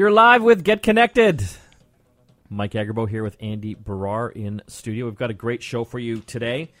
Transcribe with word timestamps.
You're 0.00 0.10
live 0.10 0.42
with 0.42 0.64
Get 0.64 0.82
Connected. 0.82 1.46
Mike 2.48 2.72
Agerbak 2.72 3.10
here 3.10 3.22
with 3.22 3.36
Andy 3.38 3.74
Baryer 3.74 4.32
in 4.32 4.62
studio. 4.66 5.04
We've 5.04 5.14
got 5.14 5.28
a 5.28 5.34
great 5.34 5.62
show 5.62 5.84
for 5.84 5.98
you 5.98 6.20
today. 6.20 6.72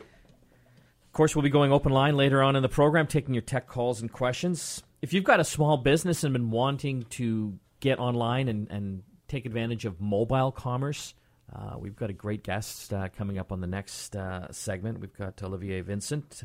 Of 0.00 1.12
course, 1.14 1.34
we'll 1.34 1.44
be 1.44 1.48
going 1.48 1.72
open 1.72 1.92
line 1.92 2.14
later 2.14 2.42
on 2.42 2.56
in 2.56 2.62
the 2.62 2.68
program, 2.68 3.06
taking 3.06 3.32
your 3.32 3.40
tech 3.40 3.68
calls 3.68 4.02
and 4.02 4.12
questions. 4.12 4.82
If 5.00 5.14
you've 5.14 5.24
got 5.24 5.40
a 5.40 5.44
small 5.44 5.78
business 5.78 6.24
and 6.24 6.34
been 6.34 6.50
wanting 6.50 7.04
to 7.04 7.58
get 7.80 7.98
online 8.00 8.48
and, 8.48 8.70
and 8.70 9.02
take 9.28 9.46
advantage 9.46 9.86
of 9.86 9.98
mobile 9.98 10.52
commerce, 10.52 11.14
uh, 11.50 11.76
we've 11.78 11.96
got 11.96 12.10
a 12.10 12.12
great 12.12 12.42
guest 12.42 12.92
uh, 12.92 13.08
coming 13.16 13.38
up 13.38 13.50
on 13.50 13.62
the 13.62 13.66
next 13.66 14.14
uh, 14.14 14.52
segment. 14.52 15.00
We've 15.00 15.16
got 15.16 15.42
Olivier 15.42 15.80
Vincent. 15.80 16.42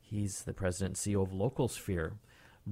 He's 0.00 0.44
the 0.44 0.54
president 0.54 1.06
and 1.06 1.14
CEO 1.14 1.22
of 1.22 1.32
Localsphere 1.32 2.12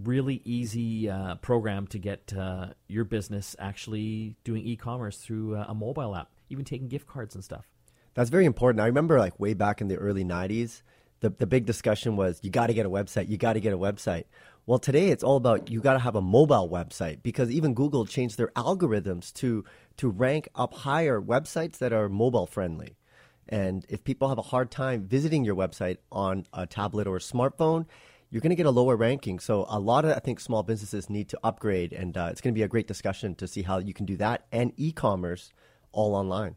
really 0.04 0.42
easy 0.44 1.08
uh, 1.08 1.36
program 1.36 1.86
to 1.88 1.98
get 1.98 2.32
uh, 2.36 2.68
your 2.88 3.04
business 3.04 3.56
actually 3.58 4.36
doing 4.44 4.64
e-commerce 4.64 5.18
through 5.18 5.56
uh, 5.56 5.66
a 5.68 5.74
mobile 5.74 6.14
app, 6.14 6.30
even 6.50 6.64
taking 6.64 6.88
gift 6.88 7.06
cards 7.06 7.34
and 7.34 7.44
stuff. 7.44 7.66
That's 8.14 8.30
very 8.30 8.46
important. 8.46 8.80
I 8.80 8.86
remember 8.86 9.18
like 9.18 9.38
way 9.38 9.54
back 9.54 9.80
in 9.80 9.88
the 9.88 9.96
early 9.96 10.24
90s, 10.24 10.82
the, 11.20 11.30
the 11.30 11.46
big 11.46 11.66
discussion 11.66 12.16
was 12.16 12.40
you 12.42 12.50
got 12.50 12.68
to 12.68 12.74
get 12.74 12.86
a 12.86 12.90
website, 12.90 13.28
you 13.28 13.36
got 13.36 13.54
to 13.54 13.60
get 13.60 13.72
a 13.72 13.78
website. 13.78 14.24
Well, 14.66 14.78
today 14.78 15.08
it's 15.08 15.24
all 15.24 15.36
about 15.36 15.70
you 15.70 15.80
got 15.80 15.94
to 15.94 15.98
have 15.98 16.14
a 16.14 16.20
mobile 16.20 16.68
website 16.68 17.22
because 17.22 17.50
even 17.50 17.74
Google 17.74 18.06
changed 18.06 18.36
their 18.36 18.48
algorithms 18.48 19.32
to 19.34 19.64
to 19.96 20.08
rank 20.08 20.48
up 20.54 20.74
higher 20.74 21.20
websites 21.20 21.78
that 21.78 21.92
are 21.92 22.08
mobile 22.08 22.46
friendly. 22.46 22.96
And 23.48 23.86
if 23.88 24.04
people 24.04 24.28
have 24.28 24.38
a 24.38 24.42
hard 24.42 24.70
time 24.70 25.04
visiting 25.04 25.44
your 25.44 25.56
website 25.56 25.96
on 26.12 26.44
a 26.52 26.66
tablet 26.66 27.06
or 27.06 27.16
a 27.16 27.20
smartphone, 27.20 27.86
you're 28.30 28.40
going 28.40 28.50
to 28.50 28.56
get 28.56 28.66
a 28.66 28.70
lower 28.70 28.96
ranking. 28.96 29.38
So 29.38 29.66
a 29.68 29.78
lot 29.78 30.04
of 30.04 30.16
I 30.16 30.20
think 30.20 30.40
small 30.40 30.62
businesses 30.62 31.08
need 31.08 31.28
to 31.30 31.38
upgrade, 31.42 31.92
and 31.92 32.16
uh, 32.16 32.28
it's 32.30 32.40
going 32.40 32.54
to 32.54 32.58
be 32.58 32.62
a 32.62 32.68
great 32.68 32.86
discussion 32.86 33.34
to 33.36 33.48
see 33.48 33.62
how 33.62 33.78
you 33.78 33.94
can 33.94 34.06
do 34.06 34.16
that 34.16 34.46
and 34.52 34.72
e-commerce 34.76 35.52
all 35.92 36.14
online. 36.14 36.56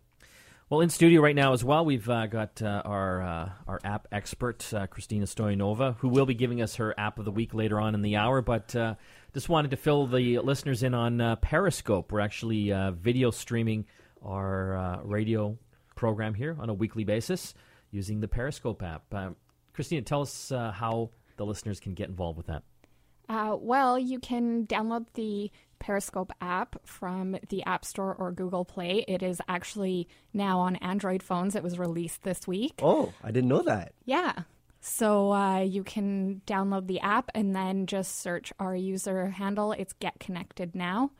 Well, 0.71 0.79
in 0.79 0.89
studio 0.89 1.21
right 1.21 1.35
now 1.35 1.51
as 1.51 1.65
well, 1.65 1.83
we've 1.83 2.09
uh, 2.09 2.27
got 2.27 2.61
uh, 2.61 2.81
our 2.85 3.21
uh, 3.21 3.49
our 3.67 3.81
app 3.83 4.07
expert 4.09 4.73
uh, 4.73 4.87
Christina 4.87 5.25
Stoyanova, 5.25 5.97
who 5.97 6.07
will 6.07 6.25
be 6.25 6.33
giving 6.33 6.61
us 6.61 6.75
her 6.75 6.97
app 6.97 7.19
of 7.19 7.25
the 7.25 7.31
week 7.31 7.53
later 7.53 7.77
on 7.77 7.93
in 7.93 8.01
the 8.01 8.15
hour. 8.15 8.41
But 8.41 8.73
uh, 8.73 8.95
just 9.33 9.49
wanted 9.49 9.71
to 9.71 9.77
fill 9.77 10.07
the 10.07 10.39
listeners 10.39 10.81
in 10.81 10.93
on 10.93 11.19
uh, 11.19 11.35
Periscope. 11.35 12.13
We're 12.13 12.21
actually 12.21 12.71
video 13.01 13.31
streaming 13.31 13.85
our 14.25 15.01
radio 15.03 15.57
program 15.95 16.33
here 16.33 16.55
on 16.57 16.69
a 16.69 16.73
weekly 16.73 17.03
basis 17.03 17.53
using 17.91 18.21
the 18.21 18.29
Periscope 18.29 18.81
app. 18.81 19.13
Christina, 19.73 20.03
tell 20.03 20.21
us 20.21 20.53
how 20.53 21.09
the 21.37 21.45
listeners 21.45 21.79
can 21.79 21.93
get 21.93 22.09
involved 22.09 22.37
with 22.37 22.47
that? 22.47 22.63
Uh, 23.29 23.55
well, 23.59 23.97
you 23.97 24.19
can 24.19 24.67
download 24.67 25.05
the 25.13 25.49
Periscope 25.79 26.31
app 26.41 26.75
from 26.85 27.37
the 27.49 27.63
App 27.63 27.85
Store 27.85 28.13
or 28.13 28.31
Google 28.31 28.65
Play. 28.65 29.05
It 29.07 29.23
is 29.23 29.41
actually 29.47 30.07
now 30.33 30.59
on 30.59 30.75
Android 30.77 31.23
phones. 31.23 31.55
It 31.55 31.63
was 31.63 31.79
released 31.79 32.23
this 32.23 32.45
week. 32.47 32.73
Oh, 32.81 33.13
I 33.23 33.31
didn't 33.31 33.49
know 33.49 33.63
that. 33.63 33.93
Yeah. 34.05 34.33
So 34.81 35.31
uh, 35.31 35.59
you 35.59 35.83
can 35.83 36.41
download 36.45 36.87
the 36.87 36.99
app 36.99 37.29
and 37.33 37.55
then 37.55 37.85
just 37.85 38.19
search 38.19 38.51
our 38.59 38.75
user 38.75 39.29
handle. 39.29 39.71
It's 39.71 39.93
Get 39.93 40.19
Connected 40.19 40.75
Now. 40.75 41.11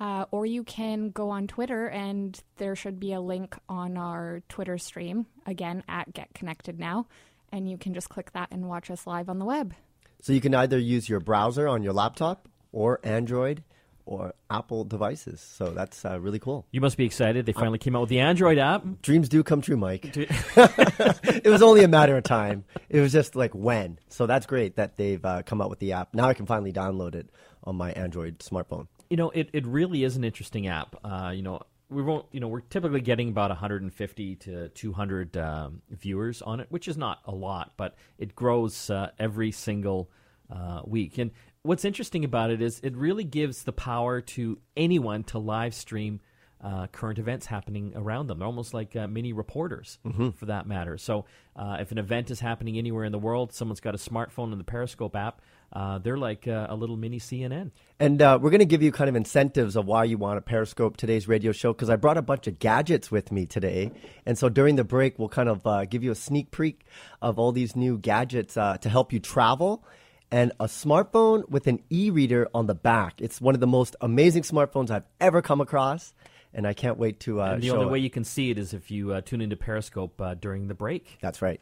Uh, 0.00 0.24
or 0.32 0.44
you 0.44 0.64
can 0.64 1.10
go 1.10 1.30
on 1.30 1.46
Twitter 1.46 1.86
and 1.88 2.42
there 2.56 2.74
should 2.74 2.98
be 2.98 3.12
a 3.12 3.20
link 3.20 3.56
on 3.68 3.96
our 3.96 4.42
Twitter 4.48 4.76
stream, 4.76 5.26
again, 5.46 5.84
at 5.86 6.12
Get 6.12 6.34
Connected 6.34 6.80
Now 6.80 7.06
and 7.54 7.70
you 7.70 7.78
can 7.78 7.94
just 7.94 8.08
click 8.08 8.32
that 8.32 8.48
and 8.50 8.68
watch 8.68 8.90
us 8.90 9.06
live 9.06 9.28
on 9.28 9.38
the 9.38 9.44
web. 9.44 9.74
So 10.20 10.32
you 10.32 10.40
can 10.40 10.54
either 10.54 10.76
use 10.76 11.08
your 11.08 11.20
browser 11.20 11.68
on 11.68 11.84
your 11.84 11.92
laptop 11.92 12.48
or 12.72 12.98
Android 13.04 13.62
or 14.06 14.34
Apple 14.50 14.84
devices. 14.84 15.40
So 15.40 15.70
that's 15.70 16.04
uh, 16.04 16.18
really 16.20 16.40
cool. 16.40 16.66
You 16.72 16.80
must 16.80 16.96
be 16.96 17.06
excited. 17.06 17.46
They 17.46 17.52
finally 17.52 17.78
came 17.78 17.94
out 17.94 18.00
with 18.00 18.10
the 18.10 18.18
Android 18.18 18.58
app. 18.58 18.82
Dreams 19.02 19.28
do 19.28 19.44
come 19.44 19.60
true, 19.60 19.76
Mike. 19.76 20.04
it 20.16 21.46
was 21.48 21.62
only 21.62 21.84
a 21.84 21.88
matter 21.88 22.16
of 22.16 22.24
time. 22.24 22.64
It 22.88 23.00
was 23.00 23.12
just 23.12 23.36
like 23.36 23.54
when. 23.54 24.00
So 24.08 24.26
that's 24.26 24.46
great 24.46 24.74
that 24.76 24.96
they've 24.96 25.24
uh, 25.24 25.42
come 25.44 25.62
out 25.62 25.70
with 25.70 25.78
the 25.78 25.92
app. 25.92 26.12
Now 26.12 26.28
I 26.28 26.34
can 26.34 26.46
finally 26.46 26.72
download 26.72 27.14
it 27.14 27.30
on 27.62 27.76
my 27.76 27.92
Android 27.92 28.40
smartphone. 28.40 28.88
You 29.10 29.16
know, 29.16 29.30
it, 29.30 29.48
it 29.52 29.64
really 29.64 30.02
is 30.02 30.16
an 30.16 30.24
interesting 30.24 30.66
app. 30.66 30.96
Uh, 31.04 31.30
you 31.32 31.42
know, 31.42 31.62
we 31.90 32.02
won't, 32.02 32.26
you 32.32 32.40
know, 32.40 32.48
we're 32.48 32.60
typically 32.60 33.00
getting 33.00 33.28
about 33.28 33.50
150 33.50 34.36
to 34.36 34.68
200 34.68 35.36
um, 35.36 35.82
viewers 35.90 36.42
on 36.42 36.60
it, 36.60 36.66
which 36.70 36.88
is 36.88 36.96
not 36.96 37.20
a 37.24 37.32
lot, 37.32 37.72
but 37.76 37.94
it 38.18 38.34
grows 38.34 38.90
uh, 38.90 39.10
every 39.18 39.50
single 39.50 40.10
uh, 40.50 40.80
week. 40.84 41.18
And 41.18 41.30
what's 41.62 41.84
interesting 41.84 42.24
about 42.24 42.50
it 42.50 42.62
is 42.62 42.80
it 42.82 42.96
really 42.96 43.24
gives 43.24 43.64
the 43.64 43.72
power 43.72 44.20
to 44.20 44.58
anyone 44.76 45.24
to 45.24 45.38
live 45.38 45.74
stream 45.74 46.20
uh, 46.62 46.86
current 46.86 47.18
events 47.18 47.46
happening 47.46 47.92
around 47.94 48.26
them. 48.26 48.38
They're 48.38 48.46
almost 48.46 48.72
like 48.72 48.96
uh, 48.96 49.06
mini 49.06 49.34
reporters, 49.34 49.98
mm-hmm. 50.04 50.30
for 50.30 50.46
that 50.46 50.66
matter. 50.66 50.96
So, 50.96 51.26
uh, 51.54 51.76
if 51.80 51.92
an 51.92 51.98
event 51.98 52.30
is 52.30 52.40
happening 52.40 52.78
anywhere 52.78 53.04
in 53.04 53.12
the 53.12 53.18
world, 53.18 53.52
someone's 53.52 53.80
got 53.80 53.94
a 53.94 53.98
smartphone 53.98 54.50
and 54.50 54.58
the 54.58 54.64
Periscope 54.64 55.14
app. 55.14 55.42
Uh, 55.74 55.98
they're 55.98 56.16
like 56.16 56.46
uh, 56.46 56.66
a 56.68 56.76
little 56.76 56.96
mini 56.96 57.18
CNN. 57.18 57.72
And 57.98 58.22
uh, 58.22 58.38
we're 58.40 58.50
going 58.50 58.60
to 58.60 58.64
give 58.66 58.82
you 58.82 58.92
kind 58.92 59.08
of 59.08 59.16
incentives 59.16 59.76
of 59.76 59.86
why 59.86 60.04
you 60.04 60.18
want 60.18 60.36
to 60.36 60.40
Periscope 60.40 60.96
today's 60.96 61.26
radio 61.26 61.52
show 61.52 61.72
because 61.72 61.90
I 61.90 61.96
brought 61.96 62.16
a 62.16 62.22
bunch 62.22 62.46
of 62.46 62.58
gadgets 62.58 63.10
with 63.10 63.32
me 63.32 63.46
today. 63.46 63.90
And 64.24 64.38
so 64.38 64.48
during 64.48 64.76
the 64.76 64.84
break, 64.84 65.18
we'll 65.18 65.28
kind 65.28 65.48
of 65.48 65.90
give 65.90 66.04
you 66.04 66.12
a 66.12 66.16
sneak 66.16 66.50
peek 66.50 66.84
of 67.20 67.38
all 67.38 67.52
these 67.52 67.74
new 67.74 67.98
gadgets 67.98 68.54
to 68.54 68.88
help 68.88 69.12
you 69.12 69.20
travel 69.20 69.84
and 70.30 70.52
a 70.58 70.64
smartphone 70.64 71.48
with 71.48 71.66
an 71.66 71.80
e 71.90 72.10
reader 72.10 72.48
on 72.52 72.66
the 72.66 72.74
back. 72.74 73.20
It's 73.20 73.40
one 73.40 73.54
of 73.54 73.60
the 73.60 73.66
most 73.66 73.94
amazing 74.00 74.42
smartphones 74.42 74.90
I've 74.90 75.06
ever 75.20 75.42
come 75.42 75.60
across 75.60 76.12
and 76.52 76.66
I 76.66 76.72
can't 76.72 76.98
wait 76.98 77.20
to. 77.20 77.40
Uh, 77.40 77.52
and 77.52 77.62
the 77.62 77.70
only 77.70 77.86
it. 77.86 77.90
way 77.90 77.98
you 77.98 78.10
can 78.10 78.24
see 78.24 78.50
it 78.50 78.58
is 78.58 78.72
if 78.72 78.90
you 78.90 79.12
uh, 79.12 79.20
tune 79.20 79.40
into 79.40 79.56
Periscope 79.56 80.20
uh, 80.20 80.34
during 80.34 80.68
the 80.68 80.74
break. 80.74 81.18
That's 81.20 81.42
right. 81.42 81.60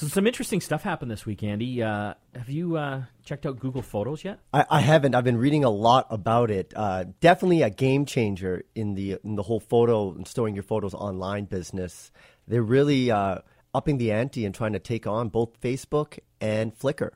So 0.00 0.08
some 0.08 0.26
interesting 0.26 0.62
stuff 0.62 0.82
happened 0.82 1.10
this 1.10 1.26
week, 1.26 1.42
Andy. 1.42 1.82
Uh, 1.82 2.14
have 2.34 2.48
you 2.48 2.78
uh, 2.78 3.02
checked 3.22 3.44
out 3.44 3.58
Google 3.58 3.82
Photos 3.82 4.24
yet? 4.24 4.38
I, 4.50 4.64
I, 4.70 4.80
haven't. 4.80 5.14
I've 5.14 5.24
been 5.24 5.36
reading 5.36 5.62
a 5.62 5.68
lot 5.68 6.06
about 6.08 6.50
it. 6.50 6.72
Uh, 6.74 7.04
definitely 7.20 7.60
a 7.60 7.68
game 7.68 8.06
changer 8.06 8.64
in 8.74 8.94
the 8.94 9.18
in 9.22 9.36
the 9.36 9.42
whole 9.42 9.60
photo 9.60 10.12
and 10.12 10.26
storing 10.26 10.54
your 10.54 10.62
photos 10.62 10.94
online 10.94 11.44
business. 11.44 12.12
They're 12.48 12.62
really 12.62 13.10
upping 13.10 13.98
the 13.98 14.12
ante 14.12 14.46
and 14.46 14.54
trying 14.54 14.72
to 14.72 14.78
take 14.78 15.06
on 15.06 15.28
both 15.28 15.60
Facebook 15.60 16.18
and 16.40 16.74
Flickr. 16.74 17.10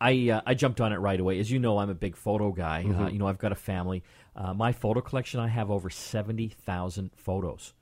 I 0.00 0.30
uh, 0.30 0.42
I 0.46 0.54
jumped 0.54 0.80
on 0.80 0.92
it 0.92 0.98
right 0.98 1.18
away. 1.18 1.40
As 1.40 1.50
you 1.50 1.58
know, 1.58 1.78
I'm 1.78 1.90
a 1.90 1.96
big 1.96 2.14
photo 2.14 2.52
guy. 2.52 2.84
Mm-hmm. 2.86 3.02
Uh, 3.02 3.08
you 3.08 3.18
know, 3.18 3.26
I've 3.26 3.38
got 3.38 3.50
a 3.50 3.56
family. 3.56 4.04
Uh, 4.36 4.54
my 4.54 4.70
photo 4.70 5.00
collection, 5.00 5.40
I 5.40 5.48
have 5.48 5.68
over 5.68 5.90
seventy 5.90 6.46
thousand 6.46 7.10
photos, 7.16 7.74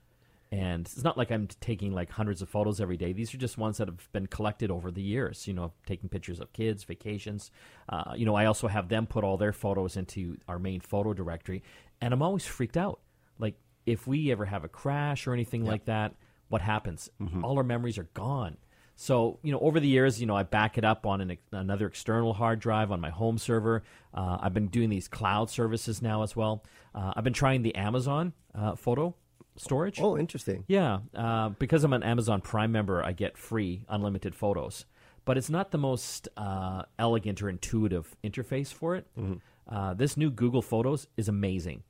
and 0.51 0.87
it's 0.87 1.03
not 1.03 1.17
like 1.17 1.31
I'm 1.31 1.47
taking 1.59 1.91
like 1.91 2.09
hundreds 2.09 2.41
of 2.41 2.49
photos 2.49 2.81
every 2.81 2.97
day. 2.97 3.13
These 3.13 3.33
are 3.33 3.37
just 3.37 3.57
ones 3.57 3.77
that 3.77 3.87
have 3.87 4.11
been 4.11 4.25
collected 4.25 4.71
over 4.71 4.89
the 4.91 5.01
years. 5.01 5.47
You 5.47 5.53
know, 5.53 5.73
taking 5.85 6.09
pictures 6.09 6.39
of 6.39 6.51
kids, 6.53 6.83
vacations. 6.83 7.51
Uh, 7.87 8.13
you 8.15 8.25
know, 8.25 8.35
I 8.35 8.45
also 8.45 8.67
have 8.67 8.89
them 8.89 9.05
put 9.05 9.23
all 9.23 9.37
their 9.37 9.53
photos 9.53 9.95
into 9.95 10.37
our 10.47 10.57
main 10.57 10.79
photo 10.79 11.13
directory, 11.13 11.63
and 12.01 12.13
I'm 12.13 12.21
always 12.21 12.45
freaked 12.45 12.77
out. 12.77 12.99
Like 13.37 13.55
if 13.85 14.07
we 14.07 14.31
ever 14.31 14.45
have 14.45 14.63
a 14.63 14.69
crash 14.69 15.27
or 15.27 15.33
anything 15.33 15.65
yep. 15.65 15.71
like 15.71 15.85
that, 15.85 16.15
what 16.47 16.61
happens? 16.61 17.09
Mm-hmm. 17.21 17.45
All 17.45 17.57
our 17.57 17.63
memories 17.63 17.97
are 17.97 18.09
gone. 18.13 18.57
So, 18.95 19.39
you 19.43 19.53
know, 19.53 19.59
over 19.59 19.79
the 19.79 19.87
years, 19.87 20.19
you 20.19 20.27
know, 20.27 20.35
I 20.35 20.43
back 20.43 20.77
it 20.77 20.83
up 20.83 21.05
on 21.05 21.21
an, 21.21 21.37
another 21.53 21.87
external 21.87 22.33
hard 22.33 22.59
drive 22.59 22.91
on 22.91 22.99
my 22.99 23.09
home 23.09 23.37
server. 23.37 23.83
Uh, 24.13 24.39
I've 24.41 24.53
been 24.53 24.67
doing 24.67 24.89
these 24.89 25.07
cloud 25.07 25.49
services 25.49 26.01
now 26.01 26.21
as 26.23 26.35
well. 26.35 26.65
Uh, 26.93 27.13
I've 27.15 27.23
been 27.23 27.31
trying 27.31 27.61
the 27.61 27.75
Amazon 27.75 28.33
uh, 28.53 28.75
photo 28.75 29.15
storage. 29.59 29.99
Oh, 30.01 30.17
interesting. 30.17 30.63
Yeah, 30.67 30.99
uh, 31.13 31.49
because 31.49 31.83
I'm 31.83 31.93
an 31.93 32.03
Amazon 32.03 32.41
Prime 32.41 32.71
member, 32.71 33.03
I 33.03 33.11
get 33.11 33.37
free 33.37 33.85
unlimited 33.89 34.35
photos. 34.35 34.85
But 35.25 35.37
it's 35.37 35.49
not 35.49 35.71
the 35.71 35.77
most 35.77 36.27
uh, 36.37 36.83
elegant 36.97 37.41
or 37.43 37.49
intuitive 37.49 38.15
interface 38.23 38.73
for 38.73 38.95
it. 38.95 39.05
Mm-hmm. 39.17 39.35
Uh, 39.73 39.93
this 39.93 40.17
new 40.17 40.31
Google 40.31 40.63
Photos 40.63 41.07
is 41.17 41.27
amazing. 41.27 41.83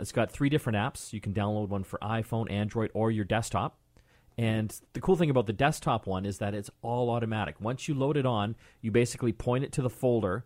it's 0.00 0.10
got 0.12 0.30
three 0.30 0.48
different 0.48 0.76
apps. 0.76 1.12
You 1.12 1.20
can 1.20 1.32
download 1.32 1.68
one 1.68 1.84
for 1.84 1.98
iPhone, 2.00 2.50
Android, 2.50 2.90
or 2.94 3.10
your 3.10 3.24
desktop. 3.24 3.78
And 4.36 4.76
the 4.94 5.00
cool 5.00 5.16
thing 5.16 5.30
about 5.30 5.46
the 5.46 5.52
desktop 5.52 6.06
one 6.06 6.26
is 6.26 6.38
that 6.38 6.54
it's 6.54 6.70
all 6.82 7.10
automatic. 7.10 7.60
Once 7.60 7.86
you 7.86 7.94
load 7.94 8.16
it 8.16 8.26
on, 8.26 8.56
you 8.80 8.90
basically 8.90 9.32
point 9.32 9.62
it 9.62 9.72
to 9.72 9.82
the 9.82 9.90
folder, 9.90 10.44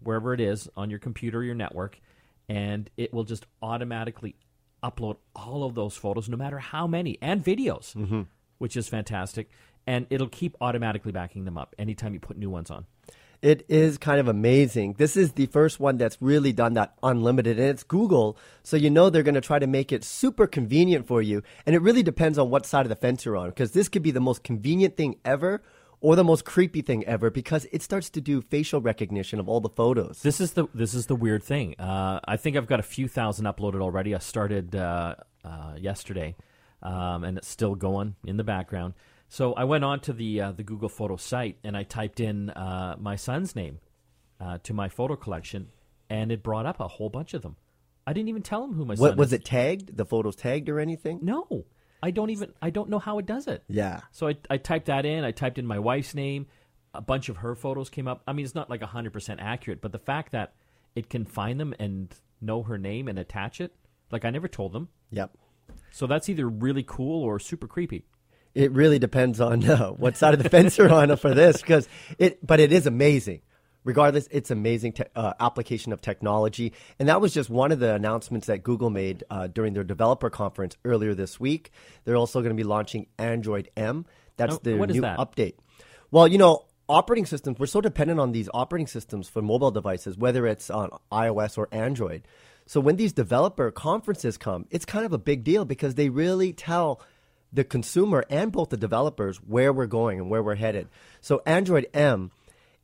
wherever 0.00 0.34
it 0.34 0.40
is 0.40 0.68
on 0.76 0.90
your 0.90 0.98
computer 0.98 1.38
or 1.38 1.44
your 1.44 1.54
network, 1.54 2.00
and 2.48 2.90
it 2.96 3.14
will 3.14 3.24
just 3.24 3.46
automatically 3.62 4.36
upload 4.84 5.16
all 5.34 5.64
of 5.64 5.74
those 5.74 5.96
photos, 5.96 6.28
no 6.28 6.36
matter 6.36 6.58
how 6.58 6.86
many, 6.86 7.18
and 7.22 7.42
videos, 7.42 7.96
mm-hmm. 7.96 8.22
which 8.58 8.76
is 8.76 8.86
fantastic. 8.86 9.48
And 9.86 10.06
it'll 10.10 10.28
keep 10.28 10.56
automatically 10.60 11.12
backing 11.12 11.44
them 11.44 11.58
up 11.58 11.74
anytime 11.78 12.14
you 12.14 12.20
put 12.20 12.36
new 12.36 12.50
ones 12.50 12.70
on. 12.70 12.86
It 13.42 13.66
is 13.68 13.98
kind 13.98 14.18
of 14.18 14.28
amazing. 14.28 14.94
This 14.94 15.18
is 15.18 15.32
the 15.32 15.44
first 15.46 15.78
one 15.78 15.98
that's 15.98 16.16
really 16.20 16.54
done 16.54 16.72
that 16.74 16.94
unlimited, 17.02 17.58
and 17.58 17.68
it's 17.68 17.82
Google, 17.82 18.38
so 18.62 18.78
you 18.78 18.88
know 18.88 19.10
they're 19.10 19.22
going 19.22 19.34
to 19.34 19.42
try 19.42 19.58
to 19.58 19.66
make 19.66 19.92
it 19.92 20.02
super 20.02 20.46
convenient 20.46 21.06
for 21.06 21.20
you. 21.20 21.42
And 21.66 21.76
it 21.76 21.82
really 21.82 22.02
depends 22.02 22.38
on 22.38 22.48
what 22.48 22.64
side 22.64 22.86
of 22.86 22.88
the 22.88 22.96
fence 22.96 23.26
you're 23.26 23.36
on, 23.36 23.50
because 23.50 23.72
this 23.72 23.90
could 23.90 24.02
be 24.02 24.12
the 24.12 24.20
most 24.20 24.44
convenient 24.44 24.96
thing 24.96 25.16
ever, 25.26 25.62
or 26.04 26.16
the 26.16 26.22
most 26.22 26.44
creepy 26.44 26.82
thing 26.82 27.02
ever 27.06 27.30
because 27.30 27.66
it 27.72 27.80
starts 27.80 28.10
to 28.10 28.20
do 28.20 28.42
facial 28.42 28.78
recognition 28.78 29.40
of 29.40 29.48
all 29.48 29.62
the 29.62 29.70
photos. 29.70 30.20
This 30.20 30.38
is 30.38 30.52
the 30.52 30.66
this 30.74 30.92
is 30.92 31.06
the 31.06 31.16
weird 31.16 31.42
thing. 31.42 31.74
Uh, 31.78 32.20
I 32.26 32.36
think 32.36 32.58
I've 32.58 32.66
got 32.66 32.78
a 32.78 32.82
few 32.82 33.08
thousand 33.08 33.46
uploaded 33.46 33.80
already. 33.80 34.14
I 34.14 34.18
started 34.18 34.76
uh, 34.76 35.14
uh, 35.42 35.76
yesterday, 35.78 36.36
um, 36.82 37.24
and 37.24 37.38
it's 37.38 37.48
still 37.48 37.74
going 37.74 38.16
in 38.26 38.36
the 38.36 38.44
background. 38.44 38.92
So 39.30 39.54
I 39.54 39.64
went 39.64 39.82
on 39.82 40.00
to 40.00 40.12
the 40.12 40.42
uh, 40.42 40.52
the 40.52 40.62
Google 40.62 40.90
Photo 40.90 41.16
site 41.16 41.56
and 41.64 41.74
I 41.74 41.84
typed 41.84 42.20
in 42.20 42.50
uh, 42.50 42.96
my 43.00 43.16
son's 43.16 43.56
name 43.56 43.78
uh, 44.38 44.58
to 44.64 44.74
my 44.74 44.90
photo 44.90 45.16
collection, 45.16 45.68
and 46.10 46.30
it 46.30 46.42
brought 46.42 46.66
up 46.66 46.80
a 46.80 46.88
whole 46.88 47.08
bunch 47.08 47.32
of 47.32 47.40
them. 47.40 47.56
I 48.06 48.12
didn't 48.12 48.28
even 48.28 48.42
tell 48.42 48.62
him 48.62 48.74
who 48.74 48.84
my 48.84 48.96
what 48.96 49.12
son 49.12 49.16
was 49.16 49.28
is. 49.28 49.32
it 49.40 49.46
tagged? 49.46 49.96
The 49.96 50.04
photos 50.04 50.36
tagged 50.36 50.68
or 50.68 50.80
anything? 50.80 51.20
No, 51.22 51.64
I 52.04 52.10
don't 52.10 52.28
even. 52.28 52.52
I 52.60 52.68
don't 52.68 52.90
know 52.90 52.98
how 52.98 53.18
it 53.18 53.24
does 53.24 53.46
it. 53.46 53.64
Yeah. 53.66 54.02
So 54.12 54.28
I, 54.28 54.36
I 54.50 54.58
typed 54.58 54.86
that 54.86 55.06
in. 55.06 55.24
I 55.24 55.30
typed 55.30 55.58
in 55.58 55.66
my 55.66 55.78
wife's 55.78 56.14
name. 56.14 56.48
A 56.92 57.00
bunch 57.00 57.30
of 57.30 57.38
her 57.38 57.54
photos 57.54 57.88
came 57.88 58.06
up. 58.06 58.22
I 58.28 58.34
mean, 58.34 58.44
it's 58.44 58.54
not 58.54 58.68
like 58.68 58.82
100% 58.82 59.36
accurate, 59.40 59.80
but 59.80 59.90
the 59.90 59.98
fact 59.98 60.32
that 60.32 60.52
it 60.94 61.08
can 61.08 61.24
find 61.24 61.58
them 61.58 61.74
and 61.78 62.14
know 62.42 62.62
her 62.62 62.76
name 62.76 63.08
and 63.08 63.18
attach 63.18 63.58
it, 63.58 63.72
like 64.12 64.26
I 64.26 64.30
never 64.30 64.48
told 64.48 64.74
them. 64.74 64.90
Yep. 65.12 65.30
So 65.92 66.06
that's 66.06 66.28
either 66.28 66.46
really 66.46 66.84
cool 66.86 67.24
or 67.24 67.38
super 67.38 67.66
creepy. 67.66 68.04
It 68.54 68.70
really 68.72 68.98
depends 68.98 69.40
on 69.40 69.64
uh, 69.68 69.88
what 69.88 70.18
side 70.18 70.34
of 70.34 70.42
the 70.42 70.50
fence 70.50 70.76
you're 70.76 70.92
on 70.92 71.16
for 71.16 71.32
this, 71.32 71.62
because 71.62 71.88
it. 72.18 72.46
But 72.46 72.60
it 72.60 72.70
is 72.70 72.86
amazing. 72.86 73.40
Regardless, 73.84 74.26
it's 74.30 74.50
amazing 74.50 74.92
te- 74.92 75.04
uh, 75.14 75.34
application 75.40 75.92
of 75.92 76.00
technology, 76.00 76.72
and 76.98 77.08
that 77.08 77.20
was 77.20 77.34
just 77.34 77.50
one 77.50 77.70
of 77.70 77.80
the 77.80 77.94
announcements 77.94 78.46
that 78.46 78.62
Google 78.62 78.90
made 78.90 79.24
uh, 79.30 79.46
during 79.46 79.74
their 79.74 79.84
developer 79.84 80.30
conference 80.30 80.76
earlier 80.84 81.14
this 81.14 81.38
week. 81.38 81.70
They're 82.04 82.16
also 82.16 82.40
going 82.40 82.50
to 82.50 82.56
be 82.56 82.64
launching 82.64 83.06
Android 83.18 83.70
M. 83.76 84.06
That's 84.36 84.54
Oh, 84.54 84.60
is 84.90 84.94
new 84.96 85.02
that? 85.02 85.18
update. 85.18 85.54
Well, 86.10 86.26
you 86.26 86.38
know, 86.38 86.64
operating 86.88 87.26
systems. 87.26 87.58
We're 87.58 87.66
so 87.66 87.80
dependent 87.80 88.20
on 88.20 88.32
these 88.32 88.48
operating 88.54 88.86
systems 88.86 89.28
for 89.28 89.42
mobile 89.42 89.70
devices, 89.70 90.16
whether 90.16 90.46
it's 90.46 90.70
on 90.70 90.90
iOS 91.12 91.58
or 91.58 91.68
Android. 91.72 92.22
So 92.66 92.80
when 92.80 92.96
these 92.96 93.12
developer 93.12 93.70
conferences 93.70 94.38
come, 94.38 94.66
it's 94.70 94.84
kind 94.86 95.04
of 95.04 95.12
a 95.12 95.18
big 95.18 95.44
deal 95.44 95.64
because 95.64 95.94
they 95.94 96.08
really 96.08 96.52
tell 96.52 97.00
the 97.52 97.64
consumer 97.64 98.24
and 98.30 98.50
both 98.50 98.70
the 98.70 98.76
developers 98.76 99.36
where 99.36 99.72
we're 99.72 99.86
going 99.86 100.18
and 100.18 100.30
where 100.30 100.42
we're 100.42 100.54
headed. 100.54 100.88
So 101.20 101.42
Android 101.46 101.86
M 101.94 102.30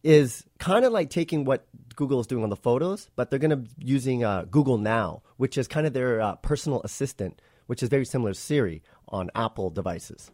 is 0.03 0.45
kind 0.59 0.85
of 0.85 0.93
like 0.93 1.11
taking 1.11 1.45
what 1.45 1.67
Google 1.97 2.21
is 2.21 2.27
doing 2.27 2.43
on 2.43 2.51
the 2.51 2.57
photos, 2.57 3.11
but 3.17 3.31
they're 3.31 3.39
going 3.39 3.51
to 3.51 3.57
be 3.57 3.71
using 3.79 4.25
uh, 4.25 4.45
Google 4.51 4.79
Now, 4.79 5.23
which 5.37 5.59
is 5.59 5.69
kind 5.69 5.87
of 5.87 5.93
their 5.93 6.21
uh, 6.21 6.37
personal 6.37 6.81
assistant, 6.83 7.41
which 7.67 7.83
is 7.83 7.89
very 7.89 8.05
similar 8.05 8.33
to 8.33 8.39
Siri 8.39 8.83
on 9.09 9.31
Apple 9.35 9.71
devices. 9.71 10.31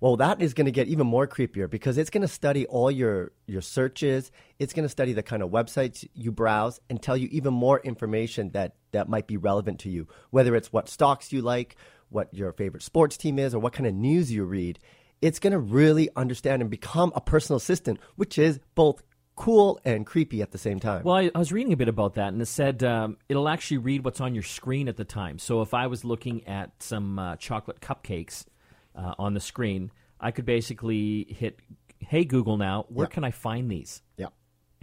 Well, 0.00 0.16
that 0.16 0.42
is 0.42 0.52
going 0.52 0.64
to 0.64 0.72
get 0.72 0.88
even 0.88 1.06
more 1.06 1.28
creepier 1.28 1.70
because 1.70 1.96
it's 1.96 2.10
going 2.10 2.22
to 2.22 2.28
study 2.28 2.66
all 2.66 2.90
your 2.90 3.30
your 3.46 3.60
searches. 3.60 4.32
It's 4.58 4.72
going 4.72 4.82
to 4.82 4.88
study 4.88 5.12
the 5.12 5.22
kind 5.22 5.44
of 5.44 5.50
websites 5.50 6.04
you 6.12 6.32
browse 6.32 6.80
and 6.90 7.00
tell 7.00 7.16
you 7.16 7.28
even 7.30 7.54
more 7.54 7.78
information 7.78 8.50
that 8.50 8.74
that 8.90 9.08
might 9.08 9.28
be 9.28 9.36
relevant 9.36 9.78
to 9.80 9.90
you, 9.90 10.08
whether 10.30 10.56
it's 10.56 10.72
what 10.72 10.88
stocks 10.88 11.32
you 11.32 11.40
like, 11.40 11.76
what 12.08 12.34
your 12.34 12.52
favorite 12.52 12.82
sports 12.82 13.16
team 13.16 13.38
is, 13.38 13.54
or 13.54 13.60
what 13.60 13.74
kind 13.74 13.86
of 13.86 13.94
news 13.94 14.32
you 14.32 14.42
read. 14.42 14.80
It's 15.22 15.38
going 15.38 15.52
to 15.52 15.58
really 15.58 16.10
understand 16.16 16.60
and 16.60 16.70
become 16.70 17.12
a 17.14 17.20
personal 17.20 17.56
assistant, 17.56 18.00
which 18.16 18.38
is 18.38 18.60
both 18.74 19.02
cool 19.36 19.80
and 19.84 20.04
creepy 20.04 20.42
at 20.42 20.50
the 20.50 20.58
same 20.58 20.78
time. 20.78 21.04
Well, 21.04 21.14
I, 21.16 21.30
I 21.34 21.38
was 21.38 21.52
reading 21.52 21.72
a 21.72 21.76
bit 21.76 21.88
about 21.88 22.14
that, 22.14 22.32
and 22.32 22.42
it 22.42 22.46
said 22.46 22.82
um, 22.82 23.16
it'll 23.28 23.48
actually 23.48 23.78
read 23.78 24.04
what's 24.04 24.20
on 24.20 24.34
your 24.34 24.42
screen 24.42 24.88
at 24.88 24.96
the 24.96 25.04
time. 25.04 25.38
So 25.38 25.62
if 25.62 25.72
I 25.72 25.86
was 25.86 26.04
looking 26.04 26.46
at 26.46 26.70
some 26.82 27.18
uh, 27.18 27.36
chocolate 27.36 27.80
cupcakes 27.80 28.44
uh, 28.94 29.14
on 29.18 29.32
the 29.34 29.40
screen, 29.40 29.90
I 30.20 30.32
could 30.32 30.44
basically 30.44 31.26
hit, 31.30 31.60
"Hey 31.98 32.24
Google, 32.24 32.56
now 32.58 32.84
where 32.88 33.06
Yeah. 33.06 33.14
can 33.14 33.24
I 33.24 33.30
find 33.30 33.70
these?" 33.70 34.02
yeah. 34.18 34.26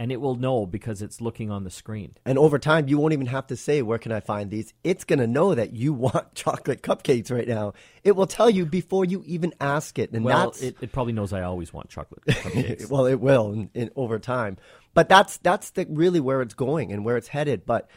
And 0.00 0.10
it 0.10 0.18
will 0.18 0.34
know 0.34 0.64
because 0.64 1.02
it's 1.02 1.20
looking 1.20 1.50
on 1.50 1.64
the 1.64 1.70
screen. 1.70 2.16
And 2.24 2.38
over 2.38 2.58
time, 2.58 2.88
you 2.88 2.96
won't 2.96 3.12
even 3.12 3.26
have 3.26 3.46
to 3.48 3.56
say, 3.56 3.82
Where 3.82 3.98
can 3.98 4.12
I 4.12 4.20
find 4.20 4.50
these? 4.50 4.72
It's 4.82 5.04
going 5.04 5.18
to 5.18 5.26
know 5.26 5.54
that 5.54 5.74
you 5.74 5.92
want 6.06 6.34
chocolate 6.34 6.82
cupcakes 6.82 7.30
right 7.30 7.46
now. 7.46 7.74
It 8.02 8.16
will 8.16 8.26
tell 8.26 8.48
you 8.48 8.64
before 8.64 9.04
you 9.04 9.22
even 9.26 9.52
ask 9.60 9.98
it. 9.98 10.10
And 10.12 10.24
Well, 10.24 10.46
that's 10.52 10.62
it, 10.62 10.78
it 10.80 10.90
probably 10.90 11.12
knows 11.12 11.34
I 11.34 11.42
always 11.42 11.74
want 11.74 11.90
chocolate 11.90 12.24
cupcakes. 12.26 12.88
well, 12.90 13.04
it 13.04 13.20
will 13.20 13.52
in, 13.52 13.70
in, 13.74 13.90
over 13.94 14.18
time. 14.18 14.56
But 14.94 15.10
that's 15.10 15.36
that's 15.36 15.70
the, 15.72 15.86
really 15.90 16.18
where 16.18 16.40
it's 16.40 16.54
going 16.54 16.92
and 16.92 17.04
where 17.04 17.18
it's 17.18 17.28
headed. 17.28 17.66
But 17.66 17.90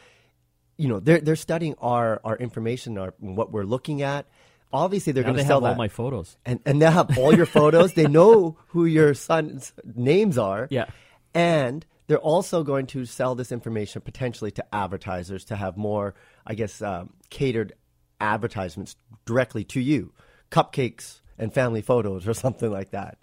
you 0.78 0.90
know, 0.90 1.00
they're 1.00 1.22
they're 1.22 1.38
studying 1.38 1.76
our 1.80 2.20
our 2.26 2.36
information, 2.36 2.98
our 2.98 3.14
what 3.20 3.54
we're 3.54 3.64
looking 3.64 4.02
at. 4.02 4.26
Obviously, 4.74 5.14
they're 5.14 5.24
going 5.24 5.38
they 5.38 5.44
to 5.44 5.48
sell 5.48 5.62
have 5.62 5.64
all 5.64 5.70
that, 5.70 5.78
my 5.78 5.88
photos. 5.88 6.36
and 6.46 6.60
and 6.66 6.82
they 6.82 6.92
have 6.92 7.18
all 7.18 7.34
your 7.34 7.46
photos. 7.46 7.94
they 7.94 8.08
know 8.08 8.58
who 8.68 8.84
your 8.86 9.14
son's 9.14 9.72
names 9.96 10.38
are. 10.38 10.68
Yeah. 10.70 10.88
and 11.34 11.86
they're 12.14 12.20
also 12.20 12.62
going 12.64 12.86
to 12.86 13.06
sell 13.06 13.34
this 13.34 13.52
information 13.52 14.00
potentially 14.00 14.52
to 14.52 14.64
advertisers 14.72 15.46
to 15.46 15.56
have 15.56 15.76
more, 15.78 16.14
I 16.46 16.54
guess, 16.54 16.80
um, 16.80 17.10
catered 17.32 17.74
advertisements 18.22 18.96
directly 19.26 19.64
to 19.64 19.80
you, 19.80 20.14
cupcakes 20.52 21.22
and 21.40 21.52
family 21.52 21.82
photos 21.82 22.28
or 22.28 22.34
something 22.46 22.70
like 22.72 22.92
that. 22.92 23.18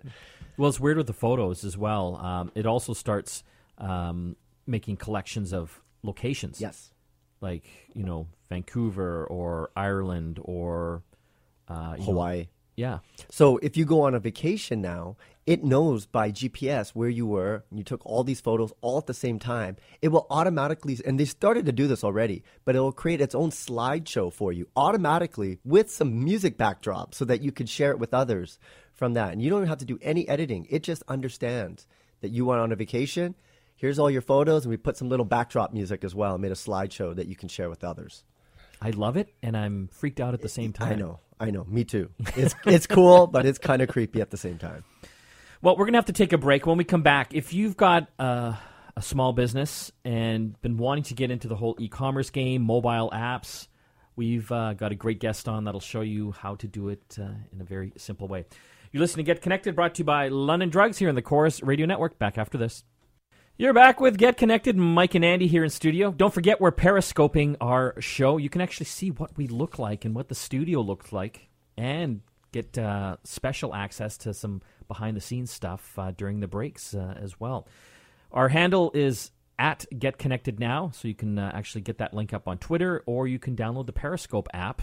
Well, 0.56 0.68
it's 0.70 0.80
weird 0.80 0.96
with 0.96 1.06
the 1.06 1.12
photos 1.12 1.62
as 1.62 1.78
well. 1.78 2.16
Um, 2.16 2.50
it 2.56 2.66
also 2.66 2.92
starts 2.92 3.44
um, 3.78 4.34
making 4.66 4.96
collections 4.96 5.52
of 5.52 5.80
locations. 6.02 6.60
Yes. 6.60 6.90
like 7.40 7.66
you 7.94 8.02
know 8.02 8.26
Vancouver 8.48 9.24
or 9.26 9.70
Ireland 9.76 10.40
or 10.42 11.04
uh, 11.68 11.92
you 11.92 11.98
know- 12.00 12.04
Hawaii. 12.06 12.48
Yeah, 12.80 13.00
So 13.30 13.58
if 13.58 13.76
you 13.76 13.84
go 13.84 14.00
on 14.00 14.14
a 14.14 14.18
vacation 14.18 14.80
now, 14.80 15.16
it 15.44 15.62
knows 15.62 16.06
by 16.06 16.30
GPS 16.30 16.90
where 16.90 17.10
you 17.10 17.26
were. 17.26 17.62
You 17.70 17.84
took 17.84 18.00
all 18.06 18.24
these 18.24 18.40
photos 18.40 18.72
all 18.80 18.96
at 18.96 19.06
the 19.06 19.12
same 19.12 19.38
time. 19.38 19.76
It 20.00 20.08
will 20.08 20.26
automatically, 20.30 20.98
and 21.04 21.20
they 21.20 21.26
started 21.26 21.66
to 21.66 21.72
do 21.72 21.86
this 21.86 22.02
already, 22.02 22.42
but 22.64 22.74
it 22.74 22.80
will 22.80 22.92
create 22.92 23.20
its 23.20 23.34
own 23.34 23.50
slideshow 23.50 24.32
for 24.32 24.50
you 24.50 24.66
automatically 24.76 25.58
with 25.62 25.90
some 25.90 26.24
music 26.24 26.56
backdrop 26.56 27.14
so 27.14 27.26
that 27.26 27.42
you 27.42 27.52
could 27.52 27.68
share 27.68 27.90
it 27.90 27.98
with 27.98 28.14
others 28.14 28.58
from 28.94 29.12
that. 29.12 29.32
And 29.34 29.42
you 29.42 29.50
don't 29.50 29.66
have 29.66 29.78
to 29.78 29.84
do 29.84 29.98
any 30.00 30.26
editing. 30.26 30.66
It 30.70 30.82
just 30.82 31.02
understands 31.06 31.86
that 32.22 32.30
you 32.30 32.46
went 32.46 32.62
on 32.62 32.72
a 32.72 32.76
vacation. 32.76 33.34
Here's 33.76 33.98
all 33.98 34.10
your 34.10 34.22
photos, 34.22 34.64
and 34.64 34.70
we 34.70 34.78
put 34.78 34.96
some 34.96 35.10
little 35.10 35.26
backdrop 35.26 35.74
music 35.74 36.02
as 36.02 36.14
well 36.14 36.32
and 36.32 36.40
made 36.40 36.52
a 36.52 36.54
slideshow 36.54 37.14
that 37.14 37.28
you 37.28 37.36
can 37.36 37.50
share 37.50 37.68
with 37.68 37.84
others. 37.84 38.24
I 38.80 38.90
love 38.90 39.16
it, 39.16 39.34
and 39.42 39.56
I'm 39.56 39.88
freaked 39.88 40.20
out 40.20 40.34
at 40.34 40.40
the 40.40 40.48
same 40.48 40.72
time. 40.72 40.92
I 40.92 40.94
know, 40.94 41.20
I 41.38 41.50
know, 41.50 41.64
me 41.64 41.84
too. 41.84 42.10
It's 42.36 42.54
it's 42.64 42.86
cool, 42.86 43.26
but 43.32 43.46
it's 43.46 43.58
kind 43.58 43.82
of 43.82 43.88
creepy 43.88 44.20
at 44.20 44.30
the 44.30 44.36
same 44.36 44.58
time. 44.58 44.84
Well, 45.62 45.76
we're 45.76 45.84
gonna 45.84 45.98
have 45.98 46.06
to 46.06 46.12
take 46.12 46.32
a 46.32 46.38
break. 46.38 46.66
When 46.66 46.78
we 46.78 46.84
come 46.84 47.02
back, 47.02 47.34
if 47.34 47.52
you've 47.52 47.76
got 47.76 48.08
uh, 48.18 48.54
a 48.96 49.02
small 49.02 49.32
business 49.32 49.92
and 50.04 50.60
been 50.62 50.78
wanting 50.78 51.04
to 51.04 51.14
get 51.14 51.30
into 51.30 51.48
the 51.48 51.56
whole 51.56 51.76
e-commerce 51.78 52.30
game, 52.30 52.62
mobile 52.62 53.10
apps, 53.12 53.68
we've 54.16 54.50
uh, 54.50 54.72
got 54.74 54.92
a 54.92 54.94
great 54.94 55.20
guest 55.20 55.48
on 55.48 55.64
that'll 55.64 55.80
show 55.80 56.00
you 56.00 56.32
how 56.32 56.54
to 56.56 56.66
do 56.66 56.88
it 56.88 57.18
uh, 57.20 57.24
in 57.52 57.60
a 57.60 57.64
very 57.64 57.92
simple 57.96 58.28
way. 58.28 58.46
You're 58.92 59.02
listening 59.02 59.24
to 59.24 59.32
Get 59.32 59.42
Connected, 59.42 59.76
brought 59.76 59.94
to 59.96 59.98
you 60.00 60.04
by 60.04 60.28
London 60.28 60.68
Drugs 60.68 60.98
here 60.98 61.08
in 61.08 61.14
the 61.14 61.22
Corus 61.22 61.62
Radio 61.62 61.86
Network. 61.86 62.18
Back 62.18 62.38
after 62.38 62.58
this. 62.58 62.82
You're 63.60 63.74
back 63.74 64.00
with 64.00 64.16
Get 64.16 64.38
Connected. 64.38 64.74
Mike 64.78 65.14
and 65.14 65.22
Andy 65.22 65.46
here 65.46 65.62
in 65.62 65.68
studio. 65.68 66.12
Don't 66.12 66.32
forget 66.32 66.62
we're 66.62 66.72
periscoping 66.72 67.58
our 67.60 67.94
show. 68.00 68.38
You 68.38 68.48
can 68.48 68.62
actually 68.62 68.86
see 68.86 69.10
what 69.10 69.36
we 69.36 69.48
look 69.48 69.78
like 69.78 70.06
and 70.06 70.14
what 70.14 70.28
the 70.30 70.34
studio 70.34 70.80
looks 70.80 71.12
like, 71.12 71.50
and 71.76 72.22
get 72.52 72.78
uh, 72.78 73.18
special 73.22 73.74
access 73.74 74.16
to 74.16 74.32
some 74.32 74.62
behind 74.88 75.14
the 75.14 75.20
scenes 75.20 75.50
stuff 75.50 75.92
uh, 75.98 76.10
during 76.12 76.40
the 76.40 76.48
breaks 76.48 76.94
uh, 76.94 77.12
as 77.20 77.38
well. 77.38 77.68
Our 78.32 78.48
handle 78.48 78.92
is 78.94 79.30
at 79.58 79.84
Get 79.98 80.16
Connected 80.16 80.58
Now, 80.58 80.90
so 80.94 81.06
you 81.06 81.14
can 81.14 81.38
uh, 81.38 81.52
actually 81.52 81.82
get 81.82 81.98
that 81.98 82.14
link 82.14 82.32
up 82.32 82.48
on 82.48 82.56
Twitter, 82.56 83.02
or 83.04 83.28
you 83.28 83.38
can 83.38 83.56
download 83.56 83.84
the 83.84 83.92
Periscope 83.92 84.48
app, 84.54 84.80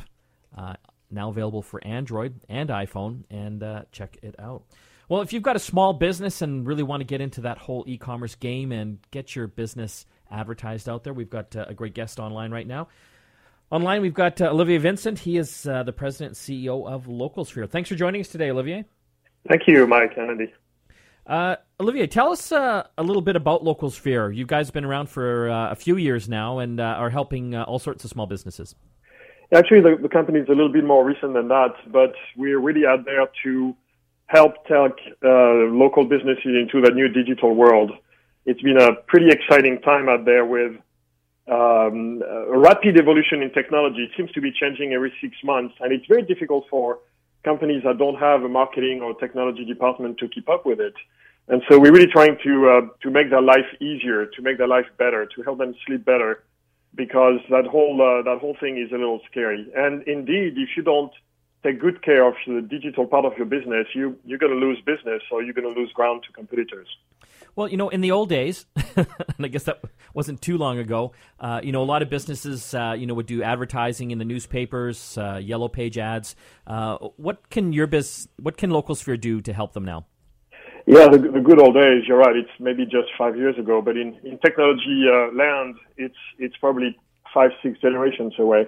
uh, 0.56 0.76
now 1.10 1.30
available 1.30 1.64
for 1.64 1.84
Android 1.84 2.42
and 2.48 2.70
iPhone, 2.70 3.24
and 3.32 3.64
uh, 3.64 3.82
check 3.92 4.20
it 4.22 4.36
out. 4.38 4.66
Well, 5.10 5.22
if 5.22 5.32
you've 5.32 5.44
got 5.44 5.56
a 5.56 5.60
small 5.60 5.94
business 5.94 6.42
and 6.42 6.68
really 6.68 6.84
want 6.84 7.00
to 7.00 7.06
get 7.06 7.22
into 7.22 7.42
that 7.42 7.58
whole 7.58 7.86
e 7.88 7.98
commerce 7.98 8.36
game 8.36 8.74
and 8.74 9.00
get 9.12 9.36
your 9.36 9.48
business 9.48 10.06
advertised 10.30 10.90
out 10.90 11.06
there, 11.06 11.14
we've 11.14 11.30
got 11.30 11.56
uh, 11.56 11.66
a 11.68 11.74
great 11.74 11.94
guest 11.94 12.20
online 12.20 12.52
right 12.52 12.68
now. 12.68 12.90
Online, 13.72 14.02
we've 14.02 14.14
got 14.14 14.42
uh, 14.42 14.50
Olivier 14.50 14.78
Vincent. 14.78 15.20
He 15.20 15.38
is 15.38 15.66
uh, 15.66 15.84
the 15.84 15.94
president 15.94 16.38
and 16.38 16.38
CEO 16.38 16.86
of 16.90 17.06
Localsphere. 17.06 17.70
Thanks 17.70 17.88
for 17.90 17.96
joining 17.96 18.20
us 18.20 18.28
today, 18.28 18.50
Olivier. 18.50 18.86
Thank 19.48 19.64
you, 19.68 19.88
Mike 19.88 20.18
Andy. 20.18 20.54
Uh, 21.26 21.58
Olivier, 21.80 22.08
tell 22.08 22.32
us 22.32 22.52
uh, 22.52 22.88
a 22.98 23.04
little 23.04 23.22
bit 23.22 23.36
about 23.36 23.64
Localsphere. 23.64 24.36
You 24.36 24.46
guys 24.46 24.68
have 24.68 24.74
been 24.74 24.86
around 24.86 25.08
for 25.08 25.50
uh, 25.50 25.72
a 25.72 25.76
few 25.76 25.98
years 25.98 26.28
now 26.28 26.60
and 26.60 26.80
uh, 26.80 26.84
are 26.84 27.10
helping 27.10 27.56
uh, 27.56 27.64
all 27.64 27.80
sorts 27.80 28.04
of 28.04 28.10
small 28.10 28.26
businesses. 28.26 28.76
Actually, 29.54 29.82
the, 29.82 29.98
the 30.02 30.10
company 30.10 30.40
is 30.40 30.48
a 30.48 30.52
little 30.52 30.72
bit 30.72 30.84
more 30.84 31.06
recent 31.06 31.34
than 31.34 31.48
that, 31.48 31.74
but 31.92 32.14
we're 32.36 32.60
really 32.60 32.86
out 32.86 33.06
there 33.06 33.28
to 33.44 33.76
help 34.28 34.54
take 34.66 34.98
uh, 35.24 35.72
local 35.84 36.04
businesses 36.06 36.54
into 36.62 36.82
the 36.82 36.92
new 36.92 37.08
digital 37.08 37.56
world. 37.56 37.92
It's 38.46 38.62
been 38.62 38.82
a 38.82 38.94
pretty 39.08 39.30
exciting 39.30 39.82
time 39.82 40.08
out 40.08 40.26
there 40.26 40.46
with 40.46 40.74
um, 41.48 42.22
rapid 42.50 42.98
evolution 42.98 43.42
in 43.42 43.52
technology. 43.52 44.04
It 44.04 44.12
seems 44.18 44.32
to 44.34 44.42
be 44.42 44.52
changing 44.52 44.94
every 44.94 45.14
six 45.22 45.36
months, 45.44 45.76
and 45.80 45.92
it's 45.92 46.06
very 46.08 46.24
difficult 46.24 46.66
for 46.70 47.00
companies 47.44 47.84
that 47.84 47.98
don't 47.98 48.20
have 48.20 48.44
a 48.44 48.50
marketing 48.50 49.02
or 49.02 49.14
technology 49.16 49.66
department 49.66 50.18
to 50.20 50.28
keep 50.28 50.50
up 50.50 50.66
with 50.66 50.80
it. 50.80 50.94
And 51.50 51.62
so 51.70 51.80
we're 51.80 51.94
really 51.94 52.12
trying 52.12 52.38
to 52.44 52.70
uh, 52.70 52.82
to 53.04 53.10
make 53.10 53.30
their 53.30 53.42
life 53.42 53.70
easier, 53.80 54.26
to 54.26 54.42
make 54.42 54.58
their 54.58 54.68
life 54.68 54.88
better, 54.98 55.26
to 55.26 55.44
help 55.44 55.58
them 55.60 55.74
sleep 55.86 56.04
better, 56.04 56.44
because 56.96 57.40
that 57.50 57.66
whole 57.66 57.96
uh, 58.02 58.22
that 58.24 58.40
whole 58.42 58.58
thing 58.60 58.78
is 58.78 58.92
a 58.92 58.98
little 58.98 59.22
scary. 59.32 59.66
And 59.74 60.04
indeed, 60.04 60.58
if 60.58 60.70
you 60.76 60.84
don't 60.84 61.14
take 61.68 61.80
good 61.80 62.04
care 62.04 62.26
of 62.26 62.36
the 62.46 62.62
digital 62.62 63.06
part 63.06 63.26
of 63.26 63.34
your 63.38 63.46
business, 63.46 63.88
you 63.94 64.18
you're 64.26 64.40
going 64.40 64.52
to 64.52 64.58
lose 64.58 64.80
business 64.86 65.22
or 65.32 65.44
you're 65.44 65.54
going 65.54 65.74
to 65.74 65.80
lose 65.80 65.92
ground 65.94 66.24
to 66.28 66.34
competitors. 66.34 66.88
Well, 67.56 67.68
you 67.68 67.78
know, 67.78 67.90
in 67.90 68.02
the 68.02 68.12
old 68.12 68.30
days, 68.30 68.66
and 68.96 69.08
I 69.40 69.48
guess 69.48 69.64
that 69.64 69.82
wasn't 70.14 70.42
too 70.42 70.58
long 70.58 70.78
ago. 70.78 71.14
Uh, 71.40 71.60
you 71.64 71.72
know, 71.72 71.82
a 71.82 71.90
lot 71.94 72.02
of 72.02 72.10
businesses, 72.10 72.74
uh, 72.74 72.96
you 72.98 73.08
know, 73.08 73.16
would 73.16 73.26
do 73.26 73.42
advertising 73.42 74.12
in 74.12 74.20
the 74.20 74.26
newspapers, 74.26 75.18
uh, 75.18 75.40
yellow 75.42 75.68
page 75.68 75.98
ads. 75.98 76.36
Uh, 76.68 76.98
what 77.18 77.50
can 77.50 77.74
your 77.74 77.88
biz, 77.88 78.28
what 78.40 78.58
can 78.58 78.70
Local 78.70 78.96
Sphere 78.96 79.18
do 79.18 79.42
to 79.42 79.54
help 79.54 79.74
them 79.74 79.86
now? 79.86 80.06
Yeah, 80.86 81.08
the, 81.10 81.18
the, 81.18 81.42
good 81.42 81.60
old 81.60 81.74
days. 81.74 82.04
You're 82.08 82.20
right. 82.20 82.36
It's 82.36 82.50
maybe 82.60 82.86
just 82.86 83.10
five 83.18 83.36
years 83.36 83.58
ago, 83.58 83.82
but 83.82 83.98
in 83.98 84.18
in 84.24 84.38
technology 84.40 85.06
uh, 85.12 85.36
land, 85.36 85.76
it's 85.98 86.16
it's 86.40 86.56
probably 86.58 86.98
five 87.34 87.52
six 87.62 87.78
generations 87.82 88.34
away. 88.40 88.68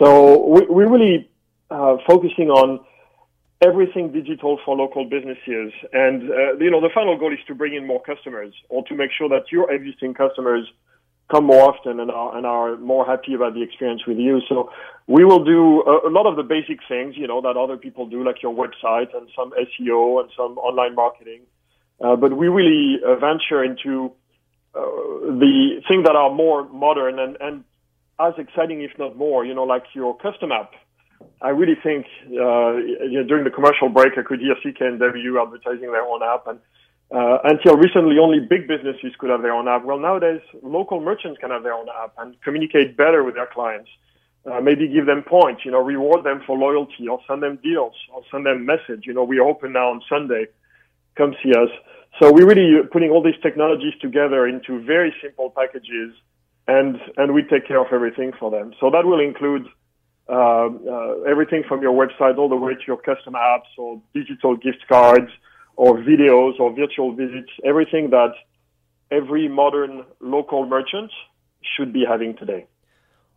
So 0.00 0.44
we, 0.48 0.66
we're 0.68 0.88
really 0.88 1.28
uh, 1.70 1.96
focusing 2.06 2.50
on 2.50 2.80
everything 3.62 4.12
digital 4.12 4.58
for 4.64 4.76
local 4.76 5.04
businesses, 5.08 5.72
and 5.92 6.30
uh, 6.30 6.56
you 6.58 6.70
know 6.70 6.80
the 6.80 6.90
final 6.94 7.18
goal 7.18 7.32
is 7.32 7.38
to 7.48 7.54
bring 7.54 7.74
in 7.74 7.86
more 7.86 8.02
customers 8.02 8.54
or 8.68 8.84
to 8.84 8.94
make 8.94 9.10
sure 9.16 9.28
that 9.28 9.50
your 9.50 9.72
existing 9.72 10.14
customers 10.14 10.66
come 11.30 11.44
more 11.44 11.74
often 11.74 11.98
and 11.98 12.10
are, 12.10 12.36
and 12.36 12.46
are 12.46 12.76
more 12.76 13.04
happy 13.04 13.34
about 13.34 13.54
the 13.54 13.62
experience 13.62 14.06
with 14.06 14.16
you. 14.16 14.40
So 14.48 14.70
we 15.06 15.24
will 15.24 15.44
do 15.44 15.82
a, 15.82 16.08
a, 16.08 16.10
lot 16.10 16.26
of 16.26 16.36
the 16.36 16.44
basic 16.44 16.78
things, 16.88 17.16
you 17.16 17.26
know, 17.26 17.40
that 17.40 17.56
other 17.56 17.76
people 17.76 18.06
do, 18.06 18.24
like 18.24 18.42
your 18.42 18.54
website 18.54 19.16
and 19.16 19.28
some 19.34 19.50
SEO 19.50 20.20
and 20.20 20.30
some 20.36 20.56
online 20.58 20.94
marketing. 20.94 21.40
Uh, 22.00 22.14
but 22.14 22.36
we 22.36 22.46
really 22.48 23.00
uh, 23.04 23.16
venture 23.16 23.64
into 23.64 24.12
uh, 24.74 24.80
the 24.80 25.82
things 25.88 26.04
that 26.04 26.14
are 26.14 26.32
more 26.32 26.68
modern 26.68 27.18
and, 27.18 27.36
and 27.40 27.64
as 28.20 28.34
exciting, 28.38 28.82
if 28.82 28.92
not 28.98 29.16
more, 29.16 29.44
you 29.44 29.54
know, 29.54 29.64
like 29.64 29.84
your 29.94 30.16
custom 30.18 30.52
app. 30.52 30.72
I 31.42 31.50
really 31.50 31.76
think 31.82 32.06
uh, 32.26 32.76
you 32.76 33.20
know, 33.20 33.24
during 33.24 33.44
the 33.44 33.50
commercial 33.50 33.88
break, 33.88 34.12
I 34.18 34.22
could 34.22 34.40
hear 34.40 34.54
CKNW 34.64 35.42
advertising 35.42 35.92
their 35.92 36.02
own 36.02 36.22
app, 36.22 36.46
and 36.46 36.58
uh, 37.14 37.38
until 37.44 37.76
recently, 37.76 38.18
only 38.18 38.40
big 38.40 38.66
businesses 38.66 39.12
could 39.18 39.30
have 39.30 39.42
their 39.42 39.52
own 39.52 39.68
app. 39.68 39.84
Well, 39.84 39.98
nowadays, 39.98 40.40
local 40.62 41.00
merchants 41.00 41.38
can 41.40 41.50
have 41.50 41.62
their 41.62 41.74
own 41.74 41.86
app 41.88 42.12
and 42.18 42.34
communicate 42.42 42.96
better 42.96 43.22
with 43.22 43.34
their 43.34 43.46
clients. 43.46 43.88
Uh, 44.44 44.60
maybe 44.60 44.88
give 44.88 45.06
them 45.06 45.22
points, 45.22 45.64
you 45.64 45.72
know, 45.72 45.80
reward 45.80 46.24
them 46.24 46.40
for 46.46 46.56
loyalty, 46.56 47.08
or 47.08 47.20
send 47.28 47.42
them 47.42 47.58
deals, 47.62 47.94
or 48.12 48.22
send 48.30 48.46
them 48.46 48.64
message. 48.64 49.04
You 49.04 49.12
know, 49.12 49.24
we 49.24 49.40
open 49.40 49.72
now 49.72 49.90
on 49.90 50.00
Sunday. 50.08 50.46
Come 51.16 51.34
see 51.42 51.50
us. 51.50 51.70
So 52.20 52.32
we're 52.32 52.46
really 52.46 52.86
putting 52.92 53.10
all 53.10 53.22
these 53.22 53.40
technologies 53.42 53.92
together 54.00 54.46
into 54.46 54.82
very 54.84 55.14
simple 55.22 55.50
packages, 55.50 56.14
and 56.66 56.96
and 57.16 57.34
we 57.34 57.42
take 57.42 57.68
care 57.68 57.80
of 57.80 57.92
everything 57.92 58.32
for 58.38 58.50
them. 58.50 58.72
So 58.80 58.90
that 58.90 59.04
will 59.04 59.20
include 59.20 59.66
uh, 59.66 59.68
uh, 59.68 59.85
everything 60.28 61.62
from 61.68 61.82
your 61.82 61.92
website 61.92 62.38
all 62.38 62.48
the 62.48 62.56
way 62.56 62.74
to 62.74 62.82
your 62.86 62.96
custom 62.96 63.34
apps 63.34 63.70
or 63.78 64.00
digital 64.14 64.56
gift 64.56 64.84
cards 64.88 65.30
or 65.76 65.98
videos 65.98 66.58
or 66.58 66.74
virtual 66.74 67.14
visits, 67.14 67.50
everything 67.64 68.10
that 68.10 68.32
every 69.10 69.48
modern 69.48 70.04
local 70.20 70.66
merchant 70.66 71.10
should 71.76 71.92
be 71.92 72.04
having 72.08 72.36
today. 72.36 72.66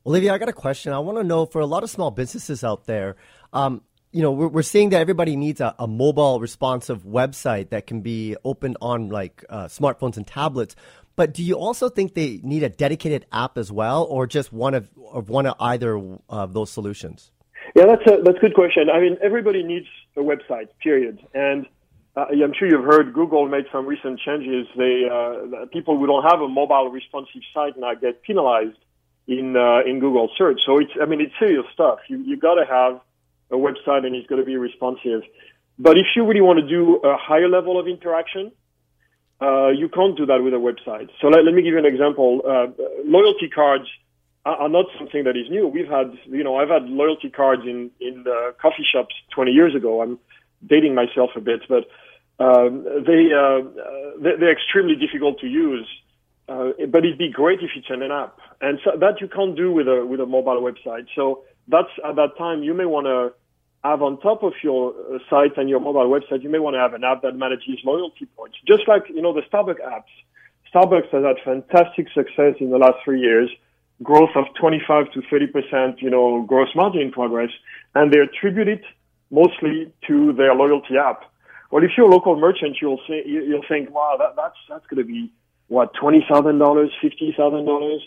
Olivia, 0.05 0.33
I 0.33 0.37
got 0.37 0.49
a 0.49 0.53
question. 0.53 0.93
I 0.93 0.99
want 0.99 1.17
to 1.17 1.23
know 1.23 1.45
for 1.45 1.59
a 1.59 1.65
lot 1.65 1.83
of 1.83 1.89
small 1.89 2.09
businesses 2.09 2.63
out 2.63 2.85
there, 2.85 3.15
um, 3.53 3.81
you 4.11 4.21
know, 4.23 4.31
we're, 4.31 4.47
we're 4.47 4.61
seeing 4.63 4.89
that 4.89 5.01
everybody 5.01 5.35
needs 5.35 5.61
a, 5.61 5.75
a, 5.77 5.87
mobile 5.87 6.39
responsive 6.39 7.03
website 7.03 7.69
that 7.69 7.85
can 7.85 8.01
be 8.01 8.35
opened 8.43 8.77
on 8.81 9.09
like 9.09 9.45
uh, 9.49 9.65
smartphones 9.65 10.17
and 10.17 10.25
tablets. 10.25 10.75
But 11.19 11.33
do 11.33 11.43
you 11.43 11.55
also 11.55 11.89
think 11.89 12.13
they 12.13 12.39
need 12.43 12.63
a 12.63 12.69
dedicated 12.69 13.25
app 13.33 13.57
as 13.57 13.73
well, 13.73 14.05
or 14.05 14.25
just 14.25 14.53
one 14.53 14.73
of, 14.73 14.87
of 15.11 15.27
one 15.27 15.45
of 15.47 15.55
either 15.59 16.01
of 16.29 16.53
those 16.53 16.71
solutions? 16.71 17.33
Yeah, 17.75 17.87
that's 17.87 18.09
a 18.09 18.23
that's 18.23 18.37
a 18.37 18.39
good 18.39 18.53
question. 18.53 18.89
I 18.89 19.01
mean, 19.01 19.17
everybody 19.21 19.61
needs 19.61 19.87
a 20.15 20.21
website, 20.21 20.69
period. 20.81 21.19
And 21.33 21.65
uh, 22.15 22.27
I'm 22.31 22.53
sure 22.57 22.69
you've 22.69 22.85
heard 22.85 23.13
Google 23.13 23.49
made 23.49 23.65
some 23.69 23.85
recent 23.85 24.21
changes. 24.21 24.65
They 24.77 25.09
uh, 25.11 25.65
people 25.73 25.97
who 25.97 26.07
don't 26.07 26.23
have 26.23 26.39
a 26.39 26.47
mobile 26.47 26.87
responsive 26.89 27.41
site 27.53 27.73
now 27.75 27.95
get 27.95 28.23
penalized 28.23 28.79
in 29.27 29.57
uh, 29.57 29.81
in 29.85 29.99
Google 29.99 30.29
search. 30.37 30.61
So 30.65 30.77
it's 30.77 30.93
I 31.01 31.05
mean 31.05 31.19
it's 31.19 31.33
serious 31.37 31.65
stuff. 31.73 31.99
You 32.07 32.19
you 32.19 32.37
got 32.37 32.55
to 32.55 32.65
have 32.65 33.01
a 33.51 33.55
website 33.55 34.05
and 34.05 34.15
it's 34.15 34.27
got 34.27 34.37
to 34.37 34.45
be 34.45 34.55
responsive. 34.55 35.23
But 35.77 35.97
if 35.97 36.05
you 36.15 36.25
really 36.25 36.39
want 36.39 36.59
to 36.59 36.65
do 36.77 37.01
a 37.03 37.17
higher 37.17 37.49
level 37.49 37.77
of 37.77 37.89
interaction, 37.89 38.53
uh, 39.41 39.69
you 39.69 39.89
can't 39.89 40.17
do 40.17 40.25
that 40.25 40.43
with 40.43 40.53
a 40.53 40.57
website. 40.57 41.09
So 41.21 41.27
let, 41.27 41.45
let 41.45 41.53
me 41.53 41.61
give 41.61 41.73
you 41.73 41.79
an 41.79 41.85
example. 41.85 42.41
Uh, 42.45 42.67
loyalty 43.05 43.49
cards 43.49 43.85
are, 44.45 44.69
not 44.69 44.85
something 44.97 45.23
that 45.23 45.37
is 45.37 45.49
new. 45.49 45.67
We've 45.67 45.87
had, 45.87 46.11
you 46.25 46.43
know, 46.43 46.57
I've 46.57 46.69
had 46.69 46.83
loyalty 46.89 47.29
cards 47.29 47.63
in 47.65 47.91
in 47.99 48.25
coffee 48.61 48.85
shops 48.91 49.13
20 49.35 49.51
years 49.51 49.75
ago. 49.75 50.01
I'm 50.01 50.19
dating 50.65 50.95
myself 50.95 51.31
a 51.35 51.41
bit, 51.41 51.61
but 51.69 51.85
um, 52.39 52.83
they 53.05 53.31
uh, 53.33 53.61
they're 54.21 54.51
extremely 54.51 54.95
difficult 54.95 55.39
to 55.39 55.47
use. 55.47 55.87
Uh, 56.47 56.71
but 56.89 57.05
it'd 57.05 57.19
be 57.19 57.29
great 57.29 57.59
if 57.61 57.69
it's 57.75 57.89
an 57.89 58.01
app, 58.11 58.39
and 58.59 58.79
so 58.83 58.97
that 58.97 59.21
you 59.21 59.27
can't 59.27 59.55
do 59.55 59.71
with 59.71 59.87
a 59.87 60.03
with 60.05 60.19
a 60.19 60.25
mobile 60.25 60.61
website. 60.61 61.05
So 61.15 61.43
that's 61.67 61.89
at 62.03 62.15
that 62.15 62.37
time 62.37 62.63
you 62.63 62.73
may 62.73 62.85
want 62.85 63.05
to 63.05 63.33
have 63.83 64.01
on 64.01 64.19
top 64.19 64.43
of 64.43 64.53
your 64.61 64.93
uh, 64.93 65.19
site 65.29 65.57
and 65.57 65.69
your 65.69 65.79
mobile 65.79 66.09
website, 66.09 66.43
you 66.43 66.49
may 66.49 66.59
want 66.59 66.75
to 66.75 66.79
have 66.79 66.93
an 66.93 67.03
app 67.03 67.21
that 67.21 67.35
manages 67.35 67.79
loyalty 67.85 68.25
points. 68.35 68.57
Just 68.67 68.87
like, 68.87 69.03
you 69.09 69.21
know, 69.21 69.33
the 69.33 69.41
Starbucks 69.41 69.81
apps. 69.81 70.11
Starbucks 70.73 71.09
has 71.09 71.23
had 71.23 71.37
fantastic 71.43 72.07
success 72.13 72.55
in 72.59 72.69
the 72.69 72.77
last 72.77 72.95
three 73.03 73.21
years, 73.21 73.49
growth 74.03 74.29
of 74.35 74.45
25 74.59 75.11
to 75.13 75.21
30%, 75.21 76.01
you 76.01 76.09
know, 76.09 76.43
gross 76.43 76.69
margin 76.75 77.11
progress, 77.11 77.49
and 77.95 78.11
they 78.11 78.19
attribute 78.19 78.67
it 78.67 78.83
mostly 79.31 79.91
to 80.07 80.33
their 80.33 80.53
loyalty 80.53 80.97
app. 80.97 81.23
Well, 81.71 81.83
if 81.83 81.91
you're 81.97 82.07
a 82.07 82.11
local 82.11 82.35
merchant, 82.35 82.77
you'll 82.81 83.01
say, 83.07 83.23
you'll 83.25 83.65
think, 83.67 83.93
wow, 83.93 84.15
that, 84.19 84.35
that's, 84.35 84.57
that's 84.67 84.85
going 84.87 85.05
to 85.05 85.07
be 85.07 85.31
what, 85.67 85.93
$20,000, 85.95 86.25
$50,000? 86.27 87.99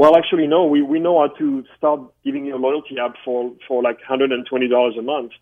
Well, 0.00 0.16
actually, 0.16 0.46
no. 0.46 0.64
We 0.64 0.80
we 0.80 0.98
know 0.98 1.20
how 1.20 1.28
to 1.36 1.62
start 1.76 2.00
giving 2.24 2.46
you 2.46 2.56
a 2.56 2.60
loyalty 2.66 2.96
app 2.98 3.16
for 3.22 3.52
for 3.68 3.82
like 3.82 4.00
hundred 4.00 4.32
and 4.32 4.46
twenty 4.46 4.66
dollars 4.66 4.94
a 4.98 5.02
month, 5.02 5.32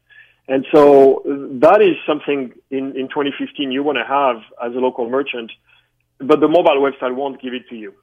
and 0.49 0.67
so 0.75 1.23
that 1.63 1.81
is 1.81 1.95
something 2.05 2.53
in 2.69 2.87
in 2.97 3.07
2015 3.07 3.71
you 3.71 3.85
want 3.85 3.99
to 3.99 4.05
have 4.05 4.39
as 4.61 4.75
a 4.75 4.81
local 4.81 5.09
merchant, 5.09 5.53
but 6.19 6.41
the 6.41 6.49
mobile 6.49 6.81
website 6.81 7.15
won't 7.15 7.41
give 7.41 7.55
it 7.55 7.69
to 7.69 7.77
you. 7.77 7.95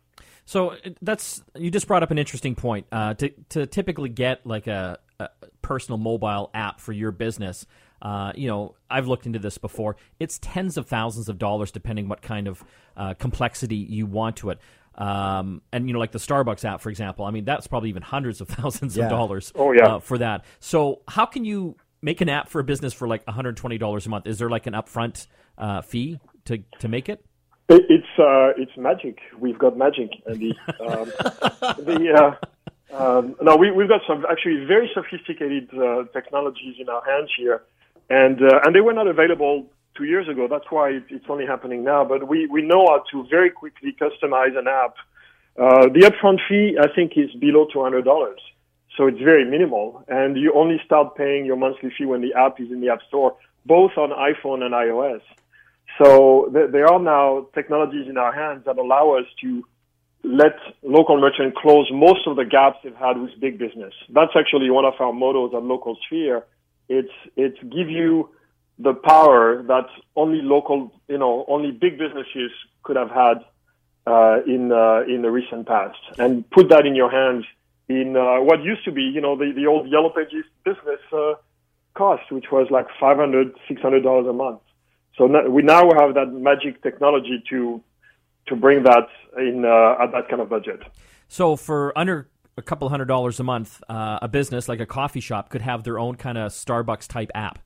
So 0.46 0.78
that's 1.02 1.44
you 1.56 1.70
just 1.70 1.88
brought 1.88 2.04
up 2.04 2.12
an 2.12 2.18
interesting 2.18 2.56
point. 2.56 2.86
Uh, 2.90 3.16
to 3.16 3.34
to 3.50 3.68
typically 3.68 4.08
get 4.08 4.48
like 4.48 4.68
a, 4.68 4.98
a 5.20 5.28
personal 5.62 5.98
mobile 5.98 6.52
app 6.54 6.80
for 6.80 6.94
your 6.94 7.12
business, 7.12 7.66
uh, 8.02 8.32
you 8.36 8.48
know, 8.48 8.76
I've 8.90 9.08
looked 9.08 9.26
into 9.26 9.40
this 9.40 9.58
before. 9.58 9.98
It's 10.20 10.38
tens 10.42 10.78
of 10.78 10.88
thousands 10.88 11.28
of 11.28 11.38
dollars, 11.38 11.72
depending 11.72 12.08
what 12.08 12.22
kind 12.22 12.48
of 12.48 12.64
uh, 12.96 13.14
complexity 13.16 13.76
you 13.76 14.06
want 14.06 14.38
to 14.38 14.52
it. 14.52 14.60
Um, 14.98 15.62
and 15.72 15.88
you 15.88 15.94
know, 15.94 16.00
like 16.00 16.12
the 16.12 16.20
Starbucks 16.20 16.64
app, 16.66 16.82
for 16.82 16.90
example. 16.90 17.26
I 17.26 17.32
mean, 17.32 17.46
that's 17.46 17.68
probably 17.68 17.90
even 17.90 18.02
hundreds 18.02 18.42
of 18.42 18.48
thousands 18.50 18.96
yeah. 18.96 19.06
of 19.06 19.10
dollars. 19.10 19.52
Oh 19.56 19.72
yeah. 19.72 19.96
Uh, 19.96 20.00
for 20.00 20.18
that. 20.18 20.46
So 20.60 21.02
how 21.08 21.26
can 21.26 21.46
you 21.46 21.76
make 22.02 22.22
an 22.22 22.30
app 22.30 22.50
for 22.50 22.60
a 22.60 22.64
business 22.64 22.94
for 22.94 23.08
like 23.08 23.26
one 23.28 23.36
hundred 23.36 23.58
twenty 23.58 23.78
dollars 23.78 24.06
a 24.06 24.10
month? 24.10 24.28
Is 24.28 24.38
there 24.38 24.50
like 24.50 24.68
an 24.68 24.74
upfront 24.74 25.28
uh, 25.58 25.82
fee 25.82 26.20
to 26.46 26.64
to 26.80 26.88
make 26.88 27.10
it? 27.10 27.26
It's 27.68 28.06
uh, 28.20 28.54
it's 28.58 28.78
magic. 28.78 29.20
We've 29.40 29.58
got 29.58 29.78
magic, 29.78 30.12
Andy. 30.30 30.56
Um, 30.80 31.06
the 31.80 32.38
uh, 32.94 32.96
um, 32.96 33.36
no, 33.42 33.56
we 33.56 33.72
we've 33.72 33.90
got 33.90 34.02
some 34.08 34.26
actually 34.30 34.66
very 34.66 34.90
sophisticated 34.94 35.70
uh, 35.74 36.04
technologies 36.14 36.76
in 36.80 36.90
our 36.90 37.04
hands 37.04 37.32
here, 37.38 37.64
and 38.10 38.42
uh, 38.42 38.60
and 38.64 38.76
they 38.76 38.82
were 38.82 38.94
not 38.94 39.08
available 39.08 39.66
two 39.96 40.06
years 40.06 40.28
ago. 40.28 40.48
That's 40.50 40.70
why 40.70 41.00
it's 41.10 41.26
only 41.30 41.46
happening 41.46 41.84
now. 41.84 42.06
But 42.06 42.28
we, 42.28 42.48
we 42.48 42.62
know 42.62 42.86
how 42.88 43.04
to 43.12 43.28
very 43.30 43.50
quickly 43.50 43.96
customize 44.00 44.58
an 44.58 44.68
app. 44.68 44.96
Uh, 45.58 45.88
the 45.88 46.12
upfront 46.12 46.40
fee, 46.48 46.78
I 46.80 46.88
think, 46.94 47.14
is 47.16 47.32
below 47.40 47.68
$200. 47.74 48.04
So 48.98 49.08
it's 49.08 49.20
very 49.20 49.50
minimal. 49.50 50.04
And 50.08 50.38
you 50.38 50.54
only 50.54 50.82
start 50.86 51.16
paying 51.16 51.46
your 51.46 51.56
monthly 51.56 51.92
fee 51.98 52.06
when 52.06 52.22
the 52.22 52.34
app 52.34 52.60
is 52.60 52.72
in 52.72 52.82
the 52.82 52.90
App 52.90 53.00
Store, 53.08 53.36
both 53.66 53.92
on 53.98 54.10
iPhone 54.10 54.64
and 54.64 54.74
iOS. 54.74 55.22
So 56.02 56.50
th- 56.54 56.72
there 56.72 56.88
are 56.88 57.00
now 57.00 57.48
technologies 57.54 58.08
in 58.10 58.18
our 58.18 58.34
hands 58.34 58.66
that 58.66 58.78
allow 58.78 59.18
us 59.18 59.26
to 59.42 59.64
let 60.24 60.58
local 60.84 61.22
merchants 61.22 61.56
close 61.62 61.90
most 61.94 62.28
of 62.28 62.36
the 62.36 62.46
gaps 62.46 62.80
they've 62.84 62.96
had 62.96 63.18
with 63.18 63.32
big 63.40 63.60
business. 63.60 63.94
That's 64.10 64.32
actually 64.38 64.70
one 64.70 64.86
of 64.86 64.94
our 65.00 65.14
mottos 65.14 65.52
at 65.56 65.64
Local 65.64 65.98
Sphere. 66.08 66.46
It's, 66.90 67.14
it's 67.36 67.58
give 67.62 67.90
you 67.90 68.30
the 68.80 68.94
power 68.94 69.64
that 69.64 69.88
only 70.16 70.42
local, 70.42 70.92
you 71.08 71.18
know, 71.18 71.46
only 71.48 71.72
big 71.72 71.98
businesses 71.98 72.52
could 72.84 72.96
have 72.96 73.10
had 73.10 73.38
uh, 74.06 74.42
in 74.46 74.72
uh, 74.72 75.02
in 75.08 75.22
the 75.22 75.32
recent 75.32 75.68
past, 75.68 75.98
and 76.18 76.50
put 76.52 76.70
that 76.70 76.86
in 76.86 76.96
your 76.96 77.10
hands 77.10 77.46
in 77.88 78.18
uh, 78.18 78.42
what 78.42 78.64
used 78.64 78.84
to 78.86 78.92
be, 78.92 79.02
you 79.02 79.22
know, 79.22 79.36
the, 79.38 79.52
the 79.56 79.66
old 79.68 79.88
Yellow 79.90 80.10
Pages 80.10 80.46
business 80.64 81.00
uh, 81.14 81.34
cost, 81.94 82.32
which 82.32 82.46
was 82.52 82.68
like 82.70 82.88
five 83.00 83.18
hundred, 83.18 83.54
six 83.68 83.82
hundred 83.82 84.04
dollars 84.04 84.28
a 84.28 84.34
month. 84.34 84.60
So 85.18 85.50
we 85.50 85.62
now 85.62 85.90
have 85.98 86.14
that 86.16 86.28
magic 86.28 86.84
technology 86.84 87.44
to 87.50 87.82
to 88.48 88.56
bring 88.56 88.84
that 88.84 89.08
in 89.38 89.66
uh, 89.66 90.04
at 90.04 90.12
that 90.12 90.28
kind 90.30 90.42
of 90.42 90.50
budget. 90.50 90.82
So 91.28 91.56
for 91.56 91.98
under 91.98 92.28
a 92.58 92.62
couple 92.62 92.88
hundred 92.90 93.06
dollars 93.06 93.40
a 93.40 93.44
month, 93.44 93.82
uh, 93.90 94.20
a 94.22 94.28
business 94.28 94.68
like 94.70 94.80
a 94.80 94.86
coffee 94.86 95.20
shop 95.20 95.50
could 95.50 95.62
have 95.62 95.84
their 95.84 95.98
own 95.98 96.16
kind 96.16 96.38
of 96.38 96.52
Starbucks 96.52 97.08
type 97.08 97.32
app. 97.34 97.60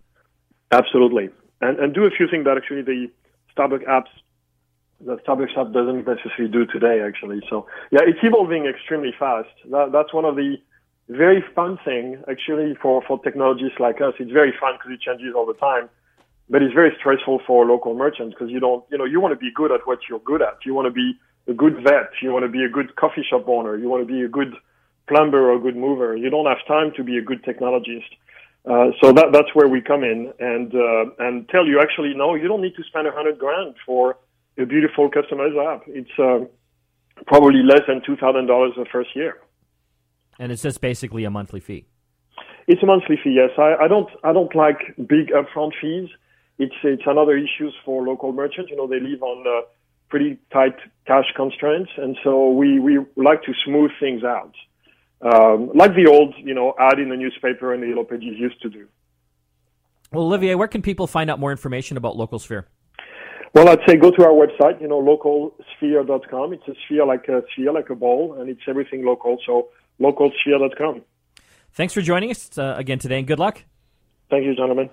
Absolutely, 0.71 1.29
and 1.61 1.79
and 1.79 1.93
do 1.93 2.05
a 2.05 2.11
few 2.11 2.27
things 2.29 2.45
that 2.45 2.57
actually 2.57 2.81
the 2.81 3.07
Starbucks 3.55 3.85
apps, 3.87 4.13
the 5.01 5.17
Starbucks 5.17 5.57
app 5.57 5.73
doesn't 5.73 6.05
necessarily 6.07 6.51
do 6.51 6.65
today. 6.65 7.01
Actually, 7.01 7.41
so 7.49 7.67
yeah, 7.91 8.01
it's 8.05 8.19
evolving 8.23 8.65
extremely 8.65 9.13
fast. 9.17 9.49
That, 9.71 9.91
that's 9.91 10.13
one 10.13 10.25
of 10.25 10.35
the 10.35 10.57
very 11.07 11.43
fun 11.55 11.79
thing 11.83 12.21
actually 12.29 12.75
for 12.81 13.01
for 13.07 13.19
technologies 13.19 13.71
like 13.79 14.01
us. 14.01 14.13
It's 14.19 14.31
very 14.31 14.53
fun 14.59 14.73
because 14.77 14.91
it 14.91 15.01
changes 15.01 15.33
all 15.35 15.45
the 15.45 15.55
time 15.55 15.89
but 16.49 16.63
it's 16.63 16.73
very 16.73 16.91
stressful 16.99 17.41
for 17.45 17.65
local 17.65 17.93
merchants 17.93 18.33
because 18.33 18.51
you 18.51 18.59
don't, 18.59 18.83
you 18.91 18.97
know, 18.97 19.05
you 19.05 19.21
want 19.21 19.33
to 19.33 19.37
be 19.37 19.51
good 19.53 19.71
at 19.71 19.81
what 19.85 19.99
you're 20.09 20.19
good 20.19 20.41
at. 20.41 20.57
You 20.65 20.73
want 20.73 20.87
to 20.87 20.91
be 20.91 21.13
a 21.47 21.53
good 21.53 21.75
vet. 21.83 22.09
You 22.21 22.31
want 22.31 22.43
to 22.43 22.49
be 22.49 22.63
a 22.63 22.69
good 22.69 22.95
coffee 22.95 23.23
shop 23.27 23.47
owner. 23.47 23.77
You 23.77 23.87
want 23.87 24.05
to 24.07 24.11
be 24.11 24.21
a 24.21 24.27
good 24.27 24.55
plumber 25.07 25.51
or 25.51 25.55
a 25.55 25.59
good 25.59 25.75
mover. 25.75 26.15
You 26.15 26.29
don't 26.29 26.47
have 26.47 26.65
time 26.67 26.91
to 26.97 27.03
be 27.03 27.17
a 27.17 27.21
good 27.21 27.43
technologist. 27.43 28.09
Uh, 28.65 28.91
so 29.01 29.11
that 29.13 29.31
that's 29.31 29.53
where 29.53 29.67
we 29.67 29.81
come 29.81 30.03
in 30.03 30.31
and 30.39 30.73
uh, 30.75 31.05
and 31.19 31.47
tell 31.49 31.65
you 31.65 31.79
actually 31.81 32.13
no, 32.15 32.35
you 32.35 32.47
don't 32.47 32.61
need 32.61 32.75
to 32.75 32.83
spend 32.83 33.07
a 33.07 33.11
hundred 33.11 33.39
grand 33.39 33.75
for 33.85 34.17
a 34.57 34.65
beautiful 34.65 35.09
customized 35.09 35.57
app. 35.73 35.83
It's 35.87 36.09
uh, 36.19 36.45
probably 37.25 37.63
less 37.63 37.81
than 37.87 38.01
two 38.05 38.17
thousand 38.17 38.47
dollars 38.47 38.73
the 38.75 38.85
first 38.91 39.15
year. 39.15 39.37
And 40.37 40.51
it's 40.51 40.61
just 40.61 40.81
basically 40.81 41.23
a 41.25 41.29
monthly 41.29 41.59
fee. 41.59 41.85
It's 42.67 42.83
a 42.83 42.85
monthly 42.85 43.17
fee. 43.23 43.35
Yes, 43.35 43.51
I, 43.57 43.85
I 43.85 43.87
don't 43.87 44.09
I 44.23 44.33
don't 44.33 44.53
like 44.55 44.95
big 44.97 45.31
upfront 45.31 45.71
fees 45.81 46.09
it's 46.59 46.75
it's 46.83 47.03
another 47.07 47.37
issue 47.37 47.71
for 47.83 48.05
local 48.05 48.33
merchants. 48.33 48.69
You 48.69 48.77
know, 48.77 48.85
they 48.85 48.99
live 48.99 49.23
on 49.23 49.47
uh, 49.47 49.65
pretty 50.09 50.37
tight 50.51 50.75
cash 51.07 51.31
constraints, 51.35 51.89
and 51.97 52.17
so 52.23 52.51
we 52.51 52.79
we 52.79 52.99
like 53.15 53.41
to 53.43 53.53
smooth 53.65 53.91
things 53.99 54.23
out, 54.23 54.53
um, 55.21 55.71
like 55.75 55.95
the 55.95 56.07
old 56.09 56.33
you 56.37 56.53
know 56.53 56.73
ad 56.79 56.99
in 56.99 57.09
the 57.09 57.15
newspaper 57.15 57.73
and 57.73 57.83
the 57.83 57.87
yellow 57.87 58.03
pages 58.03 58.35
used 58.37 58.61
to 58.61 58.69
do. 58.69 58.87
Well, 60.11 60.23
Olivier, 60.23 60.55
where 60.55 60.67
can 60.67 60.81
people 60.81 61.07
find 61.07 61.29
out 61.29 61.39
more 61.39 61.51
information 61.51 61.97
about 61.97 62.15
Local 62.15 62.39
Sphere? 62.39 62.67
Well, 63.53 63.67
I'd 63.67 63.79
say 63.87 63.95
go 63.95 64.11
to 64.11 64.23
our 64.23 64.31
website, 64.31 64.79
you 64.79 64.87
know, 64.87 65.01
localsphere.com. 65.01 66.53
It's 66.53 66.67
a 66.67 66.73
sphere 66.85 67.05
like 67.05 67.27
a 67.27 67.41
sphere, 67.51 67.71
like 67.71 67.89
a 67.89 67.95
ball, 67.95 68.37
and 68.39 68.49
it's 68.49 68.61
everything 68.67 69.03
local. 69.03 69.39
So 69.45 69.69
localsphere.com. 69.99 71.01
Thanks 71.73 71.93
for 71.93 72.01
joining 72.01 72.31
us 72.31 72.57
uh, 72.57 72.75
again 72.77 72.99
today, 72.99 73.19
and 73.19 73.27
good 73.27 73.39
luck. 73.39 73.63
Thank 74.29 74.45
you, 74.45 74.55
gentlemen. 74.55 74.89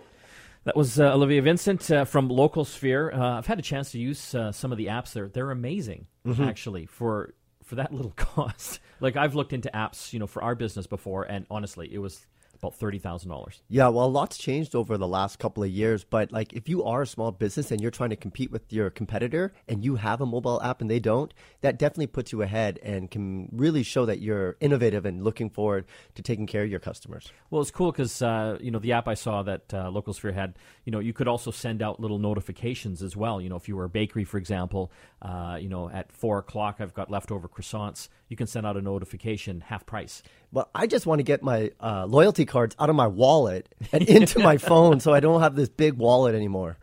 That 0.64 0.76
was 0.76 0.98
uh, 0.98 1.14
Olivia 1.14 1.42
Vincent 1.42 1.90
uh, 1.90 2.04
from 2.04 2.28
Local 2.28 2.64
Sphere. 2.64 3.12
Uh, 3.12 3.38
I've 3.38 3.46
had 3.46 3.58
a 3.58 3.62
chance 3.62 3.92
to 3.92 3.98
use 3.98 4.34
uh, 4.34 4.50
some 4.52 4.72
of 4.72 4.78
the 4.78 4.86
apps 4.86 5.12
there. 5.12 5.28
They're 5.28 5.50
amazing, 5.50 6.06
mm-hmm. 6.26 6.42
actually, 6.42 6.86
for 6.86 7.34
for 7.66 7.74
that 7.74 7.92
little 7.92 8.12
cost. 8.16 8.80
like 9.00 9.16
I've 9.16 9.34
looked 9.34 9.52
into 9.52 9.70
apps, 9.74 10.12
you 10.12 10.18
know, 10.18 10.26
for 10.26 10.42
our 10.42 10.54
business 10.54 10.86
before, 10.86 11.24
and 11.24 11.44
honestly, 11.50 11.92
it 11.92 11.98
was 11.98 12.24
about 12.58 12.74
thirty 12.74 12.98
thousand 12.98 13.30
dollars. 13.30 13.62
Yeah, 13.68 13.88
well, 13.88 14.06
a 14.06 14.08
lot's 14.08 14.38
changed 14.38 14.74
over 14.74 14.98
the 14.98 15.08
last 15.08 15.38
couple 15.38 15.62
of 15.62 15.70
years. 15.70 16.04
But 16.04 16.32
like, 16.32 16.52
if 16.52 16.68
you 16.68 16.84
are 16.84 17.02
a 17.02 17.06
small 17.06 17.32
business 17.32 17.70
and 17.70 17.80
you're 17.80 17.90
trying 17.90 18.10
to 18.10 18.16
compete 18.16 18.50
with 18.50 18.72
your 18.72 18.90
competitor, 18.90 19.52
and 19.68 19.84
you 19.84 19.96
have 19.96 20.20
a 20.20 20.26
mobile 20.26 20.60
app 20.62 20.80
and 20.80 20.90
they 20.90 21.00
don't, 21.00 21.32
that 21.60 21.78
definitely 21.78 22.06
puts 22.06 22.32
you 22.32 22.42
ahead 22.42 22.78
and 22.82 23.10
can 23.10 23.48
really 23.52 23.82
show 23.82 24.06
that 24.06 24.20
you're 24.20 24.56
innovative 24.60 25.06
and 25.06 25.22
looking 25.22 25.50
forward 25.50 25.84
to 26.14 26.22
taking 26.22 26.46
care 26.46 26.62
of 26.62 26.70
your 26.70 26.80
customers. 26.80 27.32
Well, 27.50 27.62
it's 27.62 27.70
cool 27.70 27.92
because 27.92 28.22
uh, 28.22 28.58
you 28.60 28.70
know 28.70 28.78
the 28.78 28.92
app 28.92 29.08
I 29.08 29.14
saw 29.14 29.42
that 29.42 29.72
uh, 29.72 29.90
Local 29.90 30.12
Sphere 30.12 30.32
had. 30.32 30.58
You 30.84 30.92
know, 30.92 31.00
you 31.00 31.12
could 31.12 31.26
also 31.26 31.50
send 31.50 31.82
out 31.82 31.98
little 31.98 32.18
notifications 32.18 33.02
as 33.02 33.16
well. 33.16 33.40
You 33.40 33.48
know, 33.48 33.56
if 33.56 33.68
you 33.68 33.76
were 33.76 33.84
a 33.84 33.88
bakery, 33.88 34.24
for 34.24 34.38
example, 34.38 34.92
uh, 35.20 35.58
you 35.60 35.68
know, 35.68 35.90
at 35.90 36.12
four 36.12 36.38
o'clock 36.38 36.76
I've 36.80 36.94
got 36.94 37.10
leftover 37.10 37.48
croissants. 37.48 38.08
You 38.28 38.36
can 38.36 38.46
send 38.46 38.66
out 38.66 38.76
a 38.76 38.82
notification 38.82 39.60
half 39.60 39.86
price. 39.86 40.22
Well, 40.52 40.68
I 40.74 40.86
just 40.86 41.06
want 41.06 41.20
to 41.20 41.22
get 41.22 41.42
my 41.42 41.70
uh, 41.80 42.06
loyalty 42.06 42.44
cards 42.44 42.74
out 42.78 42.90
of 42.90 42.96
my 42.96 43.06
wallet 43.06 43.68
and 43.92 44.02
into 44.08 44.40
my 44.40 44.56
phone 44.58 45.00
so 45.00 45.12
I 45.12 45.20
don't 45.20 45.40
have 45.40 45.54
this 45.54 45.68
big 45.68 45.94
wallet 45.94 46.34
anymore. 46.34 46.76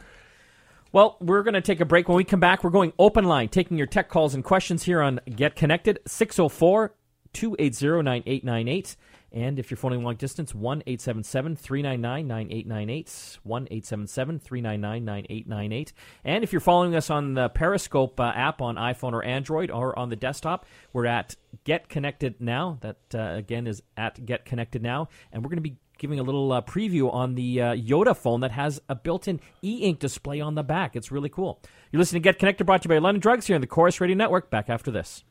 Well, 0.94 1.18
we're 1.20 1.42
going 1.42 1.56
to 1.56 1.62
take 1.62 1.80
a 1.80 1.86
break. 1.86 2.08
When 2.08 2.16
we 2.18 2.24
come 2.24 2.40
back, 2.40 2.64
we're 2.64 2.70
going 2.70 2.94
open 3.00 3.26
line, 3.26 3.50
taking 3.50 3.78
your 3.78 3.88
tech 3.88 4.10
calls 4.10 4.36
and 4.36 4.44
questions 4.44 4.84
here 4.84 5.02
on 5.02 5.20
Get 5.36 5.56
Connected, 5.56 6.00
604 6.06 6.94
280 7.34 8.04
9898. 8.04 8.96
And 9.34 9.58
if 9.58 9.72
you're 9.72 9.78
phoning 9.78 10.04
long 10.04 10.16
distance, 10.16 10.54
1 10.54 10.84
877 10.86 11.56
399 11.56 12.28
9898. 12.28 13.40
1 13.44 13.68
877 13.72 14.40
399 14.40 15.06
9898. 15.06 15.94
And 16.24 16.44
if 16.44 16.54
you're 16.54 16.60
following 16.60 16.96
us 16.96 17.10
on 17.10 17.34
the 17.34 17.50
Periscope 17.50 18.20
uh, 18.20 18.32
app 18.36 18.62
on 18.62 18.76
iPhone 18.76 19.14
or 19.14 19.24
Android 19.24 19.72
or 19.72 19.98
on 19.98 20.10
the 20.10 20.16
desktop, 20.16 20.68
we're 20.94 21.08
at 21.08 21.36
Get 21.64 21.90
Connected 21.90 22.40
Now. 22.40 22.78
That, 22.82 22.98
uh, 23.16 23.36
again, 23.36 23.66
is 23.66 23.82
at 23.98 24.24
Get 24.24 24.46
Connected 24.46 24.84
Now. 24.84 25.10
And 25.32 25.44
we're 25.44 25.50
going 25.50 25.64
to 25.64 25.70
be 25.70 25.78
giving 25.98 26.20
a 26.20 26.24
little 26.24 26.52
uh, 26.52 26.62
preview 26.62 27.12
on 27.12 27.34
the 27.34 27.62
uh, 27.62 27.76
YotaPhone 27.76 28.42
that 28.42 28.52
has 28.52 28.80
a 28.88 28.94
built 28.96 29.28
in 29.28 29.40
e 29.64 29.80
ink 29.80 30.00
display 30.00 30.42
on 30.42 30.54
the 30.54 30.64
back. 30.64 30.96
It's 30.96 31.12
really 31.12 31.30
cool. 31.30 31.60
You're 31.92 32.00
listening 32.00 32.22
to 32.22 32.30
Get 32.30 32.38
Connected, 32.38 32.66
brought 32.66 32.84
to 32.84 32.88
you 32.88 32.96
by 32.96 33.00
London 33.00 33.20
Drugs 33.20 33.48
here 33.48 33.56
on 33.56 33.62
the 33.62 33.68
Corus 33.68 34.00
Radio 34.00 34.16
Network. 34.16 34.52
Back 34.52 34.70
after 34.70 34.92
this. 34.92 35.24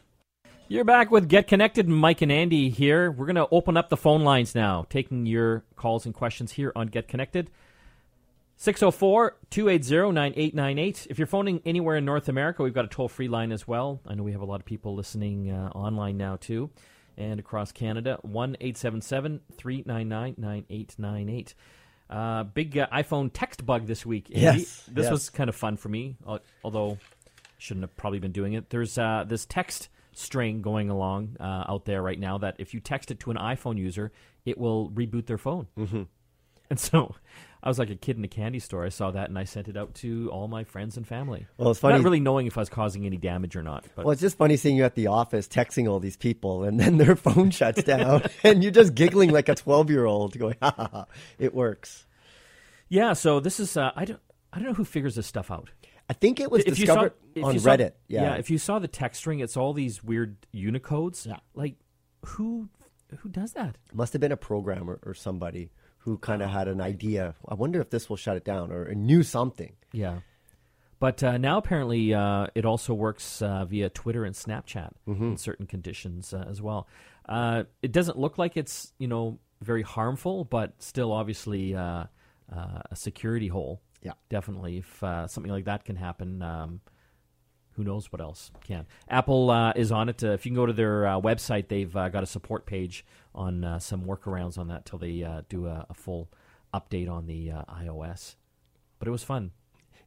You're 0.68 0.84
back 0.84 1.10
with 1.10 1.28
Get 1.28 1.48
Connected. 1.48 1.88
Mike 1.88 2.22
and 2.22 2.32
Andy 2.32 2.70
here. 2.70 3.10
We're 3.10 3.26
going 3.26 3.36
to 3.36 3.48
open 3.50 3.76
up 3.76 3.90
the 3.90 3.96
phone 3.96 4.22
lines 4.22 4.54
now, 4.54 4.86
taking 4.88 5.26
your 5.26 5.64
calls 5.76 6.06
and 6.06 6.14
questions 6.14 6.52
here 6.52 6.72
on 6.74 6.86
Get 6.86 7.08
Connected. 7.08 7.50
604 8.56 9.36
280 9.50 10.12
9898. 10.12 11.08
If 11.10 11.18
you're 11.18 11.26
phoning 11.26 11.60
anywhere 11.66 11.96
in 11.96 12.04
North 12.04 12.28
America, 12.28 12.62
we've 12.62 12.72
got 12.72 12.84
a 12.84 12.88
toll 12.88 13.08
free 13.08 13.28
line 13.28 13.52
as 13.52 13.66
well. 13.68 14.00
I 14.06 14.14
know 14.14 14.22
we 14.22 14.32
have 14.32 14.40
a 14.40 14.46
lot 14.46 14.60
of 14.60 14.64
people 14.64 14.94
listening 14.94 15.50
uh, 15.50 15.70
online 15.74 16.16
now, 16.16 16.36
too, 16.36 16.70
and 17.18 17.38
across 17.40 17.72
Canada. 17.72 18.18
1 18.22 18.56
877 18.60 19.40
399 19.58 20.34
9898. 20.38 21.54
Uh, 22.08 22.44
big 22.44 22.78
uh, 22.78 22.86
iPhone 22.92 23.30
text 23.32 23.66
bug 23.66 23.86
this 23.86 24.06
week. 24.06 24.30
Andy. 24.30 24.60
Yes. 24.60 24.88
This 24.90 25.04
yes. 25.04 25.10
was 25.10 25.28
kind 25.28 25.50
of 25.50 25.56
fun 25.56 25.76
for 25.76 25.88
me, 25.88 26.16
although 26.62 26.98
shouldn't 27.58 27.82
have 27.82 27.96
probably 27.96 28.20
been 28.20 28.32
doing 28.32 28.52
it. 28.54 28.70
There's 28.70 28.96
uh, 28.96 29.24
this 29.26 29.44
text 29.44 29.88
string 30.14 30.62
going 30.62 30.90
along 30.90 31.36
uh, 31.40 31.64
out 31.68 31.84
there 31.84 32.02
right 32.02 32.18
now 32.18 32.38
that 32.38 32.56
if 32.58 32.74
you 32.74 32.80
text 32.80 33.10
it 33.10 33.20
to 33.20 33.30
an 33.30 33.36
iPhone 33.36 33.78
user, 33.78 34.12
it 34.44 34.58
will 34.58 34.90
reboot 34.90 35.26
their 35.26 35.38
phone. 35.38 35.66
Mm-hmm. 35.78 36.02
And 36.70 36.80
so 36.80 37.14
I 37.62 37.68
was 37.68 37.78
like 37.78 37.90
a 37.90 37.94
kid 37.94 38.16
in 38.16 38.24
a 38.24 38.28
candy 38.28 38.58
store. 38.58 38.84
I 38.84 38.88
saw 38.88 39.10
that 39.10 39.28
and 39.28 39.38
I 39.38 39.44
sent 39.44 39.68
it 39.68 39.76
out 39.76 39.94
to 39.96 40.30
all 40.32 40.48
my 40.48 40.64
friends 40.64 40.96
and 40.96 41.06
family. 41.06 41.46
Well, 41.56 41.70
it's 41.70 41.80
funny. 41.80 41.96
Not 41.96 42.04
really 42.04 42.18
knowing 42.18 42.46
if 42.46 42.56
I 42.56 42.62
was 42.62 42.68
causing 42.68 43.06
any 43.06 43.18
damage 43.18 43.54
or 43.54 43.62
not. 43.62 43.84
But. 43.94 44.04
Well, 44.04 44.12
it's 44.12 44.20
just 44.20 44.36
funny 44.36 44.56
seeing 44.56 44.76
you 44.76 44.84
at 44.84 44.94
the 44.94 45.08
office 45.08 45.46
texting 45.46 45.88
all 45.88 46.00
these 46.00 46.16
people 46.16 46.64
and 46.64 46.80
then 46.80 46.96
their 46.96 47.14
phone 47.26 47.50
shuts 47.50 47.82
down 47.82 48.22
and 48.42 48.62
you're 48.62 48.72
just 48.72 48.94
giggling 48.94 49.30
like 49.30 49.48
a 49.48 49.54
12 49.54 49.90
year 49.90 50.06
old 50.06 50.38
going, 50.38 50.56
ha 50.62 50.74
ha 50.76 50.88
ha, 50.90 51.06
it 51.38 51.54
works. 51.54 52.06
Yeah, 52.88 53.12
so 53.12 53.38
this 53.38 53.60
is, 53.60 53.76
uh, 53.76 53.90
I, 53.94 54.04
don't, 54.04 54.20
I 54.52 54.58
don't 54.58 54.68
know 54.68 54.74
who 54.74 54.84
figures 54.84 55.14
this 55.14 55.26
stuff 55.26 55.50
out. 55.50 55.70
I 56.08 56.12
think 56.14 56.40
it 56.40 56.50
was 56.50 56.64
if 56.64 56.76
discovered 56.76 57.12
saw, 57.36 57.46
on 57.46 57.54
Reddit. 57.56 57.90
Saw, 57.90 57.96
yeah. 58.08 58.22
yeah, 58.22 58.34
if 58.34 58.50
you 58.50 58.58
saw 58.58 58.78
the 58.78 58.88
text 58.88 59.20
string, 59.20 59.40
it's 59.40 59.56
all 59.56 59.72
these 59.72 60.02
weird 60.02 60.36
Unicodes. 60.54 61.26
Yeah. 61.26 61.36
Like, 61.54 61.76
who 62.24 62.68
who 63.18 63.28
does 63.28 63.52
that? 63.52 63.76
Must 63.92 64.12
have 64.12 64.20
been 64.20 64.32
a 64.32 64.36
programmer 64.36 64.98
or 65.04 65.14
somebody 65.14 65.70
who 65.98 66.18
kind 66.18 66.42
of 66.42 66.50
had 66.50 66.68
an 66.68 66.80
idea. 66.80 67.34
I 67.48 67.54
wonder 67.54 67.80
if 67.80 67.90
this 67.90 68.08
will 68.08 68.16
shut 68.16 68.36
it 68.36 68.44
down 68.44 68.72
or 68.72 68.92
knew 68.94 69.22
something. 69.22 69.74
Yeah. 69.92 70.20
But 70.98 71.22
uh, 71.22 71.36
now 71.36 71.58
apparently 71.58 72.14
uh, 72.14 72.46
it 72.54 72.64
also 72.64 72.94
works 72.94 73.42
uh, 73.42 73.64
via 73.64 73.90
Twitter 73.90 74.24
and 74.24 74.34
Snapchat 74.34 74.92
mm-hmm. 75.08 75.30
in 75.30 75.36
certain 75.36 75.66
conditions 75.66 76.32
uh, 76.32 76.44
as 76.48 76.62
well. 76.62 76.86
Uh, 77.28 77.64
it 77.82 77.92
doesn't 77.92 78.18
look 78.18 78.38
like 78.38 78.56
it's 78.56 78.92
you 78.98 79.08
know 79.08 79.38
very 79.60 79.82
harmful, 79.82 80.44
but 80.44 80.80
still 80.80 81.12
obviously 81.12 81.74
uh, 81.74 82.04
a 82.48 82.94
security 82.94 83.48
hole. 83.48 83.80
Yeah, 84.02 84.12
definitely. 84.28 84.78
If 84.78 85.02
uh, 85.02 85.26
something 85.28 85.52
like 85.52 85.64
that 85.66 85.84
can 85.84 85.96
happen, 85.96 86.42
um, 86.42 86.80
who 87.72 87.84
knows 87.84 88.10
what 88.12 88.20
else 88.20 88.50
can? 88.64 88.86
Apple 89.08 89.50
uh, 89.50 89.72
is 89.76 89.92
on 89.92 90.08
it. 90.08 90.22
Uh, 90.22 90.32
if 90.32 90.44
you 90.44 90.50
can 90.50 90.56
go 90.56 90.66
to 90.66 90.72
their 90.72 91.06
uh, 91.06 91.20
website, 91.20 91.68
they've 91.68 91.94
uh, 91.96 92.08
got 92.08 92.22
a 92.22 92.26
support 92.26 92.66
page 92.66 93.04
on 93.34 93.64
uh, 93.64 93.78
some 93.78 94.02
workarounds 94.02 94.58
on 94.58 94.68
that 94.68 94.84
till 94.84 94.98
they 94.98 95.26
do 95.48 95.66
a, 95.66 95.86
a, 95.88 95.94
full 95.94 96.28
update 96.74 97.08
on 97.08 97.26
the 97.26 97.48
iOS. 97.48 98.36
But 98.98 99.08
it 99.08 99.10
was 99.10 99.24
fun. 99.24 99.52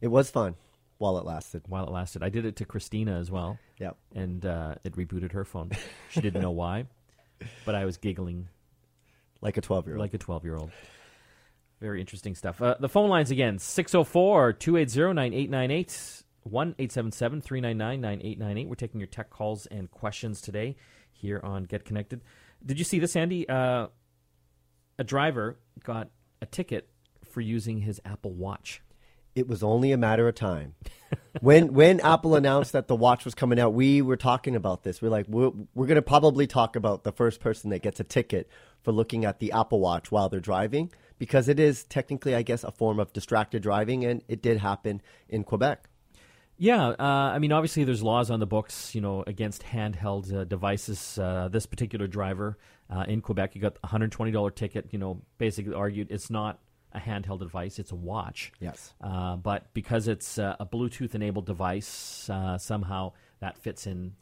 It 0.00 0.08
was 0.08 0.30
fun 0.30 0.54
while 0.98 1.18
it 1.18 1.24
lasted. 1.24 1.62
While 1.66 1.84
it 1.84 1.90
lasted, 1.90 2.22
I 2.22 2.28
did 2.28 2.44
it 2.44 2.56
to 2.56 2.64
Christina 2.64 3.18
as 3.18 3.30
well. 3.30 3.58
Yeah, 3.78 3.92
and 4.14 4.44
it 4.44 4.92
rebooted 4.92 5.32
her 5.32 5.44
phone. 5.44 5.70
She 6.10 6.20
didn't 6.20 6.42
know 6.42 6.52
why, 6.52 6.86
but 7.64 7.74
I 7.74 7.84
was 7.84 7.96
giggling 7.96 8.48
like 9.40 9.56
a 9.56 9.60
twelve 9.60 9.86
year 9.86 9.96
old. 9.96 10.02
Like 10.02 10.14
a 10.14 10.18
twelve 10.18 10.44
year 10.44 10.56
old. 10.56 10.70
Very 11.80 12.00
interesting 12.00 12.34
stuff. 12.34 12.62
Uh, 12.62 12.76
the 12.80 12.88
phone 12.88 13.10
lines 13.10 13.30
again 13.30 13.58
604 13.58 14.54
280 14.54 15.14
9898 15.14 16.22
1 16.44 16.68
877 16.78 17.40
399 17.42 18.00
9898. 18.00 18.68
We're 18.68 18.74
taking 18.74 19.00
your 19.00 19.08
tech 19.08 19.30
calls 19.30 19.66
and 19.66 19.90
questions 19.90 20.40
today 20.40 20.76
here 21.12 21.40
on 21.42 21.64
Get 21.64 21.84
Connected. 21.84 22.22
Did 22.64 22.78
you 22.78 22.84
see 22.84 22.98
this, 22.98 23.14
Andy? 23.16 23.48
Uh, 23.48 23.88
a 24.98 25.04
driver 25.04 25.58
got 25.84 26.08
a 26.40 26.46
ticket 26.46 26.88
for 27.30 27.40
using 27.42 27.80
his 27.80 28.00
Apple 28.04 28.32
Watch. 28.32 28.80
it 29.34 29.46
was 29.46 29.62
only 29.62 29.92
a 29.92 29.98
matter 29.98 30.26
of 30.26 30.34
time. 30.34 30.74
when 31.42 31.74
when 31.74 32.00
Apple 32.00 32.34
announced 32.36 32.72
that 32.72 32.88
the 32.88 32.96
watch 32.96 33.24
was 33.26 33.34
coming 33.34 33.60
out, 33.60 33.74
we 33.74 34.00
were 34.00 34.16
talking 34.16 34.56
about 34.56 34.82
this. 34.82 35.02
We're 35.02 35.10
like, 35.10 35.26
we're, 35.28 35.52
we're 35.74 35.86
going 35.86 35.96
to 35.96 36.02
probably 36.02 36.46
talk 36.46 36.74
about 36.74 37.04
the 37.04 37.12
first 37.12 37.40
person 37.40 37.68
that 37.70 37.82
gets 37.82 38.00
a 38.00 38.04
ticket 38.04 38.48
for 38.82 38.92
looking 38.92 39.26
at 39.26 39.38
the 39.38 39.52
Apple 39.52 39.78
Watch 39.80 40.10
while 40.10 40.30
they're 40.30 40.40
driving, 40.40 40.90
because 41.18 41.48
it 41.48 41.58
is 41.58 41.84
technically, 41.84 42.34
I 42.34 42.42
guess, 42.42 42.64
a 42.64 42.70
form 42.70 42.98
of 42.98 43.12
distracted 43.12 43.62
driving, 43.62 44.04
and 44.04 44.22
it 44.28 44.42
did 44.42 44.58
happen 44.58 45.02
in 45.28 45.44
Quebec. 45.44 45.88
Yeah, 46.58 46.88
uh, 46.88 47.32
I 47.34 47.38
mean, 47.38 47.52
obviously, 47.52 47.84
there's 47.84 48.02
laws 48.02 48.30
on 48.30 48.40
the 48.40 48.46
books, 48.46 48.94
you 48.94 49.00
know, 49.00 49.22
against 49.26 49.62
handheld 49.62 50.32
uh, 50.32 50.44
devices. 50.44 51.18
Uh, 51.18 51.48
this 51.50 51.66
particular 51.66 52.06
driver 52.06 52.56
uh, 52.88 53.04
in 53.06 53.20
Quebec, 53.20 53.52
he 53.52 53.58
got 53.58 53.76
a 53.84 53.88
$120 53.88 54.54
ticket. 54.54 54.88
You 54.90 54.98
know, 54.98 55.22
basically 55.38 55.74
argued 55.74 56.10
it's 56.10 56.30
not 56.30 56.60
a 56.92 56.98
handheld 56.98 57.40
device; 57.40 57.78
it's 57.78 57.92
a 57.92 57.96
watch. 57.96 58.52
Yes. 58.58 58.94
Uh, 59.02 59.36
but 59.36 59.72
because 59.74 60.08
it's 60.08 60.38
uh, 60.38 60.56
a 60.58 60.64
Bluetooth-enabled 60.64 61.44
device, 61.44 62.30
somehow 62.58 63.12
that 63.40 63.58
fits 63.58 63.86
in 63.86 64.14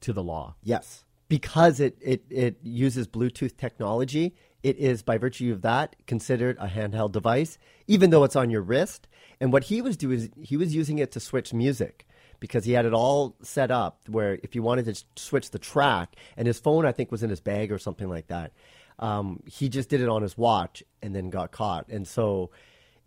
to 0.00 0.12
the 0.12 0.22
law. 0.22 0.56
Yes, 0.62 1.04
because 1.28 1.80
it 1.80 1.96
it 2.02 2.24
it 2.28 2.58
uses 2.62 3.08
Bluetooth 3.08 3.56
technology. 3.56 4.34
It 4.62 4.76
is, 4.78 5.02
by 5.02 5.18
virtue 5.18 5.52
of 5.52 5.62
that, 5.62 5.94
considered 6.06 6.56
a 6.58 6.66
handheld 6.66 7.12
device, 7.12 7.58
even 7.86 8.10
though 8.10 8.24
it's 8.24 8.36
on 8.36 8.50
your 8.50 8.62
wrist 8.62 9.08
and 9.40 9.52
what 9.52 9.64
he 9.64 9.82
was 9.82 9.96
doing 9.96 10.18
is 10.18 10.30
he 10.40 10.56
was 10.56 10.74
using 10.74 10.98
it 10.98 11.12
to 11.12 11.20
switch 11.20 11.52
music 11.52 12.06
because 12.40 12.64
he 12.64 12.72
had 12.72 12.86
it 12.86 12.94
all 12.94 13.36
set 13.42 13.70
up 13.70 14.00
where 14.08 14.38
if 14.42 14.54
you 14.54 14.62
wanted 14.62 14.84
to 14.86 15.04
switch 15.16 15.50
the 15.50 15.58
track, 15.58 16.14
and 16.36 16.46
his 16.46 16.58
phone 16.58 16.86
I 16.86 16.92
think 16.92 17.10
was 17.10 17.22
in 17.22 17.30
his 17.30 17.40
bag 17.40 17.72
or 17.72 17.78
something 17.78 18.08
like 18.08 18.28
that, 18.28 18.52
um, 18.98 19.42
he 19.46 19.68
just 19.68 19.88
did 19.88 20.00
it 20.00 20.08
on 20.08 20.22
his 20.22 20.36
watch 20.36 20.82
and 21.02 21.14
then 21.14 21.30
got 21.30 21.52
caught. 21.52 21.88
And 21.88 22.06
so 22.06 22.50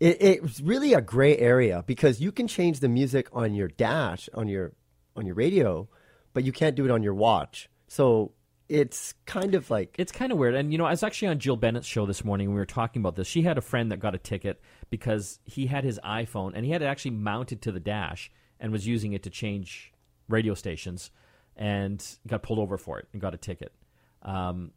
it, 0.00 0.22
it 0.22 0.42
was 0.42 0.62
really 0.62 0.94
a 0.94 1.00
gray 1.00 1.36
area 1.36 1.84
because 1.86 2.20
you 2.20 2.32
can 2.32 2.48
change 2.48 2.80
the 2.80 2.88
music 2.88 3.28
on 3.32 3.54
your 3.54 3.68
dash 3.68 4.28
on 4.34 4.48
your 4.48 4.72
on 5.16 5.26
your 5.26 5.34
radio, 5.34 5.88
but 6.32 6.44
you 6.44 6.52
can't 6.52 6.74
do 6.74 6.86
it 6.86 6.90
on 6.90 7.02
your 7.02 7.14
watch. 7.14 7.68
So 7.88 8.32
it's 8.72 9.12
kind 9.26 9.54
of 9.54 9.70
like 9.70 9.94
it's 9.98 10.10
kind 10.10 10.32
of 10.32 10.38
weird. 10.38 10.54
And 10.54 10.72
you 10.72 10.78
know, 10.78 10.86
I 10.86 10.92
was 10.92 11.02
actually 11.02 11.28
on 11.28 11.38
Jill 11.38 11.56
Bennett's 11.56 11.86
show 11.86 12.06
this 12.06 12.24
morning. 12.24 12.46
and 12.46 12.54
we 12.54 12.60
were 12.60 12.64
talking 12.64 13.02
about 13.02 13.16
this. 13.16 13.28
She 13.28 13.42
had 13.42 13.58
a 13.58 13.60
friend 13.60 13.92
that 13.92 13.98
got 13.98 14.14
a 14.14 14.18
ticket 14.18 14.62
because 14.88 15.40
he 15.44 15.66
had 15.66 15.84
his 15.84 16.00
iPhone 16.02 16.52
and 16.54 16.64
he 16.64 16.72
had 16.72 16.80
it 16.80 16.86
actually 16.86 17.10
mounted 17.10 17.60
to 17.62 17.72
the 17.72 17.80
dash 17.80 18.30
and 18.58 18.72
was 18.72 18.86
using 18.86 19.12
it 19.12 19.24
to 19.24 19.30
change 19.30 19.92
radio 20.26 20.54
stations, 20.54 21.10
and 21.54 22.02
got 22.26 22.42
pulled 22.42 22.58
over 22.58 22.78
for 22.78 22.98
it 22.98 23.08
and 23.12 23.20
got 23.20 23.34
a 23.34 23.36
ticket. 23.36 23.74
Um, 24.22 24.70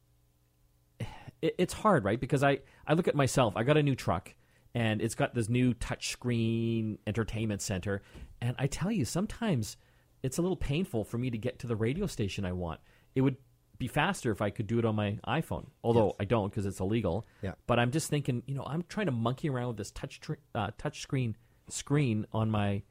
it, 1.41 1.55
it's 1.57 1.73
hard, 1.73 2.03
right? 2.03 2.19
Because 2.19 2.43
I 2.43 2.59
I 2.85 2.95
look 2.95 3.07
at 3.07 3.15
myself. 3.15 3.55
I 3.55 3.63
got 3.63 3.77
a 3.77 3.83
new 3.83 3.95
truck. 3.95 4.35
And 4.73 5.01
it's 5.01 5.15
got 5.15 5.33
this 5.33 5.47
new 5.47 5.73
touchscreen 5.73 6.97
entertainment 7.07 7.61
center. 7.61 8.01
And 8.41 8.57
I 8.59 8.67
tell 8.67 8.91
you, 8.91 9.05
sometimes 9.05 9.77
it's 10.21 10.37
a 10.37 10.41
little 10.41 10.57
painful 10.57 11.05
for 11.05 11.17
me 11.17 11.29
to 11.29 11.37
get 11.37 11.59
to 11.59 11.67
the 11.67 11.77
radio 11.77 12.07
station 12.07 12.43
I 12.43 12.51
want. 12.51 12.81
It 13.15 13.21
would 13.21 13.37
be 13.77 13.87
faster 13.87 14.31
if 14.31 14.41
I 14.41 14.49
could 14.49 14.67
do 14.67 14.79
it 14.79 14.85
on 14.85 14.95
my 14.95 15.19
iPhone. 15.27 15.67
Although 15.83 16.07
yes. 16.07 16.15
I 16.19 16.25
don't 16.25 16.49
because 16.49 16.65
it's 16.65 16.79
illegal. 16.79 17.25
Yeah. 17.41 17.53
But 17.67 17.79
I'm 17.79 17.91
just 17.91 18.09
thinking, 18.09 18.43
you 18.45 18.55
know, 18.55 18.63
I'm 18.65 18.83
trying 18.87 19.07
to 19.07 19.11
monkey 19.11 19.49
around 19.49 19.69
with 19.69 19.77
this 19.77 19.91
touch 19.91 20.19
tr- 20.19 20.33
uh, 20.53 20.71
touch 20.77 21.01
screen 21.01 21.35
screen 21.69 22.25
on 22.31 22.51
my 22.51 22.83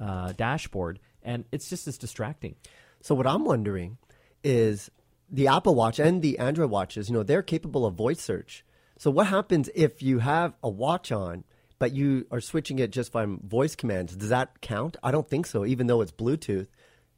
uh, 0.00 0.32
dashboard, 0.32 1.00
and 1.22 1.44
it's 1.52 1.68
just 1.68 1.86
as 1.88 1.98
distracting. 1.98 2.54
So 3.02 3.14
what 3.14 3.26
I'm 3.26 3.44
wondering 3.44 3.98
is 4.44 4.90
the 5.30 5.48
Apple 5.48 5.74
Watch 5.74 5.98
and 5.98 6.22
the 6.22 6.38
Android 6.38 6.70
watches. 6.70 7.08
You 7.08 7.14
know, 7.14 7.22
they're 7.22 7.42
capable 7.42 7.86
of 7.86 7.94
voice 7.94 8.20
search. 8.20 8.64
So 8.98 9.10
what 9.10 9.28
happens 9.28 9.70
if 9.74 10.02
you 10.02 10.18
have 10.18 10.54
a 10.62 10.68
watch 10.68 11.12
on? 11.12 11.44
But 11.78 11.94
you 11.94 12.26
are 12.30 12.42
switching 12.42 12.78
it 12.78 12.92
just 12.92 13.10
from 13.10 13.40
voice 13.42 13.74
commands. 13.74 14.14
Does 14.14 14.28
that 14.28 14.60
count? 14.60 14.98
I 15.02 15.10
don't 15.10 15.26
think 15.26 15.46
so. 15.46 15.64
Even 15.64 15.86
though 15.86 16.02
it's 16.02 16.12
Bluetooth, 16.12 16.66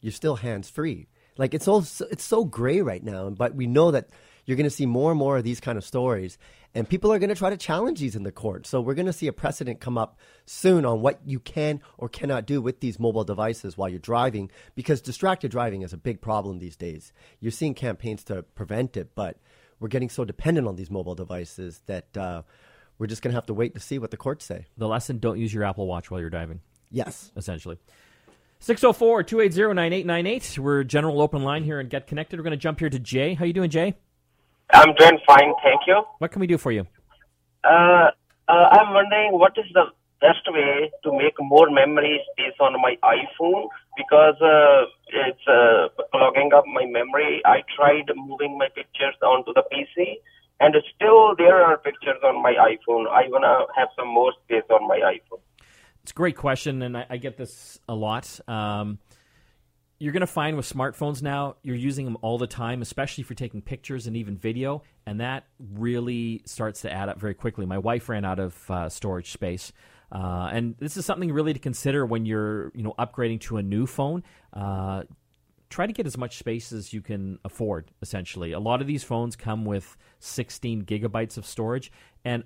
you're 0.00 0.12
still 0.12 0.37
hands 0.37 0.70
free. 0.70 1.08
Like 1.38 1.54
it's 1.54 1.68
all 1.68 1.84
it's 2.10 2.24
so 2.24 2.44
gray 2.44 2.80
right 2.80 3.02
now, 3.02 3.30
but 3.30 3.54
we 3.54 3.66
know 3.66 3.90
that 3.90 4.08
you're 4.44 4.56
going 4.56 4.64
to 4.64 4.70
see 4.70 4.86
more 4.86 5.12
and 5.12 5.18
more 5.18 5.36
of 5.38 5.44
these 5.44 5.60
kind 5.60 5.78
of 5.78 5.84
stories, 5.84 6.36
and 6.74 6.88
people 6.88 7.12
are 7.12 7.18
going 7.18 7.28
to 7.28 7.36
try 7.36 7.50
to 7.50 7.56
challenge 7.56 8.00
these 8.00 8.16
in 8.16 8.24
the 8.24 8.32
court. 8.32 8.66
So 8.66 8.80
we're 8.80 8.94
going 8.94 9.06
to 9.06 9.12
see 9.12 9.28
a 9.28 9.32
precedent 9.32 9.80
come 9.80 9.96
up 9.96 10.18
soon 10.46 10.84
on 10.84 11.00
what 11.00 11.20
you 11.24 11.38
can 11.38 11.80
or 11.96 12.08
cannot 12.08 12.44
do 12.44 12.60
with 12.60 12.80
these 12.80 12.98
mobile 12.98 13.24
devices 13.24 13.76
while 13.76 13.88
you're 13.88 14.00
driving, 14.00 14.50
because 14.74 15.00
distracted 15.00 15.50
driving 15.50 15.82
is 15.82 15.92
a 15.92 15.96
big 15.96 16.20
problem 16.20 16.58
these 16.58 16.76
days. 16.76 17.12
You're 17.38 17.52
seeing 17.52 17.74
campaigns 17.74 18.24
to 18.24 18.42
prevent 18.42 18.96
it, 18.96 19.14
but 19.14 19.38
we're 19.78 19.88
getting 19.88 20.10
so 20.10 20.24
dependent 20.24 20.66
on 20.66 20.76
these 20.76 20.90
mobile 20.90 21.14
devices 21.14 21.80
that 21.86 22.16
uh, 22.16 22.42
we're 22.98 23.06
just 23.06 23.22
going 23.22 23.32
to 23.32 23.36
have 23.36 23.46
to 23.46 23.54
wait 23.54 23.74
to 23.74 23.80
see 23.80 23.98
what 23.98 24.10
the 24.10 24.16
courts 24.16 24.44
say. 24.44 24.66
The 24.76 24.88
lesson: 24.88 25.18
don't 25.18 25.38
use 25.38 25.54
your 25.54 25.64
Apple 25.64 25.86
Watch 25.86 26.10
while 26.10 26.20
you're 26.20 26.30
driving. 26.30 26.60
Yes, 26.90 27.32
essentially. 27.36 27.78
604 28.62 29.25
280 29.25 29.75
9898. 29.75 30.59
We're 30.61 30.85
general 30.85 31.20
open 31.20 31.42
line 31.42 31.64
here 31.64 31.81
and 31.81 31.90
Get 31.90 32.07
Connected. 32.07 32.38
We're 32.38 32.44
going 32.44 32.53
to 32.53 32.57
jump 32.57 32.79
here 32.79 32.88
to 32.88 32.98
Jay. 33.01 33.35
How 33.35 33.44
you 33.44 33.53
doing, 33.53 33.70
Jay? 33.70 33.94
I'm 34.72 34.94
doing 34.94 35.18
fine, 35.27 35.53
thank 35.64 35.83
you. 35.88 36.05
What 36.18 36.31
can 36.31 36.38
we 36.38 36.46
do 36.46 36.57
for 36.57 36.70
you? 36.70 36.87
Uh, 37.64 38.14
uh, 38.48 38.66
I'm 38.70 38.94
wondering 38.94 39.33
what 39.33 39.59
is 39.59 39.66
the 39.75 39.87
best 40.20 40.46
way 40.46 40.92
to 41.03 41.11
make 41.11 41.35
more 41.40 41.70
memory 41.70 42.22
space 42.31 42.55
on 42.61 42.81
my 42.81 42.94
iPhone 43.03 43.66
because 43.96 44.38
uh, 44.40 44.87
it's 45.09 45.42
uh, 45.48 45.88
clogging 46.12 46.53
up 46.55 46.62
my 46.72 46.87
memory. 46.87 47.42
I 47.44 47.62
tried 47.75 48.14
moving 48.14 48.57
my 48.59 48.68
pictures 48.72 49.16
onto 49.22 49.53
the 49.55 49.64
PC, 49.75 50.22
and 50.61 50.72
still 50.94 51.35
there 51.37 51.64
are 51.64 51.79
pictures 51.79 52.22
on 52.22 52.40
my 52.40 52.55
iPhone. 52.55 53.11
I 53.11 53.27
want 53.27 53.42
to 53.42 53.75
have 53.75 53.88
some 53.98 54.07
more 54.07 54.33
space 54.44 54.70
on 54.70 54.87
my 54.87 55.01
iPhone. 55.03 55.42
It's 56.02 56.10
a 56.10 56.14
great 56.14 56.36
question, 56.36 56.82
and 56.82 56.96
I, 56.96 57.06
I 57.10 57.16
get 57.16 57.36
this 57.36 57.78
a 57.88 57.94
lot. 57.94 58.40
Um, 58.48 58.98
you're 60.00 60.12
going 60.12 60.22
to 60.22 60.26
find 60.26 60.56
with 60.56 60.68
smartphones 60.68 61.22
now, 61.22 61.54
you're 61.62 61.76
using 61.76 62.04
them 62.04 62.18
all 62.22 62.38
the 62.38 62.48
time, 62.48 62.82
especially 62.82 63.22
for 63.22 63.34
taking 63.34 63.62
pictures 63.62 64.08
and 64.08 64.16
even 64.16 64.36
video, 64.36 64.82
and 65.06 65.20
that 65.20 65.44
really 65.60 66.42
starts 66.44 66.80
to 66.80 66.92
add 66.92 67.08
up 67.08 67.20
very 67.20 67.34
quickly. 67.34 67.66
My 67.66 67.78
wife 67.78 68.08
ran 68.08 68.24
out 68.24 68.40
of 68.40 68.68
uh, 68.68 68.88
storage 68.88 69.30
space. 69.30 69.72
Uh, 70.10 70.50
and 70.52 70.74
this 70.80 70.96
is 70.96 71.06
something 71.06 71.32
really 71.32 71.52
to 71.52 71.60
consider 71.60 72.04
when 72.04 72.26
you're, 72.26 72.72
you 72.74 72.82
know, 72.82 72.94
upgrading 72.98 73.40
to 73.42 73.58
a 73.58 73.62
new 73.62 73.86
phone. 73.86 74.24
Uh, 74.52 75.04
try 75.70 75.86
to 75.86 75.92
get 75.92 76.04
as 76.04 76.18
much 76.18 76.36
space 76.36 76.72
as 76.72 76.92
you 76.92 77.00
can 77.00 77.38
afford. 77.44 77.92
Essentially, 78.02 78.50
a 78.50 78.60
lot 78.60 78.80
of 78.80 78.88
these 78.88 79.04
phones 79.04 79.36
come 79.36 79.64
with 79.64 79.96
16 80.18 80.84
gigabytes 80.84 81.38
of 81.38 81.46
storage, 81.46 81.92
and 82.24 82.42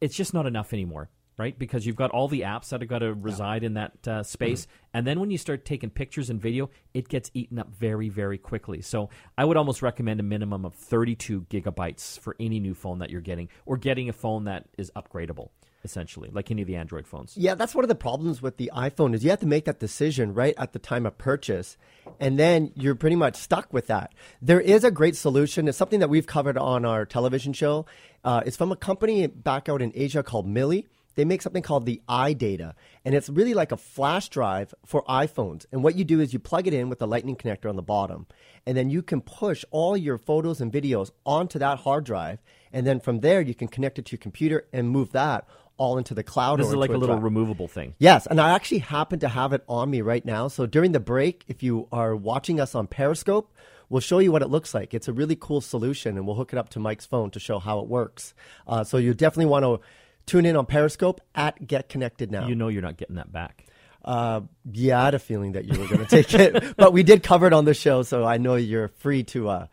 it's 0.00 0.16
just 0.16 0.34
not 0.34 0.44
enough 0.44 0.72
anymore 0.72 1.08
right? 1.38 1.58
Because 1.58 1.86
you've 1.86 1.96
got 1.96 2.10
all 2.10 2.28
the 2.28 2.42
apps 2.42 2.70
that 2.70 2.80
have 2.80 2.88
got 2.88 3.00
to 3.00 3.12
reside 3.12 3.62
yeah. 3.62 3.66
in 3.66 3.74
that 3.74 4.08
uh, 4.08 4.22
space. 4.22 4.62
Mm-hmm. 4.62 4.90
And 4.94 5.06
then 5.06 5.20
when 5.20 5.30
you 5.30 5.38
start 5.38 5.64
taking 5.64 5.90
pictures 5.90 6.30
and 6.30 6.40
video, 6.40 6.70
it 6.94 7.08
gets 7.08 7.30
eaten 7.34 7.58
up 7.58 7.68
very, 7.68 8.08
very 8.08 8.38
quickly. 8.38 8.80
So 8.80 9.10
I 9.36 9.44
would 9.44 9.56
almost 9.56 9.82
recommend 9.82 10.20
a 10.20 10.22
minimum 10.22 10.64
of 10.64 10.74
32 10.74 11.42
gigabytes 11.50 12.18
for 12.18 12.36
any 12.40 12.58
new 12.58 12.74
phone 12.74 13.00
that 13.00 13.10
you're 13.10 13.20
getting, 13.20 13.48
or 13.66 13.76
getting 13.76 14.08
a 14.08 14.12
phone 14.12 14.44
that 14.44 14.66
is 14.78 14.90
upgradable. 14.96 15.50
Essentially, 15.84 16.30
like 16.32 16.50
any 16.50 16.62
of 16.62 16.66
the 16.66 16.74
Android 16.74 17.06
phones. 17.06 17.36
Yeah, 17.36 17.54
that's 17.54 17.72
one 17.72 17.84
of 17.84 17.88
the 17.88 17.94
problems 17.94 18.42
with 18.42 18.56
the 18.56 18.72
iPhone 18.74 19.14
is 19.14 19.22
you 19.22 19.30
have 19.30 19.38
to 19.38 19.46
make 19.46 19.66
that 19.66 19.78
decision 19.78 20.34
right 20.34 20.54
at 20.58 20.72
the 20.72 20.80
time 20.80 21.06
of 21.06 21.16
purchase, 21.16 21.76
and 22.18 22.36
then 22.36 22.72
you're 22.74 22.96
pretty 22.96 23.14
much 23.14 23.36
stuck 23.36 23.72
with 23.72 23.86
that. 23.86 24.12
There 24.42 24.60
is 24.60 24.82
a 24.82 24.90
great 24.90 25.14
solution. 25.14 25.68
It's 25.68 25.78
something 25.78 26.00
that 26.00 26.10
we've 26.10 26.26
covered 26.26 26.58
on 26.58 26.84
our 26.84 27.04
television 27.06 27.52
show. 27.52 27.86
Uh, 28.24 28.42
it's 28.44 28.56
from 28.56 28.72
a 28.72 28.76
company 28.76 29.28
back 29.28 29.68
out 29.68 29.80
in 29.80 29.92
Asia 29.94 30.24
called 30.24 30.48
Mili 30.48 30.86
they 31.16 31.24
make 31.24 31.42
something 31.42 31.62
called 31.62 31.86
the 31.86 32.00
iData, 32.08 32.74
and 33.04 33.14
it's 33.14 33.28
really 33.28 33.54
like 33.54 33.72
a 33.72 33.76
flash 33.76 34.28
drive 34.28 34.72
for 34.84 35.02
iPhones. 35.04 35.66
And 35.72 35.82
what 35.82 35.96
you 35.96 36.04
do 36.04 36.20
is 36.20 36.32
you 36.32 36.38
plug 36.38 36.66
it 36.66 36.74
in 36.74 36.88
with 36.88 37.00
the 37.00 37.06
lightning 37.06 37.36
connector 37.36 37.68
on 37.68 37.76
the 37.76 37.82
bottom, 37.82 38.26
and 38.64 38.76
then 38.76 38.88
you 38.88 39.02
can 39.02 39.20
push 39.20 39.64
all 39.70 39.96
your 39.96 40.18
photos 40.18 40.60
and 40.60 40.72
videos 40.72 41.10
onto 41.24 41.58
that 41.58 41.78
hard 41.80 42.04
drive, 42.04 42.38
and 42.72 42.86
then 42.86 43.00
from 43.00 43.20
there 43.20 43.40
you 43.40 43.54
can 43.54 43.66
connect 43.68 43.98
it 43.98 44.04
to 44.06 44.12
your 44.12 44.18
computer 44.18 44.66
and 44.72 44.88
move 44.88 45.10
that 45.12 45.46
all 45.78 45.98
into 45.98 46.14
the 46.14 46.22
cloud. 46.22 46.58
This 46.58 46.68
is 46.68 46.74
like 46.74 46.90
a, 46.90 46.96
a 46.96 46.98
little 46.98 47.18
removable 47.18 47.68
thing. 47.68 47.94
Yes, 47.98 48.26
and 48.26 48.40
I 48.40 48.50
actually 48.50 48.78
happen 48.78 49.18
to 49.20 49.28
have 49.28 49.52
it 49.52 49.62
on 49.68 49.90
me 49.90 50.00
right 50.00 50.24
now. 50.24 50.48
So 50.48 50.66
during 50.66 50.92
the 50.92 51.00
break, 51.00 51.44
if 51.48 51.62
you 51.62 51.88
are 51.92 52.16
watching 52.16 52.60
us 52.60 52.74
on 52.74 52.86
Periscope, 52.86 53.52
we'll 53.88 54.00
show 54.00 54.18
you 54.18 54.32
what 54.32 54.42
it 54.42 54.48
looks 54.48 54.74
like. 54.74 54.94
It's 54.94 55.08
a 55.08 55.12
really 55.12 55.36
cool 55.36 55.60
solution, 55.60 56.16
and 56.16 56.26
we'll 56.26 56.36
hook 56.36 56.52
it 56.52 56.58
up 56.58 56.70
to 56.70 56.80
Mike's 56.80 57.06
phone 57.06 57.30
to 57.30 57.40
show 57.40 57.58
how 57.58 57.80
it 57.80 57.88
works. 57.88 58.34
Uh, 58.66 58.84
so 58.84 58.96
you 58.96 59.14
definitely 59.14 59.46
want 59.46 59.64
to 59.64 59.80
Tune 60.26 60.44
in 60.44 60.56
on 60.56 60.66
Periscope 60.66 61.20
at 61.34 61.66
Get 61.66 61.88
Connected 61.88 62.32
Now. 62.32 62.48
You 62.48 62.56
know 62.56 62.68
you're 62.68 62.82
not 62.82 62.96
getting 62.96 63.16
that 63.16 63.32
back. 63.32 63.64
Uh, 64.04 64.42
yeah, 64.72 65.00
I 65.00 65.04
had 65.06 65.14
a 65.14 65.18
feeling 65.18 65.52
that 65.52 65.64
you 65.64 65.78
were 65.78 65.86
going 65.86 66.04
to 66.04 66.06
take 66.06 66.32
it, 66.34 66.76
but 66.76 66.92
we 66.92 67.02
did 67.02 67.22
cover 67.22 67.46
it 67.46 67.52
on 67.52 67.64
the 67.64 67.74
show, 67.74 68.02
so 68.02 68.24
I 68.24 68.38
know 68.38 68.54
you're 68.54 68.88
free 68.88 69.24
to 69.24 69.48
uh, 69.48 69.66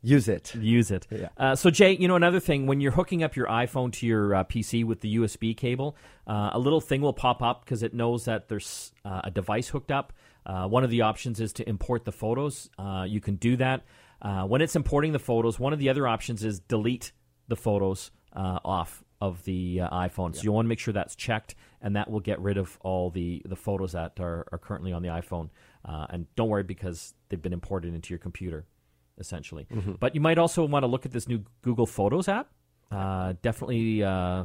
use 0.00 0.28
it. 0.28 0.54
Use 0.54 0.92
it. 0.92 1.06
Yeah. 1.10 1.28
Uh, 1.36 1.56
so, 1.56 1.70
Jay, 1.70 1.96
you 1.96 2.06
know 2.06 2.14
another 2.14 2.38
thing 2.40 2.66
when 2.66 2.80
you're 2.80 2.92
hooking 2.92 3.24
up 3.24 3.34
your 3.34 3.46
iPhone 3.46 3.92
to 3.94 4.06
your 4.06 4.34
uh, 4.34 4.44
PC 4.44 4.84
with 4.84 5.00
the 5.00 5.16
USB 5.16 5.56
cable, 5.56 5.96
uh, 6.26 6.50
a 6.52 6.58
little 6.58 6.80
thing 6.80 7.00
will 7.00 7.12
pop 7.12 7.42
up 7.42 7.64
because 7.64 7.82
it 7.82 7.94
knows 7.94 8.24
that 8.26 8.48
there's 8.48 8.92
uh, 9.04 9.22
a 9.24 9.30
device 9.30 9.68
hooked 9.68 9.90
up. 9.90 10.12
one 10.44 10.84
of 10.84 10.90
the 10.90 11.02
options 11.02 11.40
is 11.40 11.52
to 11.54 11.68
import 11.68 12.04
the 12.04 12.12
photos. 12.12 12.70
you 13.06 13.20
can 13.20 13.36
do 13.36 13.56
that. 13.56 13.82
when 14.46 14.60
it's 14.60 14.76
importing 14.76 15.12
the 15.12 15.18
photos, 15.20 15.58
one 15.58 15.72
of 15.72 15.78
the 15.78 15.88
other 15.88 16.06
options 16.06 16.44
is 16.44 16.58
delete 16.58 17.12
the 17.48 17.56
photos 17.56 18.10
uh, 18.34 18.58
off 18.64 19.03
of 19.20 19.42
the 19.44 19.80
uh, 19.80 19.90
iPhone. 19.90 20.34
So 20.34 20.42
you 20.42 20.52
want 20.52 20.66
to 20.66 20.68
make 20.68 20.78
sure 20.78 20.92
that's 20.92 21.16
checked, 21.16 21.54
and 21.80 21.96
that 21.96 22.10
will 22.10 22.20
get 22.20 22.40
rid 22.40 22.56
of 22.58 22.78
all 22.80 23.10
the, 23.10 23.42
the 23.44 23.56
photos 23.56 23.92
that 23.92 24.18
are, 24.20 24.46
are 24.52 24.58
currently 24.58 24.92
on 24.92 25.02
the 25.02 25.08
iPhone. 25.08 25.50
Uh, 25.84 26.06
and 26.10 26.26
don't 26.36 26.48
worry 26.48 26.62
because 26.62 27.14
they've 27.28 27.40
been 27.40 27.52
imported 27.52 27.94
into 27.94 28.10
your 28.10 28.18
computer, 28.18 28.66
essentially. 29.18 29.66
But 30.00 30.14
you 30.14 30.20
might 30.20 30.38
also 30.38 30.64
want 30.66 30.82
to 30.82 30.86
look 30.86 31.06
at 31.06 31.12
this 31.12 31.28
new 31.28 31.44
Google 31.62 31.86
Photos 31.86 32.28
app. 32.28 32.48
Uh, 32.90 33.34
definitely 33.42 34.02
uh, 34.02 34.44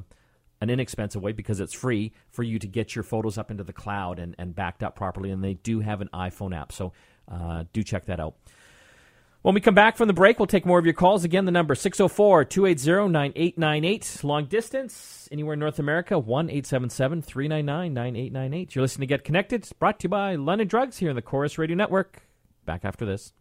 an 0.62 0.70
inexpensive 0.70 1.22
way 1.22 1.32
because 1.32 1.60
it's 1.60 1.74
free 1.74 2.14
for 2.32 2.44
you 2.44 2.60
to 2.60 2.68
get 2.68 2.96
your 2.96 3.04
photos 3.04 3.38
up 3.38 3.52
into 3.52 3.64
the 3.64 3.74
cloud 3.74 4.20
and, 4.20 4.36
and 4.38 4.56
backed 4.56 4.84
up 4.84 4.96
properly. 4.96 5.32
And 5.32 5.44
they 5.44 5.56
do 5.56 5.80
have 5.82 6.02
an 6.02 6.10
iPhone 6.14 6.56
app, 6.56 6.72
so 6.72 6.94
uh, 7.30 7.66
do 7.74 7.84
check 7.84 8.06
that 8.06 8.20
out. 8.20 8.36
When 9.42 9.56
we 9.56 9.62
come 9.62 9.74
back 9.74 9.96
from 9.96 10.10
the 10.10 10.14
break, 10.14 10.38
we'll 10.38 10.48
take 10.48 10.66
more 10.66 10.80
of 10.80 10.86
your 10.86 10.94
calls. 10.94 11.24
Again, 11.24 11.46
the 11.46 11.52
number 11.52 11.74
604 11.74 12.44
280 12.44 13.10
9898. 13.10 14.24
Long 14.26 14.46
distance, 14.48 15.30
anywhere 15.32 15.54
in 15.54 15.62
North 15.62 15.80
America, 15.80 16.20
1 16.20 16.50
877 16.50 17.22
399 17.22 17.94
9898. 17.94 18.76
You're 18.76 18.82
listening 18.82 19.08
to 19.08 19.14
Get 19.14 19.24
Connected. 19.24 19.62
It's 19.62 19.72
brought 19.72 20.02
to 20.02 20.06
you 20.06 20.10
by 20.10 20.36
London 20.36 20.68
Drugs 20.68 20.98
here 20.98 21.10
in 21.10 21.16
the 21.16 21.22
Corus 21.22 21.58
Radio 21.58 21.78
Network. 21.78 22.24
Back 22.66 22.84
after 22.84 23.06
this. 23.06 23.32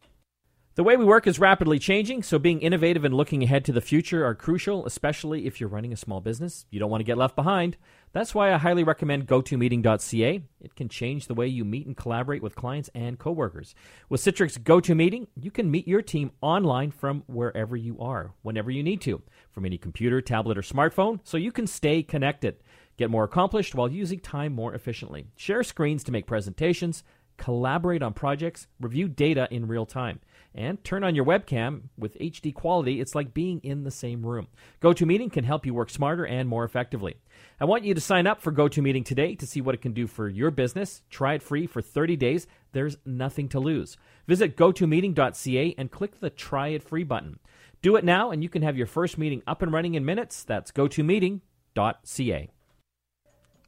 The 0.79 0.85
way 0.85 0.97
we 0.97 1.05
work 1.05 1.27
is 1.27 1.41
rapidly 1.41 1.81
changing, 1.81 2.23
so 2.23 2.39
being 2.39 2.61
innovative 2.61 3.05
and 3.05 3.13
looking 3.13 3.43
ahead 3.43 3.65
to 3.65 3.73
the 3.73 3.81
future 3.81 4.25
are 4.25 4.37
crucial, 4.37 4.87
especially 4.87 5.45
if 5.45 5.59
you're 5.59 5.69
running 5.69 5.93
a 5.93 5.97
small 5.97 6.21
business. 6.21 6.67
You 6.71 6.79
don't 6.79 6.89
want 6.89 7.01
to 7.01 7.05
get 7.05 7.19
left 7.19 7.35
behind. 7.35 7.77
That's 8.13 8.33
why 8.33 8.55
I 8.55 8.59
highly 8.59 8.85
recommend 8.85 9.27
GoToMeeting.ca. 9.27 10.41
It 10.61 10.77
can 10.77 10.89
change 10.89 11.27
the 11.27 11.35
way 11.35 11.49
you 11.49 11.65
meet 11.65 11.89
and 11.89 11.97
collaborate 11.97 12.45
with 12.45 12.55
clients 12.55 12.91
and 12.95 13.19
coworkers. 13.19 13.75
With 14.09 14.21
Citrix 14.21 14.57
GoToMeeting, 14.57 15.27
you 15.35 15.51
can 15.51 15.69
meet 15.69 15.89
your 15.89 16.01
team 16.01 16.31
online 16.41 16.93
from 16.93 17.25
wherever 17.27 17.77
you 17.77 17.99
are, 17.99 18.35
whenever 18.43 18.71
you 18.71 18.85
need 18.85 19.01
to, 19.01 19.21
from 19.51 19.67
any 19.67 19.79
computer, 19.79 20.21
tablet, 20.21 20.57
or 20.57 20.63
smartphone, 20.63 21.19
so 21.25 21.37
you 21.37 21.51
can 21.51 21.67
stay 21.67 22.05
connected. 22.05 22.55
Get 22.97 23.11
more 23.11 23.25
accomplished 23.25 23.75
while 23.75 23.91
using 23.91 24.21
time 24.21 24.53
more 24.53 24.75
efficiently. 24.75 25.27
Share 25.35 25.65
screens 25.65 26.05
to 26.05 26.13
make 26.13 26.29
presentations, 26.29 27.03
collaborate 27.37 28.03
on 28.03 28.13
projects, 28.13 28.67
review 28.79 29.09
data 29.09 29.49
in 29.51 29.67
real 29.67 29.87
time, 29.87 30.21
and 30.59 30.83
turn 30.83 31.05
on 31.05 31.15
your 31.15 31.25
webcam 31.25 31.83
with 31.97 32.19
HD 32.19 32.53
quality. 32.53 33.01
It's 33.01 33.15
like 33.15 33.33
being 33.33 33.61
in 33.61 33.85
the 33.85 33.93
same 33.93 34.27
room. 34.27 34.49
GoToMeeting 34.83 35.33
can 35.33 35.45
help 35.45 35.65
you 35.65 35.73
work 35.73 35.89
smarter 35.89 36.27
and 36.27 36.49
more 36.49 36.65
effectively. 36.65 37.15
I 37.61 37.65
want 37.65 37.85
you 37.85 37.95
to 37.95 38.01
sign 38.01 38.27
up 38.27 38.43
for 38.43 38.53
GoToMeeting 38.53 39.05
today 39.05 39.37
to 39.37 39.47
see 39.47 39.61
what 39.61 39.77
it 39.77 39.81
can 39.81 39.93
do 39.93 40.09
for 40.09 40.29
your 40.29 40.51
business. 40.51 41.03
Try 41.11 41.35
it 41.35 41.45
free 41.45 41.69
for 41.69 41.81
30 41.81 42.17
days. 42.17 42.49
There's 42.73 42.99
nothing 43.07 43.49
to 43.51 43.61
lose. 43.61 43.97
Visit 44.27 44.57
gotomeeting.ca 44.57 45.77
and 45.79 45.93
click 45.93 46.19
the 46.19 46.29
Try 46.29 46.69
It 46.69 46.83
Free 46.83 47.05
button. 47.05 47.39
Do 47.81 47.95
it 47.95 48.05
now, 48.05 48.33
and 48.33 48.43
you 48.43 48.49
can 48.49 48.63
have 48.63 48.77
your 48.77 48.89
first 48.89 49.17
meeting 49.17 49.43
up 49.47 49.63
and 49.63 49.73
running 49.73 49.95
in 49.95 50.05
minutes. 50.05 50.43
That's 50.43 50.73
gotomeeting.ca. 50.73 52.51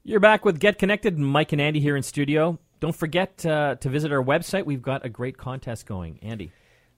You're 0.03 0.21
back 0.21 0.45
with 0.45 0.59
Get 0.59 0.79
Connected. 0.79 1.19
Mike 1.19 1.53
and 1.53 1.61
Andy 1.61 1.79
here 1.79 1.97
in 1.97 2.03
studio. 2.03 2.59
Don't 2.81 2.97
forget 2.97 3.47
uh, 3.47 3.77
to 3.77 3.89
visit 3.89 4.11
our 4.11 4.25
website. 4.25 4.65
We've 4.65 4.83
got 4.83 5.07
a 5.07 5.09
great 5.09 5.39
contest 5.39 5.87
going. 5.87 6.19
Andy. 6.23 6.51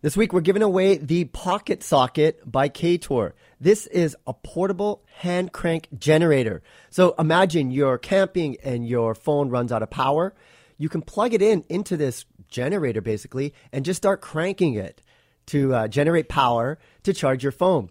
This 0.02 0.16
week, 0.16 0.32
we're 0.32 0.40
giving 0.40 0.64
away 0.64 0.96
the 0.96 1.26
Pocket 1.26 1.80
Socket 1.84 2.40
by 2.44 2.68
K-Tor. 2.68 3.36
This 3.60 3.86
is 3.86 4.16
a 4.26 4.34
portable 4.34 5.04
hand 5.18 5.52
crank 5.52 5.86
generator. 5.96 6.60
So 6.90 7.14
imagine 7.20 7.70
you're 7.70 7.98
camping 7.98 8.56
and 8.64 8.84
your 8.84 9.14
phone 9.14 9.48
runs 9.48 9.70
out 9.70 9.80
of 9.84 9.90
power. 9.90 10.34
You 10.76 10.88
can 10.88 11.02
plug 11.02 11.34
it 11.34 11.40
in 11.40 11.64
into 11.68 11.96
this 11.96 12.24
generator 12.48 13.00
basically 13.00 13.54
and 13.70 13.84
just 13.84 13.98
start 13.98 14.20
cranking 14.20 14.74
it 14.74 15.00
to 15.46 15.72
uh, 15.72 15.86
generate 15.86 16.28
power 16.28 16.80
to 17.04 17.12
charge 17.12 17.44
your 17.44 17.52
phone. 17.52 17.88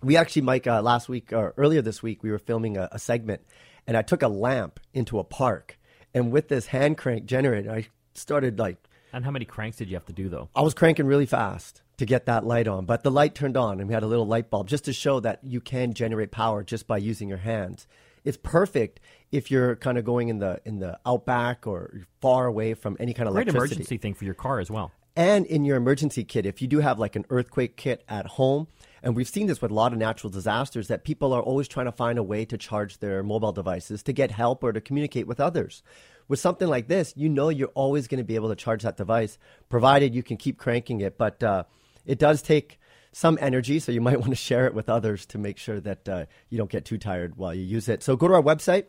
We 0.00 0.16
actually, 0.16 0.42
Mike, 0.42 0.68
uh, 0.68 0.80
last 0.80 1.08
week 1.08 1.32
or 1.32 1.54
earlier 1.56 1.82
this 1.82 2.04
week, 2.04 2.22
we 2.22 2.30
were 2.30 2.38
filming 2.38 2.76
a, 2.76 2.88
a 2.92 3.00
segment 3.00 3.42
and 3.84 3.96
I 3.96 4.02
took 4.02 4.22
a 4.22 4.28
lamp 4.28 4.78
into 4.94 5.18
a 5.18 5.24
park. 5.24 5.76
And 6.14 6.30
with 6.30 6.46
this 6.46 6.66
hand 6.66 6.98
crank 6.98 7.26
generator, 7.26 7.72
I 7.72 7.88
started 8.14 8.60
like 8.60 8.76
And 9.12 9.24
how 9.24 9.30
many 9.30 9.44
cranks 9.44 9.76
did 9.78 9.88
you 9.88 9.96
have 9.96 10.06
to 10.06 10.12
do, 10.12 10.28
though? 10.28 10.48
I 10.54 10.62
was 10.62 10.74
cranking 10.74 11.06
really 11.06 11.26
fast 11.26 11.82
to 11.96 12.06
get 12.06 12.26
that 12.26 12.44
light 12.44 12.68
on, 12.68 12.84
but 12.84 13.02
the 13.02 13.10
light 13.10 13.34
turned 13.34 13.56
on 13.56 13.80
and 13.80 13.88
we 13.88 13.94
had 13.94 14.02
a 14.02 14.06
little 14.06 14.26
light 14.26 14.50
bulb 14.50 14.68
just 14.68 14.84
to 14.84 14.92
show 14.92 15.20
that 15.20 15.40
you 15.42 15.60
can 15.60 15.94
generate 15.94 16.30
power 16.30 16.62
just 16.62 16.86
by 16.86 16.98
using 16.98 17.28
your 17.28 17.38
hands. 17.38 17.86
It's 18.24 18.36
perfect 18.36 19.00
if 19.32 19.50
you're 19.50 19.76
kind 19.76 19.98
of 19.98 20.04
going 20.04 20.28
in 20.28 20.38
the 20.38 20.60
in 20.64 20.80
the 20.80 20.98
outback 21.06 21.66
or 21.66 22.02
far 22.20 22.46
away 22.46 22.74
from 22.74 22.96
any 23.00 23.14
kind 23.14 23.28
of 23.28 23.34
Great 23.34 23.48
electricity. 23.48 23.76
emergency 23.76 23.96
thing 23.96 24.14
for 24.14 24.24
your 24.24 24.34
car 24.34 24.60
as 24.60 24.70
well. 24.70 24.92
And 25.16 25.46
in 25.46 25.64
your 25.64 25.76
emergency 25.76 26.22
kit, 26.22 26.46
if 26.46 26.62
you 26.62 26.68
do 26.68 26.78
have 26.78 27.00
like 27.00 27.16
an 27.16 27.24
earthquake 27.30 27.76
kit 27.76 28.04
at 28.08 28.26
home, 28.26 28.68
and 29.02 29.16
we've 29.16 29.28
seen 29.28 29.48
this 29.48 29.60
with 29.60 29.72
a 29.72 29.74
lot 29.74 29.92
of 29.92 29.98
natural 29.98 30.30
disasters, 30.30 30.86
that 30.88 31.02
people 31.02 31.32
are 31.32 31.42
always 31.42 31.66
trying 31.66 31.86
to 31.86 31.92
find 31.92 32.18
a 32.18 32.22
way 32.22 32.44
to 32.44 32.56
charge 32.56 32.98
their 32.98 33.24
mobile 33.24 33.52
devices 33.52 34.02
to 34.04 34.12
get 34.12 34.30
help 34.30 34.62
or 34.62 34.72
to 34.72 34.80
communicate 34.80 35.26
with 35.26 35.40
others. 35.40 35.82
With 36.28 36.38
something 36.38 36.68
like 36.68 36.86
this, 36.88 37.14
you 37.16 37.28
know 37.28 37.48
you're 37.48 37.68
always 37.68 38.06
going 38.06 38.18
to 38.18 38.24
be 38.24 38.34
able 38.34 38.50
to 38.50 38.56
charge 38.56 38.82
that 38.82 38.98
device, 38.98 39.38
provided 39.68 40.14
you 40.14 40.22
can 40.22 40.36
keep 40.36 40.58
cranking 40.58 41.00
it. 41.00 41.16
But 41.16 41.42
uh, 41.42 41.64
it 42.04 42.18
does 42.18 42.42
take 42.42 42.78
some 43.12 43.38
energy, 43.40 43.80
so 43.80 43.92
you 43.92 44.00
might 44.02 44.20
want 44.20 44.30
to 44.30 44.36
share 44.36 44.66
it 44.66 44.74
with 44.74 44.88
others 44.88 45.26
to 45.26 45.38
make 45.38 45.58
sure 45.58 45.80
that 45.80 46.08
uh, 46.08 46.24
you 46.50 46.58
don't 46.58 46.70
get 46.70 46.84
too 46.84 46.98
tired 46.98 47.36
while 47.36 47.54
you 47.54 47.64
use 47.64 47.88
it. 47.88 48.02
So 48.02 48.16
go 48.16 48.26
to 48.28 48.34
our 48.34 48.42
website, 48.42 48.84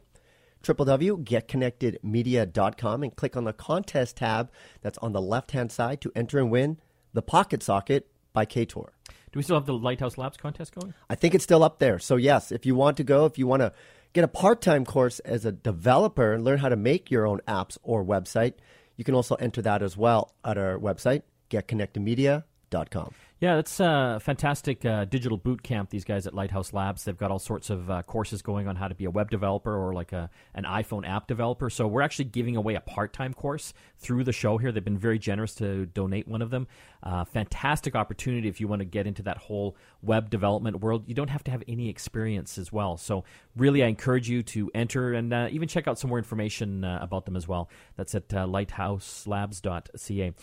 www.getconnectedmedia.com, 0.64 3.04
and 3.04 3.16
click 3.16 3.38
on 3.38 3.46
the 3.46 3.54
contest 3.54 4.18
tab 4.18 4.52
that's 4.82 4.98
on 4.98 5.14
the 5.14 5.22
left 5.22 5.52
hand 5.52 5.72
side 5.72 6.02
to 6.02 6.12
enter 6.16 6.40
and 6.40 6.52
win 6.52 6.78
the 7.14 7.22
Pocket 7.22 7.64
Socket 7.64 8.08
by 8.34 8.46
KTOR. 8.46 8.90
Do 9.32 9.38
we 9.38 9.44
still 9.44 9.56
have 9.56 9.66
the 9.66 9.74
Lighthouse 9.74 10.18
Labs 10.18 10.38
contest 10.38 10.74
going? 10.74 10.94
I 11.10 11.16
think 11.16 11.36
it's 11.36 11.44
still 11.44 11.64
up 11.64 11.80
there. 11.80 12.00
So, 12.00 12.16
yes, 12.16 12.52
if 12.52 12.66
you 12.66 12.76
want 12.76 12.98
to 12.98 13.04
go, 13.04 13.26
if 13.26 13.38
you 13.38 13.48
want 13.48 13.62
to 13.62 13.72
get 14.14 14.24
a 14.24 14.28
part 14.28 14.62
time 14.62 14.86
course 14.86 15.20
as 15.20 15.46
a 15.46 15.52
developer 15.52 16.34
and 16.34 16.44
learn 16.44 16.60
how 16.60 16.70
to 16.70 16.76
make 16.76 17.12
your 17.12 17.28
own 17.28 17.42
apps 17.48 17.78
or 17.84 18.04
website, 18.04 18.54
you 18.98 19.04
can 19.04 19.16
also 19.16 19.36
enter 19.36 19.62
that 19.62 19.82
as 19.82 19.96
well 19.96 20.34
at 20.44 20.58
our 20.58 20.78
website, 20.78 21.24
getconnectedmedia.com. 21.50 23.14
Yeah, 23.42 23.56
that's 23.56 23.80
a 23.80 24.20
fantastic 24.22 24.84
uh, 24.84 25.06
digital 25.06 25.38
boot 25.38 25.64
camp. 25.64 25.92
These 25.92 26.04
guys 26.04 26.28
at 26.28 26.34
Lighthouse 26.34 26.74
Labs, 26.74 27.06
they've 27.06 27.16
got 27.16 27.32
all 27.32 27.40
sorts 27.40 27.70
of 27.70 27.90
uh, 27.90 28.04
courses 28.04 28.42
going 28.42 28.68
on 28.68 28.76
how 28.76 28.90
to 28.90 28.96
be 28.96 29.06
a 29.06 29.10
web 29.10 29.32
developer 29.32 29.74
or 29.74 29.94
like 29.94 30.12
a 30.12 30.30
an 30.54 30.66
iPhone 30.66 31.08
app 31.08 31.26
developer. 31.26 31.70
So 31.70 31.88
we're 31.88 32.02
actually 32.02 32.26
giving 32.26 32.58
away 32.58 32.76
a 32.76 32.82
part 32.82 33.14
time 33.14 33.34
course 33.34 33.74
through 33.98 34.26
the 34.26 34.34
show 34.34 34.58
here. 34.58 34.74
They've 34.74 34.84
been 34.84 34.98
very 34.98 35.20
generous 35.20 35.56
to 35.56 35.86
donate 35.86 36.28
one 36.28 36.42
of 36.42 36.50
them. 36.50 36.68
Uh, 37.02 37.24
fantastic 37.24 37.96
opportunity 37.96 38.50
if 38.50 38.60
you 38.60 38.68
want 38.68 38.82
to 38.82 38.86
get 38.86 39.08
into 39.08 39.24
that 39.24 39.38
whole 39.38 39.78
web 40.02 40.30
development 40.30 40.82
world. 40.82 41.06
You 41.08 41.16
don't 41.16 41.30
have 41.30 41.46
to 41.46 41.52
have 41.52 41.64
any 41.66 41.88
experience 41.88 42.58
as 42.58 42.74
well. 42.74 42.98
So 42.98 43.24
really, 43.56 43.84
I 43.84 43.88
encourage 43.88 44.28
you 44.28 44.44
to 44.44 44.70
enter 44.76 45.14
and 45.14 45.34
uh, 45.34 45.48
even 45.50 45.70
check 45.70 45.88
out 45.88 45.98
some 45.98 46.10
more 46.10 46.18
information 46.18 46.84
uh, 46.84 47.00
about 47.02 47.24
them 47.24 47.38
as 47.38 47.48
well. 47.48 47.70
That's 47.96 48.16
at 48.16 48.34
uh, 48.34 48.46
lighthouselabs.ca. 48.48 50.34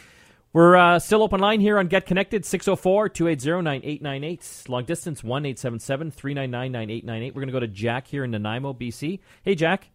We're 0.52 0.76
uh, 0.76 0.98
still 0.98 1.22
open 1.22 1.40
line 1.40 1.61
here 1.61 1.78
on 1.78 1.87
Get 1.88 2.06
Connected, 2.06 2.44
604 2.46 3.11
280 3.11 3.62
9898. 3.62 4.64
Long 4.68 4.85
distance, 4.85 5.22
1 5.22 5.44
877 5.46 6.11
399 6.11 6.72
9898. 6.72 7.35
We're 7.35 7.40
going 7.40 7.48
to 7.48 7.52
go 7.52 7.61
to 7.61 7.66
Jack 7.68 8.06
here 8.06 8.24
in 8.24 8.30
Nanaimo, 8.30 8.72
BC. 8.72 9.18
Hey, 9.42 9.54
Jack. 9.54 9.90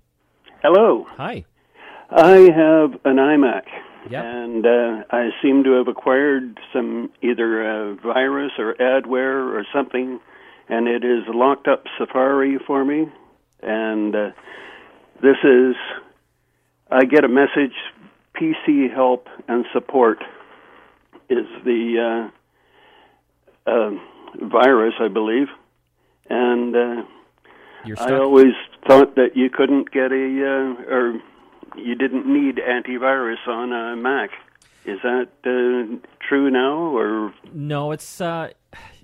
Hello. 0.62 1.06
Hi. 1.18 1.46
I 2.12 2.50
have 2.56 2.94
an 3.06 3.16
iMac, 3.16 3.64
Yep. 4.10 4.24
and 4.24 4.66
uh, 4.66 5.04
I 5.10 5.30
seem 5.42 5.64
to 5.64 5.72
have 5.78 5.88
acquired 5.88 6.60
some 6.74 7.10
either 7.24 7.62
a 7.62 7.96
virus 7.96 8.52
or 8.60 8.76
adware 8.76 9.54
or 9.56 9.66
something, 9.74 10.20
and 10.70 10.88
it 10.88 11.04
is 11.06 11.24
locked 11.34 11.68
up 11.68 11.86
Safari 11.98 12.58
for 12.68 12.84
me. 12.86 13.08
And 13.64 14.16
uh, 14.16 14.30
this 15.24 15.38
is, 15.44 15.76
I 16.92 17.06
get 17.06 17.24
a 17.24 17.30
message: 17.30 17.74
PC 18.36 18.94
help 18.94 19.28
and 19.48 19.66
support 19.74 20.20
is 21.32 21.48
the 21.64 22.30
uh, 23.68 23.72
uh, 23.72 23.92
virus, 24.42 24.94
I 25.00 25.08
believe, 25.08 25.48
and. 26.30 26.76
Uh, 26.76 27.04
I 27.98 28.14
always 28.14 28.54
thought 28.88 29.16
that 29.16 29.36
you 29.36 29.50
couldn't 29.50 29.90
get 29.92 30.12
a 30.12 30.16
uh, 30.16 30.94
or 30.94 31.20
you 31.76 31.96
didn't 31.96 32.26
need 32.26 32.58
antivirus 32.58 33.48
on 33.48 33.72
a 33.72 33.96
Mac. 33.96 34.30
Is 34.86 35.00
that 35.04 35.30
uh, 35.46 35.98
true 36.28 36.50
now, 36.50 36.96
or 36.96 37.34
No, 37.54 37.92
it's 37.92 38.20
uh, 38.20 38.50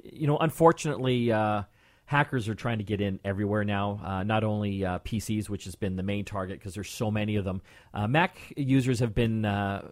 you 0.04 0.26
know, 0.26 0.38
unfortunately, 0.38 1.32
uh, 1.32 1.64
hackers 2.06 2.50
are 2.50 2.56
trying 2.56 2.80
to 2.80 2.84
get 2.84 3.00
in 3.00 3.20
everywhere 3.24 3.64
now. 3.64 4.02
Uh, 4.04 4.24
not 4.24 4.44
only 4.44 4.84
uh, 4.84 5.00
PCs, 5.00 5.50
which 5.50 5.66
has 5.66 5.76
been 5.76 5.96
the 5.96 6.04
main 6.04 6.26
target 6.26 6.58
because 6.58 6.74
there's 6.74 6.90
so 6.90 7.12
many 7.12 7.36
of 7.36 7.46
them. 7.46 7.62
Uh, 7.94 8.08
Mac 8.08 8.38
users 8.56 9.00
have 9.00 9.14
been 9.14 9.46
uh, 9.46 9.88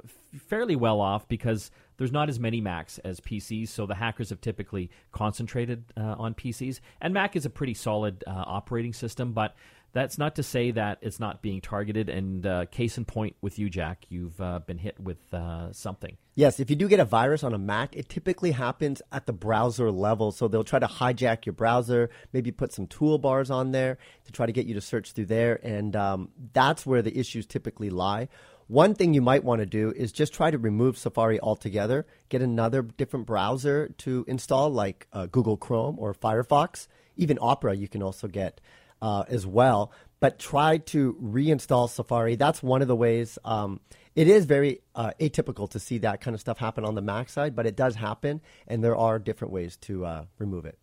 fairly 0.47 0.75
well 0.75 1.01
off 1.01 1.27
because 1.27 1.69
there's 1.97 2.11
not 2.11 2.29
as 2.29 2.39
many 2.39 2.61
Macs 2.61 2.97
as 2.99 3.19
PCs, 3.19 3.69
so 3.69 3.85
the 3.85 3.95
hackers 3.95 4.29
have 4.29 4.41
typically 4.41 4.89
concentrated 5.11 5.85
uh, 5.97 6.15
on 6.17 6.33
PCs. 6.33 6.79
And 7.01 7.13
Mac 7.13 7.35
is 7.35 7.45
a 7.45 7.49
pretty 7.49 7.73
solid 7.73 8.23
uh, 8.27 8.31
operating 8.31 8.93
system, 8.93 9.33
but 9.33 9.55
that's 9.95 10.17
not 10.17 10.35
to 10.35 10.43
say 10.43 10.71
that 10.71 10.97
it's 11.01 11.21
not 11.21 11.41
being 11.41 11.61
targeted. 11.61 12.09
And 12.09 12.45
uh, 12.45 12.65
case 12.65 12.97
in 12.97 13.05
point 13.05 13.37
with 13.41 13.57
you, 13.57 13.69
Jack, 13.69 14.05
you've 14.09 14.39
uh, 14.41 14.59
been 14.59 14.77
hit 14.77 14.99
with 14.99 15.33
uh, 15.33 15.71
something. 15.71 16.17
Yes, 16.35 16.59
if 16.59 16.69
you 16.69 16.75
do 16.75 16.89
get 16.89 16.99
a 16.99 17.05
virus 17.05 17.45
on 17.45 17.53
a 17.53 17.57
Mac, 17.57 17.95
it 17.95 18.09
typically 18.09 18.51
happens 18.51 19.01
at 19.13 19.25
the 19.25 19.31
browser 19.31 19.89
level. 19.89 20.33
So 20.33 20.49
they'll 20.49 20.65
try 20.65 20.79
to 20.79 20.87
hijack 20.87 21.45
your 21.45 21.53
browser, 21.53 22.09
maybe 22.33 22.51
put 22.51 22.73
some 22.73 22.87
toolbars 22.87 23.49
on 23.49 23.71
there 23.71 23.97
to 24.25 24.33
try 24.33 24.45
to 24.45 24.51
get 24.51 24.65
you 24.65 24.73
to 24.73 24.81
search 24.81 25.13
through 25.13 25.27
there. 25.27 25.61
And 25.63 25.95
um, 25.95 26.29
that's 26.51 26.85
where 26.85 27.01
the 27.01 27.17
issues 27.17 27.45
typically 27.45 27.89
lie. 27.89 28.27
One 28.67 28.95
thing 28.95 29.13
you 29.13 29.21
might 29.21 29.43
want 29.43 29.59
to 29.59 29.65
do 29.65 29.93
is 29.95 30.11
just 30.11 30.33
try 30.33 30.49
to 30.49 30.57
remove 30.57 30.97
Safari 30.97 31.39
altogether, 31.39 32.07
get 32.29 32.41
another 32.41 32.81
different 32.81 33.27
browser 33.27 33.89
to 33.99 34.25
install, 34.27 34.71
like 34.71 35.07
uh, 35.13 35.27
Google 35.27 35.55
Chrome 35.55 35.97
or 35.99 36.15
Firefox. 36.15 36.87
Even 37.15 37.37
Opera, 37.39 37.75
you 37.75 37.87
can 37.87 38.01
also 38.01 38.27
get 38.27 38.59
uh, 39.01 39.23
as 39.27 39.45
well. 39.45 39.91
But 40.19 40.39
try 40.39 40.79
to 40.79 41.13
reinstall 41.21 41.89
Safari. 41.89 42.35
That's 42.35 42.63
one 42.63 42.81
of 42.81 42.87
the 42.87 42.95
ways. 42.95 43.37
Um, 43.45 43.81
it 44.15 44.27
is 44.27 44.45
very 44.45 44.81
uh, 44.95 45.11
atypical 45.19 45.69
to 45.71 45.79
see 45.79 45.99
that 45.99 46.21
kind 46.21 46.33
of 46.33 46.41
stuff 46.41 46.57
happen 46.57 46.85
on 46.85 46.95
the 46.95 47.01
Mac 47.01 47.29
side, 47.29 47.55
but 47.55 47.67
it 47.67 47.75
does 47.75 47.95
happen, 47.95 48.41
and 48.67 48.83
there 48.83 48.95
are 48.95 49.19
different 49.19 49.53
ways 49.53 49.77
to 49.81 50.05
uh, 50.05 50.25
remove 50.39 50.65
it. 50.65 50.79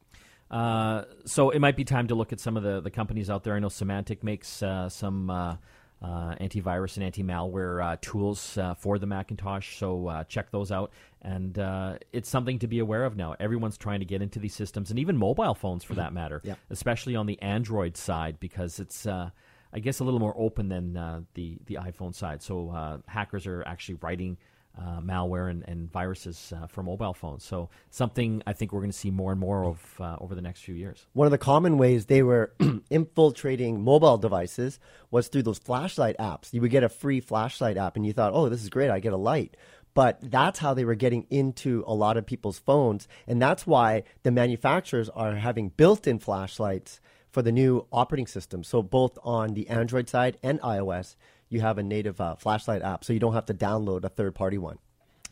Uh, 0.50 1.04
so 1.24 1.48
it 1.50 1.58
might 1.58 1.76
be 1.76 1.84
time 1.84 2.08
to 2.08 2.14
look 2.14 2.32
at 2.32 2.38
some 2.38 2.58
of 2.58 2.62
the, 2.62 2.80
the 2.80 2.90
companies 2.90 3.30
out 3.30 3.42
there. 3.42 3.54
I 3.54 3.58
know 3.58 3.68
Symantec 3.68 4.22
makes 4.22 4.62
uh, 4.62 4.90
some 4.90 5.58
uh, 6.02 6.34
antivirus 6.40 6.96
and 6.96 7.04
anti 7.04 7.22
malware 7.22 7.82
uh, 7.84 7.96
tools 8.00 8.58
uh, 8.58 8.74
for 8.74 8.98
the 8.98 9.06
Macintosh. 9.06 9.78
So 9.78 10.08
uh, 10.08 10.24
check 10.24 10.50
those 10.50 10.72
out. 10.72 10.90
And 11.22 11.58
uh, 11.58 11.98
it's 12.12 12.28
something 12.28 12.58
to 12.58 12.66
be 12.66 12.80
aware 12.80 13.04
of 13.04 13.16
now. 13.16 13.36
Everyone's 13.38 13.78
trying 13.78 14.00
to 14.00 14.06
get 14.06 14.20
into 14.22 14.40
these 14.40 14.54
systems, 14.54 14.90
and 14.90 14.98
even 14.98 15.16
mobile 15.16 15.54
phones 15.54 15.84
for 15.84 15.94
that 15.94 16.12
matter, 16.12 16.40
Yeah. 16.44 16.54
especially 16.70 17.14
on 17.14 17.26
the 17.26 17.40
Android 17.40 17.96
side, 17.96 18.40
because 18.40 18.80
it's. 18.80 19.06
uh, 19.06 19.30
I 19.74 19.78
guess 19.78 20.00
a 20.00 20.04
little 20.04 20.20
more 20.20 20.34
open 20.36 20.68
than 20.68 20.98
uh, 20.98 21.22
the 21.32 21.56
the 21.64 21.76
iPhone 21.76 22.14
side. 22.14 22.42
So 22.42 22.68
uh, 22.70 22.98
hackers 23.06 23.46
are 23.46 23.62
actually 23.66 23.94
writing 24.02 24.36
uh, 24.78 25.00
malware 25.00 25.50
and, 25.50 25.64
and 25.68 25.92
viruses 25.92 26.52
uh, 26.56 26.66
for 26.66 26.82
mobile 26.82 27.12
phones. 27.12 27.44
So 27.44 27.68
something 27.90 28.42
I 28.46 28.52
think 28.52 28.72
we're 28.72 28.80
going 28.80 28.90
to 28.90 28.96
see 28.96 29.10
more 29.10 29.30
and 29.32 29.40
more 29.40 29.64
of 29.64 30.00
uh, 30.00 30.16
over 30.20 30.34
the 30.34 30.40
next 30.40 30.60
few 30.60 30.74
years. 30.74 31.06
One 31.12 31.26
of 31.26 31.30
the 31.30 31.38
common 31.38 31.78
ways 31.78 32.06
they 32.06 32.22
were 32.22 32.52
infiltrating 32.90 33.82
mobile 33.82 34.18
devices 34.18 34.78
was 35.10 35.28
through 35.28 35.42
those 35.42 35.58
flashlight 35.58 36.16
apps. 36.18 36.52
You 36.52 36.60
would 36.62 36.70
get 36.70 36.84
a 36.84 36.88
free 36.88 37.20
flashlight 37.20 37.76
app, 37.76 37.96
and 37.96 38.06
you 38.06 38.12
thought, 38.12 38.32
"Oh, 38.34 38.48
this 38.48 38.62
is 38.62 38.70
great! 38.70 38.90
I 38.90 39.00
get 39.00 39.12
a 39.12 39.18
light." 39.18 39.56
But 39.94 40.18
that's 40.22 40.58
how 40.58 40.72
they 40.72 40.86
were 40.86 40.94
getting 40.94 41.26
into 41.28 41.84
a 41.86 41.92
lot 41.92 42.16
of 42.16 42.24
people's 42.24 42.58
phones, 42.58 43.08
and 43.26 43.42
that's 43.42 43.66
why 43.66 44.04
the 44.22 44.30
manufacturers 44.30 45.10
are 45.10 45.34
having 45.34 45.68
built-in 45.68 46.18
flashlights 46.18 46.98
for 47.30 47.42
the 47.42 47.52
new 47.52 47.86
operating 47.92 48.26
system. 48.26 48.64
So 48.64 48.82
both 48.82 49.18
on 49.22 49.54
the 49.54 49.68
Android 49.68 50.08
side 50.08 50.38
and 50.42 50.60
iOS, 50.60 51.16
you 51.52 51.60
have 51.60 51.78
a 51.78 51.82
native 51.82 52.20
uh, 52.20 52.34
flashlight 52.36 52.82
app, 52.82 53.04
so 53.04 53.12
you 53.12 53.20
don't 53.20 53.34
have 53.34 53.46
to 53.46 53.54
download 53.54 54.04
a 54.04 54.08
third-party 54.08 54.58
one. 54.58 54.78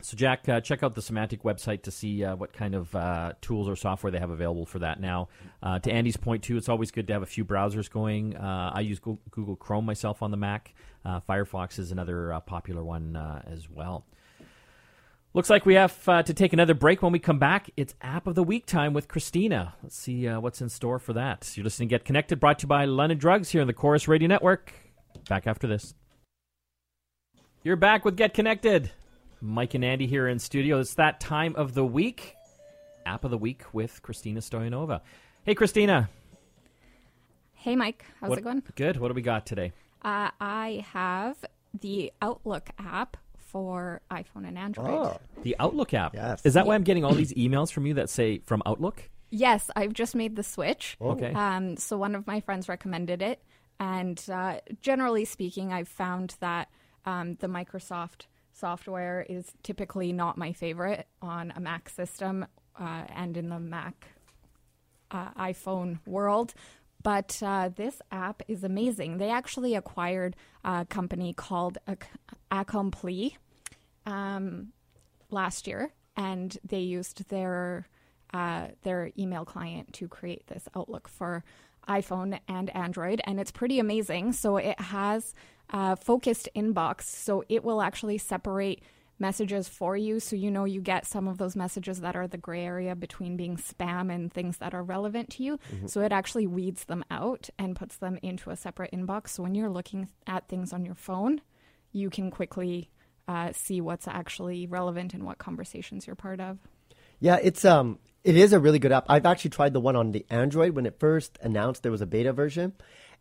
So, 0.03 0.17
Jack, 0.17 0.49
uh, 0.49 0.59
check 0.61 0.81
out 0.81 0.95
the 0.95 1.01
Symantec 1.01 1.43
website 1.43 1.83
to 1.83 1.91
see 1.91 2.23
uh, 2.23 2.35
what 2.35 2.53
kind 2.53 2.73
of 2.73 2.95
uh, 2.95 3.33
tools 3.39 3.69
or 3.69 3.75
software 3.75 4.09
they 4.09 4.17
have 4.17 4.31
available 4.31 4.65
for 4.65 4.79
that 4.79 4.99
now. 4.99 5.29
Uh, 5.61 5.77
to 5.77 5.91
Andy's 5.91 6.17
point, 6.17 6.41
too, 6.41 6.57
it's 6.57 6.69
always 6.69 6.89
good 6.89 7.05
to 7.05 7.13
have 7.13 7.21
a 7.21 7.27
few 7.27 7.45
browsers 7.45 7.87
going. 7.87 8.35
Uh, 8.35 8.71
I 8.73 8.79
use 8.79 8.99
Google 8.99 9.55
Chrome 9.55 9.85
myself 9.85 10.23
on 10.23 10.31
the 10.31 10.37
Mac. 10.37 10.73
Uh, 11.05 11.19
Firefox 11.29 11.77
is 11.77 11.91
another 11.91 12.39
popular 12.47 12.83
one 12.83 13.15
as 13.45 13.69
well. 13.69 14.05
Looks 15.35 15.51
like 15.51 15.67
we 15.67 15.75
have 15.75 16.03
to 16.03 16.33
take 16.33 16.51
another 16.51 16.73
break. 16.73 17.03
When 17.03 17.11
we 17.11 17.19
come 17.19 17.37
back, 17.39 17.69
it's 17.77 17.93
App 18.01 18.25
of 18.25 18.33
the 18.33 18.43
Week 18.43 18.65
time 18.65 18.93
with 18.93 19.07
Christina. 19.07 19.75
Let's 19.83 19.97
see 19.97 20.27
what's 20.27 20.61
in 20.61 20.69
store 20.69 20.97
for 20.97 21.13
that. 21.13 21.51
You're 21.55 21.63
listening 21.63 21.89
to 21.89 21.93
Get 21.93 22.05
Connected, 22.05 22.39
brought 22.39 22.59
to 22.59 22.63
you 22.63 22.69
by 22.69 22.85
London 22.85 23.19
Drugs 23.19 23.49
here 23.49 23.61
on 23.61 23.67
the 23.67 23.73
Corus 23.73 24.07
Radio 24.07 24.27
Network. 24.27 24.73
Back 25.29 25.45
after 25.45 25.67
this. 25.67 25.93
You're 27.63 27.75
back 27.75 28.05
with 28.05 28.15
Get 28.15 28.33
Connected. 28.33 28.91
Mike 29.39 29.73
and 29.73 29.83
Andy 29.85 30.07
here 30.07 30.27
in 30.27 30.39
studio. 30.39 30.79
It's 30.79 30.95
that 30.95 31.19
time 31.19 31.55
of 31.55 31.73
the 31.73 31.85
week. 31.85 32.35
App 33.05 33.23
of 33.23 33.31
the 33.31 33.37
Week 33.37 33.63
with 33.73 34.01
Christina 34.03 34.39
Stoyanova. 34.41 35.01
Hey, 35.43 35.55
Christina. 35.55 36.09
Hey, 37.53 37.75
Mike. 37.75 38.05
How's 38.19 38.29
What- 38.29 38.39
it 38.39 38.43
going? 38.43 38.63
Good. 38.75 38.97
What 38.97 39.07
do 39.07 39.13
we 39.15 39.21
got 39.23 39.45
today? 39.45 39.73
Uh, 40.03 40.29
I 40.39 40.85
have 40.91 41.43
the 41.79 42.11
Outlook 42.21 42.69
app 42.77 43.17
for 43.37 44.01
iPhone 44.11 44.47
and 44.47 44.57
Android. 44.57 44.89
Oh. 44.89 45.19
The 45.41 45.55
Outlook 45.59 45.93
app. 45.95 46.13
Yes. 46.13 46.45
Is 46.45 46.53
that 46.53 46.65
why 46.67 46.75
I'm 46.75 46.83
getting 46.83 47.03
all 47.03 47.13
these 47.13 47.33
emails 47.33 47.71
from 47.71 47.85
you 47.87 47.95
that 47.95 48.09
say 48.09 48.39
from 48.39 48.61
Outlook? 48.65 49.09
Yes, 49.31 49.69
I've 49.75 49.93
just 49.93 50.13
made 50.15 50.35
the 50.35 50.43
switch. 50.43 50.97
Okay. 51.01 51.31
Um, 51.33 51.77
so 51.77 51.97
one 51.97 52.13
of 52.15 52.27
my 52.27 52.39
friends 52.39 52.69
recommended 52.69 53.21
it, 53.21 53.41
and 53.79 54.23
uh, 54.31 54.59
generally 54.81 55.25
speaking, 55.25 55.71
I've 55.73 55.87
found 55.87 56.35
that 56.39 56.69
um, 57.05 57.35
the 57.35 57.47
Microsoft 57.47 58.27
software 58.53 59.25
is 59.29 59.51
typically 59.63 60.11
not 60.11 60.37
my 60.37 60.51
favorite 60.53 61.07
on 61.21 61.53
a 61.55 61.59
Mac 61.59 61.89
system 61.89 62.45
uh, 62.79 63.03
and 63.15 63.37
in 63.37 63.49
the 63.49 63.59
Mac 63.59 64.07
uh, 65.09 65.31
iPhone 65.31 65.99
world. 66.05 66.53
But 67.03 67.41
uh, 67.41 67.69
this 67.75 68.01
app 68.11 68.43
is 68.47 68.63
amazing. 68.63 69.17
They 69.17 69.29
actually 69.29 69.75
acquired 69.75 70.35
a 70.63 70.85
company 70.85 71.33
called 71.33 71.77
Ac- 71.87 72.07
Accompli 72.51 73.37
um, 74.05 74.71
last 75.31 75.67
year, 75.67 75.93
and 76.15 76.55
they 76.63 76.79
used 76.79 77.27
their 77.29 77.87
uh, 78.33 78.67
their 78.83 79.11
email 79.19 79.43
client 79.43 79.91
to 79.93 80.07
create 80.07 80.47
this 80.47 80.67
Outlook 80.75 81.07
for 81.09 81.43
iPhone 81.89 82.39
and 82.47 82.73
Android, 82.75 83.19
and 83.25 83.39
it's 83.39 83.51
pretty 83.51 83.79
amazing. 83.79 84.33
So 84.33 84.57
it 84.57 84.79
has 84.79 85.33
uh, 85.71 85.95
focused 85.95 86.49
inbox, 86.55 87.03
so 87.03 87.43
it 87.49 87.63
will 87.63 87.81
actually 87.81 88.17
separate 88.17 88.83
messages 89.19 89.69
for 89.69 89.95
you, 89.95 90.19
so 90.19 90.35
you 90.35 90.49
know 90.49 90.65
you 90.65 90.81
get 90.81 91.05
some 91.05 91.27
of 91.27 91.37
those 91.37 91.55
messages 91.55 92.01
that 92.01 92.15
are 92.15 92.27
the 92.27 92.37
gray 92.37 92.65
area 92.65 92.95
between 92.95 93.37
being 93.37 93.55
spam 93.55 94.13
and 94.13 94.33
things 94.33 94.57
that 94.57 94.73
are 94.73 94.83
relevant 94.83 95.29
to 95.29 95.43
you. 95.43 95.59
So 95.85 96.01
it 96.01 96.11
actually 96.11 96.47
weeds 96.47 96.85
them 96.85 97.05
out 97.11 97.49
and 97.59 97.75
puts 97.75 97.97
them 97.97 98.17
into 98.23 98.49
a 98.49 98.55
separate 98.55 98.91
inbox. 98.91 99.29
So 99.29 99.43
when 99.43 99.53
you're 99.53 99.69
looking 99.69 100.09
at 100.25 100.47
things 100.47 100.73
on 100.73 100.83
your 100.83 100.95
phone, 100.95 101.41
you 101.91 102.09
can 102.09 102.31
quickly 102.31 102.89
uh, 103.27 103.51
see 103.53 103.79
what's 103.79 104.07
actually 104.07 104.65
relevant 104.65 105.13
and 105.13 105.23
what 105.23 105.37
conversations 105.37 106.07
you're 106.07 106.15
part 106.15 106.41
of. 106.41 106.57
Yeah, 107.19 107.37
it's 107.41 107.63
um, 107.63 107.99
it 108.23 108.35
is 108.35 108.53
a 108.53 108.59
really 108.59 108.79
good 108.79 108.91
app. 108.91 109.05
I've 109.07 109.25
actually 109.25 109.51
tried 109.51 109.73
the 109.73 109.79
one 109.79 109.95
on 109.95 110.11
the 110.11 110.25
Android 110.29 110.75
when 110.75 110.85
it 110.87 110.99
first 110.99 111.37
announced 111.41 111.83
there 111.83 111.91
was 111.91 112.01
a 112.01 112.07
beta 112.07 112.33
version, 112.33 112.73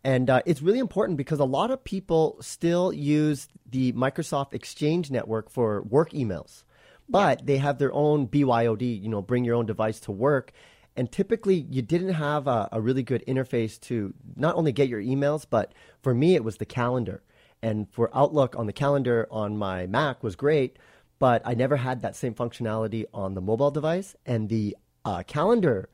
and 0.03 0.31
uh, 0.31 0.43
it's 0.47 0.63
really 0.63 0.79
important 0.79 1.19
because 1.19 1.41
a 1.41 1.45
lot 1.45 1.71
of 1.71 1.85
people 1.85 2.39
still 2.41 2.93
use 2.93 3.49
the 3.69 3.93
Microsoft 3.93 4.55
Exchange 4.55 5.11
network 5.11 5.51
for 5.51 5.83
work 5.83 6.11
emails, 6.13 6.65
but 7.09 7.45
they 7.45 7.59
have 7.59 7.79
their 7.79 7.93
own 7.93 8.27
BYOD. 8.27 9.03
You 9.03 9.09
know, 9.09 9.21
bring 9.21 9.45
your 9.45 9.57
own 9.57 9.67
device 9.67 10.01
to 10.01 10.13
work. 10.13 10.53
And 10.97 11.11
typically, 11.11 11.67
you 11.71 11.83
didn't 11.83 12.15
have 12.15 12.47
a, 12.47 12.69
a 12.73 12.81
really 12.81 13.03
good 13.03 13.25
interface 13.27 13.81
to 13.83 14.13
not 14.37 14.57
only 14.57 14.73
get 14.73 14.89
your 14.89 15.01
emails, 15.01 15.47
but 15.49 15.73
for 16.03 16.15
me, 16.15 16.35
it 16.35 16.45
was 16.45 16.57
the 16.57 16.67
calendar. 16.67 17.23
And 17.63 17.89
for 17.91 18.11
Outlook 18.15 18.57
on 18.57 18.67
the 18.67 18.73
calendar 18.73 19.29
on 19.31 19.57
my 19.57 19.87
Mac 19.87 20.23
was 20.23 20.35
great, 20.35 20.79
but 21.19 21.43
I 21.45 21.55
never 21.55 21.77
had 21.77 22.01
that 22.03 22.17
same 22.17 22.35
functionality 22.35 23.05
on 23.13 23.35
the 23.35 23.41
mobile 23.41 23.71
device. 23.71 24.17
And 24.25 24.49
the 24.49 24.77
uh, 25.05 25.23
calendar 25.27 25.91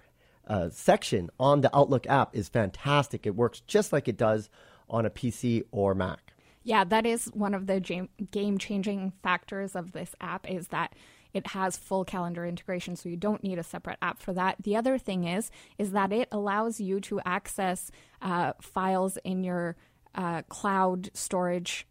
uh, 0.46 0.68
section 0.70 1.30
on 1.38 1.61
the 1.61 1.76
Outlook 1.76 2.06
app 2.06 2.35
is 2.35 2.48
fantastic. 2.48 3.26
It 3.26 3.35
works 3.35 3.61
just 3.66 3.92
like 3.92 4.09
it 4.09 4.16
does 4.16 4.48
on 4.88 5.06
a 5.06 5.11
PC 5.11 5.64
or 5.70 5.94
Mac. 5.94 6.32
Yeah, 6.62 6.85
that 6.85 7.06
is 7.06 7.26
one 7.26 7.54
of 7.54 7.66
the 7.66 8.09
game 8.30 8.59
changing 8.59 9.12
factors 9.22 9.76
of 9.76 9.92
this 9.92 10.14
app 10.20 10.50
is 10.50 10.68
that 10.68 10.94
it 11.32 11.48
has 11.48 11.76
full 11.76 12.04
calendar 12.04 12.46
integration 12.46 12.96
so 12.96 13.09
you 13.11 13.16
don't 13.16 13.44
need 13.44 13.59
a 13.59 13.62
separate 13.62 13.98
app 14.00 14.18
for 14.18 14.32
that 14.32 14.56
the 14.62 14.74
other 14.74 14.96
thing 14.96 15.24
is 15.24 15.50
is 15.76 15.92
that 15.92 16.11
it 16.11 16.28
allows 16.32 16.80
you 16.80 16.98
to 16.98 17.20
access 17.26 17.90
uh, 18.22 18.54
files 18.61 19.18
in 19.22 19.44
your 19.44 19.76
uh, 20.14 20.40
cloud 20.48 21.11
storage 21.12 21.87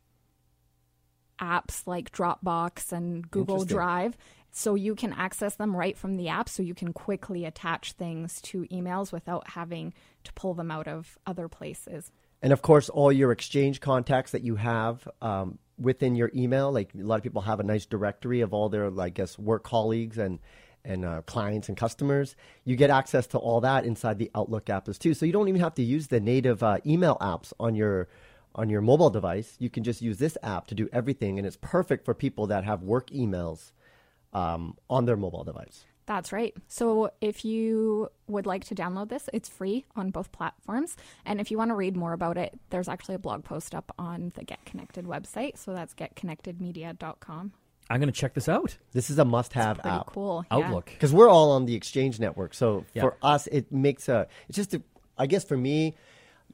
apps 1.40 1.86
like 1.86 2.12
dropbox 2.12 2.92
and 2.92 3.30
google 3.30 3.64
drive 3.66 4.18
so 4.58 4.74
you 4.74 4.96
can 4.96 5.12
access 5.12 5.56
them 5.56 5.76
right 5.76 5.98
from 5.98 6.16
the 6.16 6.30
app 6.30 6.48
so 6.48 6.64
you 6.64 6.74
can 6.74 6.94
quickly 6.94 7.44
attach 7.44 7.92
things 7.92 8.40
to 8.42 8.66
emails 8.72 9.12
without 9.12 9.50
having 9.50 9.94
to 10.24 10.32
pull 10.34 10.54
them 10.54 10.72
out 10.72 10.88
of 10.88 11.18
other 11.28 11.48
places 11.48 12.12
And 12.42 12.54
of 12.54 12.62
course, 12.62 12.90
all 12.90 13.12
your 13.12 13.32
exchange 13.32 13.80
contacts 13.80 14.32
that 14.32 14.44
you 14.44 14.56
have 14.56 15.08
um, 15.22 15.58
within 15.80 16.16
your 16.16 16.32
email. 16.36 16.72
Like 16.72 16.92
a 16.94 17.04
lot 17.04 17.16
of 17.18 17.24
people 17.24 17.42
have 17.42 17.60
a 17.60 17.64
nice 17.64 17.86
directory 17.86 18.42
of 18.42 18.54
all 18.54 18.70
their, 18.70 18.92
I 19.00 19.10
guess, 19.10 19.40
work 19.40 19.64
colleagues 19.64 20.18
and 20.18 20.40
and 20.84 21.04
uh, 21.04 21.24
clients 21.24 21.70
and 21.70 21.76
customers. 21.76 22.36
You 22.64 22.76
get 22.76 22.92
access 22.92 23.26
to 23.28 23.40
all 23.40 23.62
that 23.62 23.86
inside 23.86 24.20
the 24.20 24.30
Outlook 24.36 24.70
app 24.70 24.88
as 24.88 25.00
too. 25.00 25.16
So 25.16 25.26
you 25.26 25.34
don't 25.34 25.48
even 25.48 25.62
have 25.62 25.74
to 25.76 25.84
use 25.84 26.08
the 26.08 26.20
native 26.20 26.62
uh, 26.62 26.78
email 26.86 27.18
apps 27.20 27.52
on 27.60 27.74
your 27.74 28.08
on 28.54 28.70
your 28.70 28.82
mobile 28.82 29.10
device. 29.10 29.56
You 29.60 29.72
can 29.72 29.84
just 29.84 30.02
use 30.02 30.20
this 30.20 30.38
app 30.44 30.68
to 30.68 30.76
do 30.76 30.88
everything, 30.94 31.40
and 31.40 31.48
it's 31.48 31.58
perfect 31.60 32.06
for 32.06 32.14
people 32.14 32.46
that 32.48 32.64
have 32.64 32.84
work 32.84 33.10
emails 33.10 33.72
um, 34.34 34.76
on 34.90 35.06
their 35.06 35.16
mobile 35.18 35.44
device. 35.44 35.86
That's 36.08 36.32
right. 36.32 36.54
So 36.68 37.10
if 37.20 37.44
you 37.44 38.10
would 38.28 38.46
like 38.46 38.64
to 38.66 38.76
download 38.76 39.10
this, 39.10 39.28
it's 39.34 39.50
free 39.50 39.86
on 39.96 40.12
both 40.12 40.32
platforms. 40.32 40.96
And 41.26 41.42
if 41.42 41.50
you 41.50 41.58
want 41.58 41.72
to 41.72 41.76
read 41.76 41.98
more 41.98 42.14
about 42.14 42.38
it, 42.38 42.54
there's 42.70 42.88
actually 42.88 43.16
a 43.16 43.20
blog 43.20 43.44
post 43.44 43.74
up 43.74 43.92
on 43.98 44.32
the 44.36 44.44
Get 44.44 44.64
Connected 44.66 45.06
website. 45.06 45.58
So 45.58 45.74
that's 45.74 45.96
getconnectedmedia.com. 45.96 47.54
I'm 47.90 48.00
going 48.00 48.12
to 48.12 48.20
check 48.20 48.34
this 48.34 48.50
out. 48.50 48.78
This 48.94 49.10
is 49.10 49.20
a 49.20 49.26
must-have 49.26 49.80
app 49.86 50.08
cool. 50.08 50.46
yeah. 50.52 50.58
Outlook. 50.58 50.86
because 50.86 51.14
we're 51.14 51.30
all 51.30 51.52
on 51.52 51.66
the 51.66 51.76
Exchange 51.76 52.20
network. 52.20 52.54
So 52.54 52.86
Yeah. 52.94 53.04
for 53.04 53.18
us, 53.22 53.48
it 53.48 53.72
makes 53.72 54.10
a. 54.10 54.28
It's 54.48 54.56
just, 54.56 54.74
a, 54.74 54.82
I 55.18 55.28
guess, 55.28 55.44
for 55.44 55.58
me, 55.58 55.96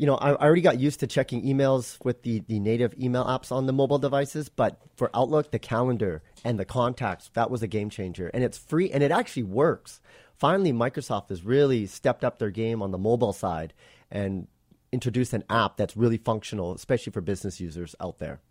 you 0.02 0.08
know, 0.08 0.16
I, 0.16 0.32
I 0.32 0.46
already 0.48 0.64
got 0.64 0.80
used 0.80 1.00
to 1.02 1.08
checking 1.08 1.44
emails 1.44 2.04
with 2.04 2.24
the 2.24 2.40
the 2.48 2.60
native 2.60 2.96
email 3.00 3.24
apps 3.24 3.52
on 3.52 3.68
the 3.68 3.72
mobile 3.72 4.00
devices, 4.00 4.50
but 4.50 4.82
for 4.96 5.12
Outlook, 5.14 5.52
the 5.52 5.60
calendar 5.60 6.24
and 6.44 6.60
the 6.60 6.66
contacts, 6.66 7.30
that 7.36 7.52
was 7.52 7.62
a 7.62 7.68
game 7.68 7.92
changer, 7.92 8.32
and 8.34 8.44
it's 8.44 8.58
free 8.58 8.90
and 8.90 9.04
it 9.04 9.12
actually 9.12 9.44
works. 9.44 10.02
Finally, 10.34 10.74
Microsoft 10.74 11.30
has 11.30 11.44
really 11.44 11.86
stepped 11.86 12.24
up 12.24 12.40
their 12.40 12.50
game 12.50 12.82
on 12.82 12.90
the 12.90 12.98
mobile 12.98 13.32
side 13.32 13.76
and 14.10 14.48
introduced 14.92 15.34
an 15.34 15.44
app 15.52 15.78
that's 15.78 15.96
really 15.96 16.18
functional, 16.18 16.74
especially 16.74 17.14
for 17.14 17.22
business 17.22 17.62
users 17.62 17.96
out 18.02 18.18
there. 18.18 18.42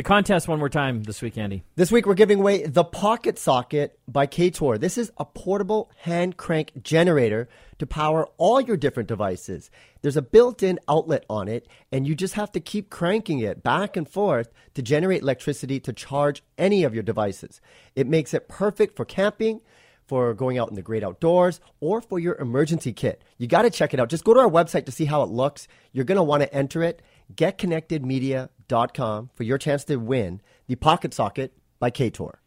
The 0.00 0.04
contest 0.04 0.48
one 0.48 0.58
more 0.58 0.70
time 0.70 1.02
this 1.02 1.20
week, 1.20 1.36
Andy. 1.36 1.62
This 1.76 1.92
week 1.92 2.06
we're 2.06 2.14
giving 2.14 2.40
away 2.40 2.64
the 2.64 2.84
Pocket 2.84 3.38
Socket 3.38 3.98
by 4.08 4.24
K-Tor. 4.24 4.78
This 4.78 4.96
is 4.96 5.12
a 5.18 5.26
portable 5.26 5.90
hand 5.98 6.38
crank 6.38 6.72
generator 6.82 7.50
to 7.78 7.86
power 7.86 8.26
all 8.38 8.62
your 8.62 8.78
different 8.78 9.10
devices. 9.10 9.70
There's 10.00 10.16
a 10.16 10.22
built-in 10.22 10.78
outlet 10.88 11.26
on 11.28 11.48
it 11.48 11.68
and 11.92 12.08
you 12.08 12.14
just 12.14 12.32
have 12.32 12.50
to 12.52 12.60
keep 12.60 12.88
cranking 12.88 13.40
it 13.40 13.62
back 13.62 13.94
and 13.94 14.08
forth 14.08 14.50
to 14.72 14.80
generate 14.80 15.20
electricity 15.20 15.78
to 15.80 15.92
charge 15.92 16.42
any 16.56 16.82
of 16.82 16.94
your 16.94 17.02
devices. 17.02 17.60
It 17.94 18.06
makes 18.06 18.32
it 18.32 18.48
perfect 18.48 18.96
for 18.96 19.04
camping, 19.04 19.60
for 20.06 20.32
going 20.32 20.56
out 20.56 20.70
in 20.70 20.76
the 20.76 20.82
great 20.82 21.04
outdoors, 21.04 21.60
or 21.78 22.00
for 22.00 22.18
your 22.18 22.36
emergency 22.36 22.94
kit. 22.94 23.22
You 23.36 23.48
got 23.48 23.62
to 23.62 23.70
check 23.70 23.92
it 23.92 24.00
out. 24.00 24.08
Just 24.08 24.24
go 24.24 24.32
to 24.32 24.40
our 24.40 24.48
website 24.48 24.86
to 24.86 24.92
see 24.92 25.04
how 25.04 25.22
it 25.22 25.28
looks. 25.28 25.68
You're 25.92 26.06
going 26.06 26.16
to 26.16 26.22
want 26.22 26.42
to 26.42 26.54
enter 26.54 26.82
it. 26.82 27.02
GetConnectedMedia.com 27.34 28.48
for 28.70 29.42
your 29.42 29.58
chance 29.58 29.84
to 29.84 29.96
win 29.96 30.40
the 30.66 30.76
Pocket 30.76 31.12
Socket 31.12 31.52
by 31.78 31.90
K-Tor. 31.90 32.40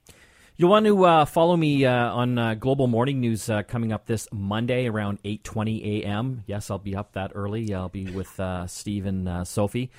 You'll 0.55 0.69
want 0.69 0.85
to 0.85 1.03
uh, 1.03 1.25
follow 1.25 1.57
me 1.57 1.83
uh, 1.85 2.13
on 2.13 2.37
uh, 2.37 2.53
Global 2.53 2.87
Morning 2.87 3.19
News 3.19 3.49
uh, 3.49 3.63
coming 3.63 3.91
up 3.91 4.05
this 4.05 4.27
Monday 4.31 4.87
around 4.87 5.21
8:20 5.23 6.03
a.m. 6.03 6.43
Yes, 6.45 6.69
I'll 6.69 6.77
be 6.77 6.95
up 6.95 7.13
that 7.13 7.31
early. 7.33 7.73
I'll 7.73 7.89
be 7.89 8.05
with 8.05 8.39
uh, 8.39 8.67
Steve 8.67 9.07
and 9.07 9.27
uh, 9.27 9.43
Sophie, 9.45 9.89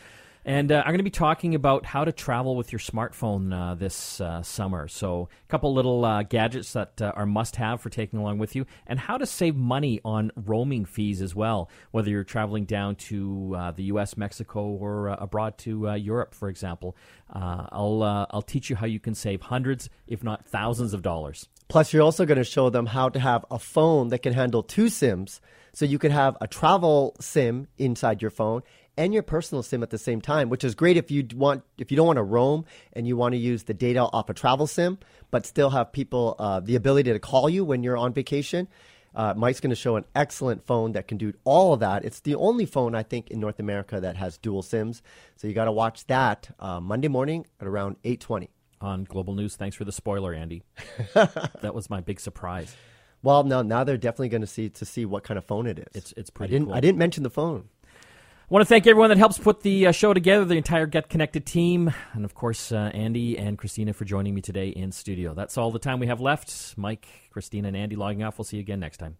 and 0.44 0.70
uh, 0.70 0.82
I'm 0.84 0.90
going 0.90 0.98
to 0.98 1.04
be 1.04 1.10
talking 1.10 1.54
about 1.54 1.86
how 1.86 2.04
to 2.04 2.12
travel 2.12 2.54
with 2.54 2.70
your 2.70 2.78
smartphone 2.78 3.52
uh, 3.52 3.74
this 3.74 4.20
uh, 4.20 4.42
summer. 4.42 4.88
So, 4.88 5.28
a 5.32 5.48
couple 5.48 5.72
little 5.72 6.04
uh, 6.04 6.22
gadgets 6.22 6.74
that 6.74 7.00
uh, 7.00 7.12
are 7.16 7.24
must-have 7.24 7.80
for 7.80 7.88
taking 7.88 8.18
along 8.18 8.38
with 8.38 8.54
you, 8.54 8.66
and 8.86 8.98
how 8.98 9.16
to 9.16 9.26
save 9.26 9.56
money 9.56 10.00
on 10.04 10.30
roaming 10.36 10.84
fees 10.84 11.22
as 11.22 11.34
well. 11.34 11.70
Whether 11.92 12.10
you're 12.10 12.24
traveling 12.24 12.64
down 12.66 12.96
to 12.96 13.54
uh, 13.56 13.70
the 13.70 13.84
U.S., 13.84 14.16
Mexico, 14.16 14.64
or 14.64 15.08
abroad 15.08 15.56
to 15.58 15.94
Europe, 15.96 16.34
for 16.34 16.48
example, 16.48 16.96
I'll 17.30 18.02
I'll 18.02 18.42
teach 18.42 18.68
you 18.68 18.76
how 18.76 18.86
you 18.86 19.00
can 19.00 19.14
save 19.14 19.40
hundreds, 19.40 19.88
if 20.06 20.22
not 20.22 20.46
thousands, 20.46 20.92
of 20.92 21.02
dollars. 21.02 21.48
Plus, 21.68 21.92
you're 21.92 22.02
also 22.02 22.26
going 22.26 22.38
to 22.38 22.44
show 22.44 22.68
them 22.68 22.86
how 22.86 23.08
to 23.08 23.18
have 23.18 23.44
a 23.50 23.58
phone 23.58 24.08
that 24.08 24.18
can 24.18 24.34
handle 24.34 24.62
two 24.62 24.88
SIMs. 24.88 25.40
So 25.72 25.84
you 25.84 25.98
could 25.98 26.12
have 26.12 26.36
a 26.40 26.46
travel 26.46 27.16
SIM 27.18 27.66
inside 27.78 28.22
your 28.22 28.30
phone 28.30 28.62
and 28.96 29.12
your 29.12 29.22
personal 29.22 29.62
SIM 29.62 29.82
at 29.82 29.90
the 29.90 29.98
same 29.98 30.20
time, 30.20 30.48
which 30.48 30.64
is 30.64 30.74
great 30.74 30.96
if 30.96 31.10
you 31.10 31.26
want 31.34 31.64
if 31.78 31.90
you 31.90 31.96
don't 31.96 32.06
want 32.06 32.16
to 32.18 32.22
roam 32.22 32.64
and 32.92 33.06
you 33.06 33.16
want 33.16 33.32
to 33.32 33.38
use 33.38 33.64
the 33.64 33.74
data 33.74 34.00
off 34.00 34.30
a 34.30 34.34
travel 34.34 34.66
SIM, 34.66 34.98
but 35.30 35.46
still 35.46 35.70
have 35.70 35.92
people 35.92 36.36
uh, 36.38 36.60
the 36.60 36.76
ability 36.76 37.12
to 37.12 37.18
call 37.18 37.48
you 37.48 37.64
when 37.64 37.82
you're 37.82 37.96
on 37.96 38.12
vacation. 38.12 38.68
Uh, 39.14 39.32
Mike's 39.36 39.60
going 39.60 39.70
to 39.70 39.76
show 39.76 39.94
an 39.94 40.04
excellent 40.16 40.66
phone 40.66 40.92
that 40.92 41.06
can 41.06 41.18
do 41.18 41.32
all 41.44 41.72
of 41.72 41.80
that. 41.80 42.04
It's 42.04 42.20
the 42.20 42.34
only 42.34 42.66
phone 42.66 42.96
I 42.96 43.04
think 43.04 43.30
in 43.30 43.38
North 43.38 43.60
America 43.60 44.00
that 44.00 44.16
has 44.16 44.38
dual 44.38 44.62
SIMs. 44.62 45.02
So 45.36 45.46
you 45.46 45.54
got 45.54 45.66
to 45.66 45.72
watch 45.72 46.04
that 46.08 46.50
uh, 46.58 46.80
Monday 46.80 47.06
morning 47.08 47.46
at 47.60 47.66
around 47.66 47.96
8:20. 48.02 48.48
on 48.80 49.04
Global 49.04 49.34
News. 49.34 49.56
Thanks 49.56 49.76
for 49.76 49.84
the 49.84 49.92
spoiler, 49.92 50.34
Andy. 50.34 50.62
that 51.14 51.74
was 51.74 51.88
my 51.88 52.00
big 52.00 52.20
surprise. 52.20 52.74
Well, 53.22 53.42
no, 53.42 53.62
now 53.62 53.84
they're 53.84 53.96
definitely 53.96 54.28
going 54.28 54.42
to 54.42 54.46
see 54.46 54.68
to 54.68 54.84
see 54.84 55.06
what 55.06 55.24
kind 55.24 55.38
of 55.38 55.44
phone 55.46 55.66
it 55.66 55.78
is. 55.78 55.86
It's 55.94 56.12
it's 56.16 56.30
pretty. 56.30 56.50
I 56.50 56.58
didn't 56.58 56.66
cool. 56.66 56.76
I 56.76 56.80
didn't 56.80 56.98
mention 56.98 57.22
the 57.22 57.30
phone. 57.30 57.70
Want 58.50 58.62
to 58.62 58.66
thank 58.66 58.86
everyone 58.86 59.08
that 59.08 59.18
helps 59.18 59.38
put 59.38 59.62
the 59.62 59.86
uh, 59.86 59.92
show 59.92 60.12
together, 60.12 60.44
the 60.44 60.56
entire 60.56 60.86
Get 60.86 61.08
Connected 61.08 61.46
team, 61.46 61.92
and 62.12 62.24
of 62.24 62.34
course 62.34 62.72
uh, 62.72 62.90
Andy 62.92 63.38
and 63.38 63.56
Christina 63.58 63.92
for 63.92 64.04
joining 64.04 64.34
me 64.34 64.40
today 64.40 64.68
in 64.68 64.92
studio. 64.92 65.34
That's 65.34 65.56
all 65.56 65.70
the 65.70 65.78
time 65.78 65.98
we 65.98 66.06
have 66.06 66.20
left. 66.20 66.76
Mike, 66.76 67.06
Christina, 67.30 67.68
and 67.68 67.76
Andy 67.76 67.96
logging 67.96 68.22
off. 68.22 68.38
We'll 68.38 68.44
see 68.44 68.58
you 68.58 68.62
again 68.62 68.80
next 68.80 68.98
time. 68.98 69.16